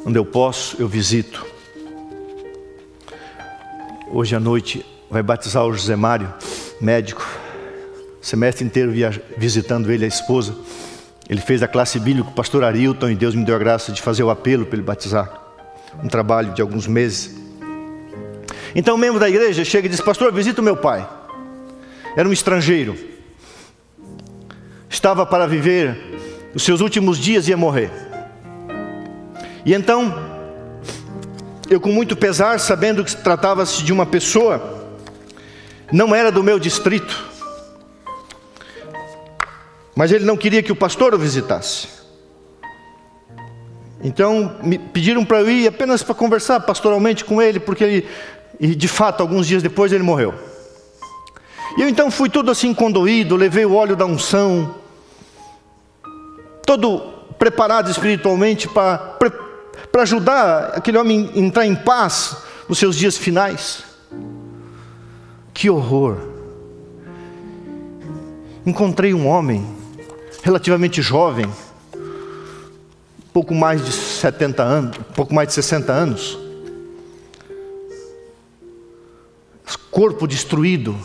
Onde 0.04 0.18
eu 0.18 0.26
posso, 0.26 0.82
eu 0.82 0.88
visito. 0.88 1.59
Hoje 4.12 4.36
à 4.36 4.40
noite 4.40 4.84
vai 5.08 5.22
batizar 5.22 5.64
o 5.64 5.72
José 5.72 5.96
Mário, 5.96 6.34
médico. 6.82 7.24
Semestre 8.20 8.66
inteiro 8.66 8.92
via, 8.92 9.12
visitando 9.38 9.92
ele, 9.92 10.04
a 10.04 10.08
esposa. 10.08 10.56
Ele 11.30 11.40
fez 11.40 11.62
a 11.62 11.68
classe 11.68 12.00
bíblica 12.00 12.26
com 12.26 12.32
o 12.32 12.36
pastor 12.36 12.64
Arilton 12.64 13.12
e 13.12 13.16
Deus 13.16 13.36
me 13.36 13.46
deu 13.46 13.56
a 13.56 13.60
graça 13.60 13.92
de 13.92 14.02
fazer 14.02 14.24
o 14.24 14.32
apelo 14.32 14.66
para 14.66 14.78
ele 14.78 14.86
batizar. 14.86 15.32
Um 16.04 16.08
trabalho 16.08 16.54
de 16.54 16.62
alguns 16.62 16.88
meses. 16.88 17.40
Então 18.74 18.96
o 18.96 18.98
membro 18.98 19.20
da 19.20 19.30
igreja 19.30 19.64
chega 19.64 19.86
e 19.86 19.90
diz: 19.90 20.02
Pastor, 20.02 20.34
visita 20.34 20.60
o 20.60 20.64
meu 20.64 20.76
pai. 20.76 21.08
Era 22.18 22.28
um 22.28 22.34
estrangeiro. 22.34 22.98
Estava 24.90 25.24
para 25.24 25.46
viver 25.46 25.96
os 26.56 26.64
seus 26.64 26.82
últimos 26.82 27.20
dias 27.20 27.48
e 27.48 27.52
ia 27.52 27.58
morrer. 27.58 27.92
E 29.64 29.74
então, 29.74 30.29
eu 31.70 31.80
com 31.80 31.92
muito 31.92 32.16
pesar, 32.16 32.60
sabendo 32.60 33.04
que 33.04 33.16
tratava-se 33.16 33.84
de 33.84 33.94
uma 33.94 34.06
pessoa, 34.06 34.88
não 35.92 36.16
era 36.16 36.32
do 36.32 36.44
meu 36.44 36.60
distrito, 36.60 37.28
mas 39.96 40.12
ele 40.12 40.26
não 40.26 40.36
queria 40.36 40.64
que 40.64 40.72
o 40.72 40.76
pastor 40.76 41.14
o 41.14 41.18
visitasse. 41.18 41.88
Então 44.02 44.56
me 44.64 44.78
pediram 44.80 45.26
para 45.26 45.42
eu 45.42 45.50
ir 45.50 45.68
apenas 45.68 46.02
para 46.02 46.16
conversar 46.16 46.62
pastoralmente 46.62 47.26
com 47.26 47.42
ele, 47.42 47.60
porque 47.60 47.84
ele 47.84 48.08
e 48.60 48.76
de 48.76 48.88
fato, 48.90 49.22
alguns 49.22 49.48
dias 49.48 49.64
depois 49.64 49.94
ele 49.94 50.04
morreu. 50.04 50.34
E 51.78 51.82
eu 51.82 51.88
então 51.88 52.12
fui 52.12 52.30
todo 52.30 52.52
assim 52.52 52.74
condoído, 52.74 53.36
levei 53.38 53.66
o 53.66 53.74
óleo 53.74 53.96
da 53.96 54.06
unção, 54.06 54.76
todo 56.66 57.14
preparado 57.38 57.90
espiritualmente 57.90 58.68
para, 58.68 58.98
para 59.92 60.04
ajudar 60.04 60.74
aquele 60.76 60.98
homem 60.98 61.32
a 61.34 61.40
entrar 61.40 61.66
em 61.66 61.76
paz 61.76 62.38
nos 62.68 62.78
seus 62.78 62.96
dias 62.96 63.18
finais. 63.18 63.84
Que 65.54 65.70
horror! 65.70 66.18
Encontrei 68.66 69.14
um 69.14 69.28
homem 69.28 69.66
relativamente 70.44 71.02
jovem, 71.02 71.52
pouco 73.34 73.54
mais 73.54 73.84
de 73.86 73.92
70 73.92 74.64
anos, 74.64 74.98
pouco 75.16 75.34
mais 75.34 75.50
de 75.50 75.56
60 75.56 75.92
anos 75.92 76.50
corpo 79.92 80.28
destruído 80.28 80.96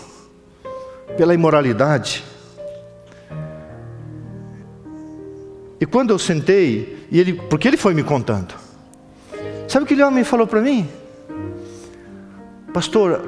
pela 1.16 1.34
imoralidade. 1.34 2.24
E 5.80 5.86
quando 5.86 6.10
eu 6.10 6.18
sentei, 6.18 7.06
e 7.10 7.18
ele, 7.18 7.34
porque 7.34 7.68
ele 7.68 7.76
foi 7.76 7.94
me 7.94 8.02
contando, 8.02 8.54
sabe 9.74 9.82
o 9.82 9.88
que 9.88 9.94
aquele 9.94 10.06
homem 10.06 10.22
falou 10.22 10.46
para 10.46 10.60
mim? 10.60 10.88
Pastor, 12.72 13.20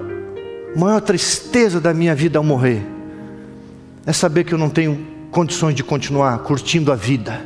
a 0.72 0.78
maior 0.78 1.00
tristeza 1.00 1.80
da 1.80 1.92
minha 1.92 2.14
vida 2.14 2.38
ao 2.38 2.44
morrer 2.44 2.86
é 4.06 4.12
saber 4.12 4.44
que 4.44 4.54
eu 4.54 4.58
não 4.58 4.70
tenho 4.70 5.26
condições 5.32 5.74
de 5.74 5.82
continuar 5.82 6.38
curtindo 6.44 6.92
a 6.92 6.94
vida 6.94 7.44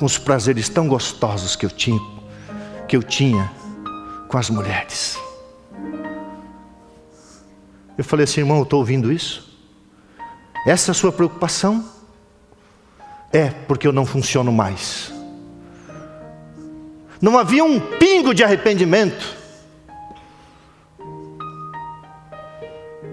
com 0.00 0.04
os 0.04 0.18
prazeres 0.18 0.68
tão 0.68 0.88
gostosos 0.88 1.54
que 1.54 1.64
eu 1.64 1.70
tinha, 1.70 2.00
que 2.88 2.96
eu 2.96 3.04
tinha 3.04 3.52
com 4.26 4.36
as 4.36 4.50
mulheres. 4.50 5.16
Eu 7.96 8.02
falei 8.02 8.24
assim, 8.24 8.40
irmão, 8.40 8.56
eu 8.56 8.64
estou 8.64 8.80
ouvindo 8.80 9.12
isso? 9.12 9.56
Essa 10.66 10.90
é 10.90 10.92
a 10.92 10.94
sua 10.94 11.12
preocupação? 11.12 11.84
É, 13.32 13.50
porque 13.50 13.86
eu 13.86 13.92
não 13.92 14.04
funciono 14.04 14.50
mais. 14.50 15.13
Não 17.24 17.38
havia 17.38 17.64
um 17.64 17.80
pingo 17.80 18.34
de 18.34 18.44
arrependimento. 18.44 19.34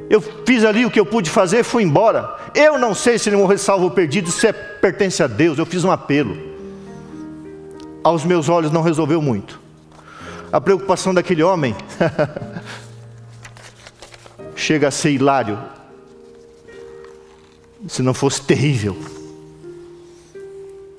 Eu 0.09 0.19
fiz 0.19 0.65
ali 0.65 0.85
o 0.85 0.91
que 0.91 0.99
eu 0.99 1.05
pude 1.05 1.29
fazer, 1.29 1.63
fui 1.63 1.83
embora. 1.83 2.35
Eu 2.53 2.77
não 2.77 2.93
sei 2.93 3.17
se 3.17 3.29
ele 3.29 3.37
morrer 3.37 3.57
salvo 3.57 3.85
ou 3.85 3.91
perdido, 3.91 4.27
isso 4.27 4.45
é, 4.45 4.51
pertence 4.51 5.23
a 5.23 5.27
Deus. 5.27 5.57
Eu 5.57 5.65
fiz 5.65 5.85
um 5.85 5.91
apelo. 5.91 6.37
Aos 8.03 8.25
meus 8.25 8.49
olhos 8.49 8.69
não 8.69 8.81
resolveu 8.81 9.21
muito. 9.21 9.61
A 10.51 10.59
preocupação 10.59 11.13
daquele 11.13 11.41
homem 11.41 11.73
chega 14.57 14.89
a 14.89 14.91
ser 14.91 15.11
hilário. 15.11 15.57
se 17.87 18.01
não 18.01 18.13
fosse 18.13 18.41
terrível, 18.41 18.97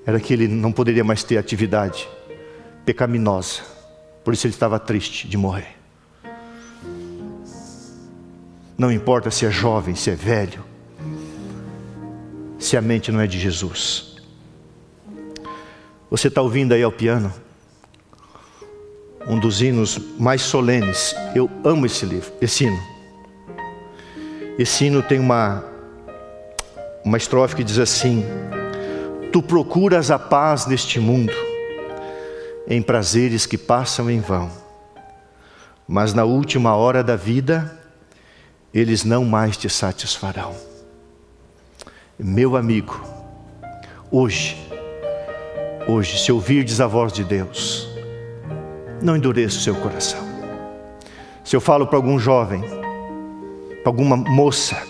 era 0.07 0.19
que 0.19 0.33
ele 0.33 0.49
não 0.49 0.73
poderia 0.73 1.05
mais 1.05 1.23
ter 1.23 1.37
atividade 1.37 2.09
pecaminosa. 2.85 3.63
Por 4.25 4.35
isso 4.35 4.47
ele 4.47 4.55
estava 4.55 4.79
triste 4.79 5.27
de 5.29 5.37
morrer. 5.37 5.77
Não 8.77 8.91
importa 8.91 9.31
se 9.31 9.47
é 9.47 9.51
jovem, 9.51 9.95
se 9.95 10.11
é 10.11 10.15
velho, 10.15 10.65
se 12.59 12.77
a 12.77 12.81
mente 12.81 13.13
não 13.13 13.21
é 13.21 13.27
de 13.27 13.39
Jesus. 13.39 14.17
Você 16.11 16.29
está 16.29 16.43
ouvindo 16.43 16.73
aí 16.73 16.83
ao 16.83 16.93
piano? 16.93 17.33
Um 19.27 19.39
dos 19.39 19.63
hinos 19.63 19.99
mais 20.19 20.43
solenes. 20.43 21.15
Eu 21.35 21.51
amo 21.65 21.87
esse 21.87 22.05
livro, 22.05 22.33
esse 22.41 22.65
hino. 22.65 22.93
Esse 24.59 24.85
hino 24.85 25.03
tem 25.03 25.19
uma, 25.19 25.65
uma 27.05 27.17
estrofe 27.17 27.57
que 27.57 27.65
diz 27.65 27.79
assim: 27.79 28.25
Tu 29.33 29.43
procuras 29.43 30.11
a 30.11 30.19
paz 30.19 30.67
neste 30.67 31.01
mundo, 31.01 31.33
em 32.73 32.81
prazeres 32.81 33.45
que 33.45 33.59
passam 33.59 34.11
em 34.11 34.19
vão, 34.19 34.51
mas 35.87 36.15
na 36.15 36.25
última 36.25 36.75
hora 36.75 37.05
da 37.05 37.17
vida, 37.17 37.79
eles 38.73 39.05
não 39.05 39.27
mais 39.27 39.59
te 39.59 39.69
satisfarão. 39.69 40.57
Meu 42.19 42.57
amigo, 42.57 42.99
hoje, 44.11 44.57
hoje, 45.87 46.19
se 46.19 46.33
ouvirdes 46.33 46.81
a 46.81 46.87
voz 46.87 47.13
de 47.13 47.23
Deus, 47.25 47.87
não 49.03 49.19
endureça 49.19 49.59
o 49.59 49.61
seu 49.61 49.75
coração. 49.75 50.27
Se 51.45 51.55
eu 51.55 51.61
falo 51.61 51.87
para 51.87 51.99
algum 51.99 52.19
jovem, 52.19 52.63
para 53.83 53.91
alguma 53.91 54.17
moça, 54.17 54.83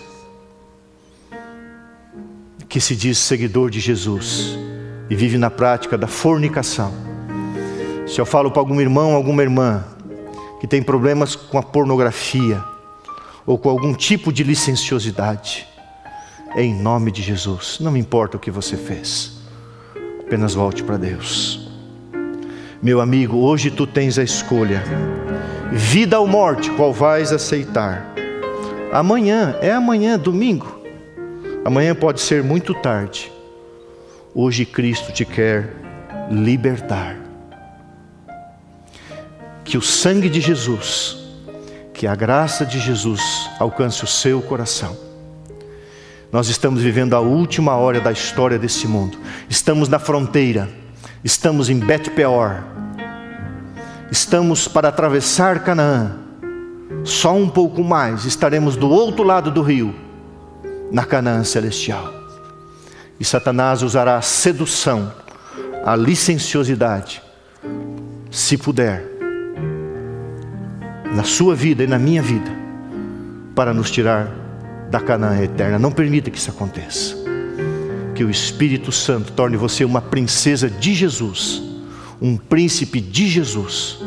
que 2.69 2.79
se 2.79 2.95
diz 2.95 3.17
seguidor 3.17 3.69
de 3.69 3.81
Jesus 3.81 4.57
e 5.09 5.15
vive 5.17 5.37
na 5.37 5.49
prática 5.49 5.97
da 5.97 6.07
fornicação, 6.07 7.11
se 8.05 8.19
eu 8.19 8.25
falo 8.25 8.51
para 8.51 8.61
algum 8.61 8.79
irmão, 8.79 9.15
alguma 9.15 9.41
irmã, 9.41 9.83
que 10.59 10.67
tem 10.67 10.83
problemas 10.83 11.35
com 11.35 11.57
a 11.57 11.63
pornografia, 11.63 12.63
ou 13.45 13.57
com 13.57 13.69
algum 13.69 13.93
tipo 13.93 14.31
de 14.31 14.43
licenciosidade, 14.43 15.67
em 16.55 16.73
nome 16.73 17.11
de 17.11 17.21
Jesus, 17.21 17.77
não 17.79 17.97
importa 17.97 18.37
o 18.37 18.39
que 18.39 18.51
você 18.51 18.77
fez, 18.77 19.41
apenas 20.19 20.53
volte 20.53 20.83
para 20.83 20.97
Deus. 20.97 21.69
Meu 22.81 22.99
amigo, 22.99 23.37
hoje 23.37 23.71
tu 23.71 23.87
tens 23.87 24.19
a 24.19 24.23
escolha: 24.23 24.83
vida 25.71 26.19
ou 26.19 26.27
morte, 26.27 26.69
qual 26.71 26.93
vais 26.93 27.31
aceitar? 27.31 28.13
Amanhã, 28.91 29.55
é 29.61 29.71
amanhã, 29.71 30.19
domingo. 30.19 30.81
Amanhã 31.65 31.95
pode 31.95 32.19
ser 32.21 32.43
muito 32.43 32.73
tarde. 32.73 33.31
Hoje 34.35 34.65
Cristo 34.65 35.13
te 35.13 35.23
quer 35.23 35.73
libertar. 36.29 37.22
Que 39.63 39.77
o 39.77 39.81
sangue 39.81 40.29
de 40.29 40.41
Jesus 40.41 41.23
que 41.93 42.07
a 42.07 42.15
graça 42.15 42.65
de 42.65 42.79
Jesus 42.79 43.21
alcance 43.59 44.03
o 44.03 44.07
seu 44.07 44.41
coração. 44.41 44.97
Nós 46.31 46.49
estamos 46.49 46.81
vivendo 46.81 47.13
a 47.13 47.19
última 47.19 47.75
hora 47.75 48.01
da 48.01 48.11
história 48.11 48.57
desse 48.57 48.87
mundo. 48.87 49.17
Estamos 49.47 49.87
na 49.87 49.99
fronteira. 49.99 50.67
Estamos 51.23 51.69
em 51.69 51.79
Bet 51.79 52.09
Peor. 52.09 52.63
Estamos 54.11 54.67
para 54.67 54.89
atravessar 54.89 55.63
Canaã. 55.63 56.17
Só 57.05 57.33
um 57.35 57.47
pouco 57.47 57.83
mais 57.83 58.25
estaremos 58.25 58.75
do 58.75 58.89
outro 58.89 59.23
lado 59.23 59.51
do 59.51 59.61
rio, 59.61 59.95
na 60.91 61.05
Canaã 61.05 61.43
celestial. 61.43 62.13
E 63.19 63.23
Satanás 63.23 63.81
usará 63.81 64.17
a 64.17 64.21
sedução, 64.21 65.13
a 65.85 65.95
licenciosidade, 65.95 67.21
se 68.29 68.57
puder, 68.57 69.12
na 71.13 71.23
sua 71.23 71.55
vida 71.55 71.83
e 71.83 71.87
na 71.87 71.99
minha 71.99 72.21
vida, 72.21 72.51
para 73.55 73.73
nos 73.73 73.91
tirar 73.91 74.31
da 74.89 74.99
Canaã 74.99 75.41
eterna. 75.41 75.77
Não 75.77 75.91
permita 75.91 76.31
que 76.31 76.37
isso 76.37 76.49
aconteça. 76.49 77.15
Que 78.15 78.23
o 78.23 78.29
Espírito 78.29 78.91
Santo 78.91 79.31
torne 79.31 79.57
você 79.57 79.85
uma 79.85 80.01
princesa 80.01 80.69
de 80.69 80.93
Jesus, 80.93 81.61
um 82.21 82.37
príncipe 82.37 82.99
de 82.99 83.27
Jesus, 83.27 83.99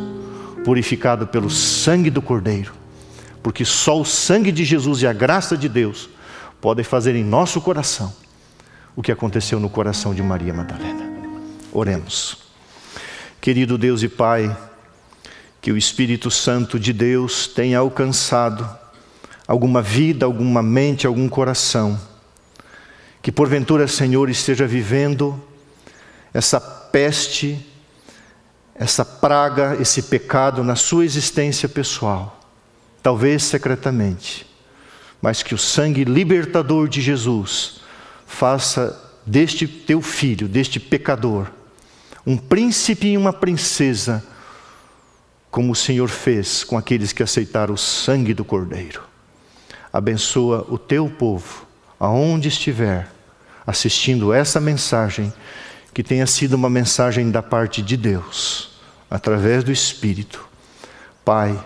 purificado 0.64 1.26
pelo 1.26 1.50
sangue 1.50 2.10
do 2.10 2.22
Cordeiro, 2.22 2.72
porque 3.42 3.64
só 3.64 4.00
o 4.00 4.04
sangue 4.04 4.50
de 4.50 4.64
Jesus 4.64 5.02
e 5.02 5.06
a 5.06 5.12
graça 5.12 5.56
de 5.56 5.68
Deus 5.68 6.08
podem 6.60 6.84
fazer 6.84 7.14
em 7.14 7.24
nosso 7.24 7.60
coração 7.60 8.12
o 8.96 9.02
que 9.02 9.12
aconteceu 9.12 9.60
no 9.60 9.68
coração 9.68 10.14
de 10.14 10.22
Maria 10.22 10.54
Madalena. 10.54 11.04
Oremos. 11.72 12.38
Querido 13.40 13.76
Deus 13.76 14.02
e 14.02 14.08
Pai, 14.08 14.56
que 15.66 15.72
o 15.72 15.76
Espírito 15.76 16.30
Santo 16.30 16.78
de 16.78 16.92
Deus 16.92 17.48
tenha 17.48 17.80
alcançado 17.80 18.70
alguma 19.48 19.82
vida, 19.82 20.24
alguma 20.24 20.62
mente, 20.62 21.08
algum 21.08 21.28
coração, 21.28 22.00
que 23.20 23.32
porventura, 23.32 23.88
Senhor, 23.88 24.30
esteja 24.30 24.64
vivendo 24.64 25.42
essa 26.32 26.60
peste, 26.60 27.58
essa 28.76 29.04
praga, 29.04 29.76
esse 29.80 30.02
pecado 30.02 30.62
na 30.62 30.76
sua 30.76 31.04
existência 31.04 31.68
pessoal, 31.68 32.48
talvez 33.02 33.42
secretamente, 33.42 34.46
mas 35.20 35.42
que 35.42 35.52
o 35.52 35.58
sangue 35.58 36.04
libertador 36.04 36.86
de 36.86 37.00
Jesus 37.00 37.80
faça 38.24 38.96
deste 39.26 39.66
teu 39.66 40.00
filho, 40.00 40.46
deste 40.46 40.78
pecador, 40.78 41.48
um 42.24 42.36
príncipe 42.36 43.08
e 43.08 43.16
uma 43.16 43.32
princesa 43.32 44.22
como 45.56 45.72
o 45.72 45.74
Senhor 45.74 46.08
fez 46.08 46.62
com 46.62 46.76
aqueles 46.76 47.14
que 47.14 47.22
aceitaram 47.22 47.72
o 47.72 47.78
sangue 47.78 48.34
do 48.34 48.44
Cordeiro. 48.44 49.00
Abençoa 49.90 50.66
o 50.68 50.76
teu 50.76 51.08
povo, 51.08 51.66
aonde 51.98 52.48
estiver, 52.48 53.10
assistindo 53.66 54.34
essa 54.34 54.60
mensagem, 54.60 55.32
que 55.94 56.02
tenha 56.02 56.26
sido 56.26 56.52
uma 56.52 56.68
mensagem 56.68 57.30
da 57.30 57.42
parte 57.42 57.80
de 57.80 57.96
Deus, 57.96 58.72
através 59.10 59.64
do 59.64 59.72
Espírito. 59.72 60.46
Pai, 61.24 61.58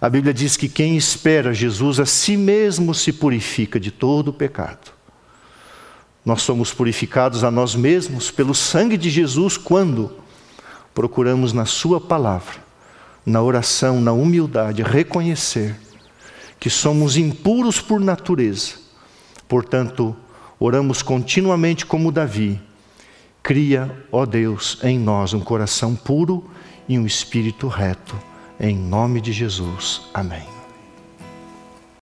a 0.00 0.08
Bíblia 0.08 0.34
diz 0.34 0.56
que 0.56 0.68
quem 0.68 0.96
espera 0.96 1.54
Jesus 1.54 2.00
a 2.00 2.06
si 2.06 2.36
mesmo 2.36 2.92
se 2.92 3.12
purifica 3.12 3.78
de 3.78 3.92
todo 3.92 4.30
o 4.30 4.32
pecado. 4.32 4.90
Nós 6.24 6.42
somos 6.42 6.74
purificados 6.74 7.44
a 7.44 7.52
nós 7.52 7.76
mesmos 7.76 8.32
pelo 8.32 8.52
sangue 8.52 8.96
de 8.96 9.08
Jesus 9.08 9.56
quando 9.56 10.10
procuramos 10.92 11.52
na 11.52 11.64
Sua 11.64 12.00
palavra 12.00 12.71
na 13.24 13.42
oração, 13.42 14.00
na 14.00 14.12
humildade, 14.12 14.82
reconhecer 14.82 15.76
que 16.58 16.70
somos 16.70 17.16
impuros 17.16 17.80
por 17.80 18.00
natureza. 18.00 18.74
Portanto, 19.48 20.16
oramos 20.58 21.02
continuamente 21.02 21.84
como 21.84 22.12
Davi. 22.12 22.60
Cria, 23.42 23.90
ó 24.12 24.24
Deus, 24.24 24.78
em 24.82 24.98
nós 24.98 25.34
um 25.34 25.40
coração 25.40 25.96
puro 25.96 26.48
e 26.88 26.98
um 26.98 27.06
espírito 27.06 27.66
reto. 27.66 28.16
Em 28.60 28.76
nome 28.76 29.20
de 29.20 29.32
Jesus. 29.32 30.02
Amém. 30.14 30.61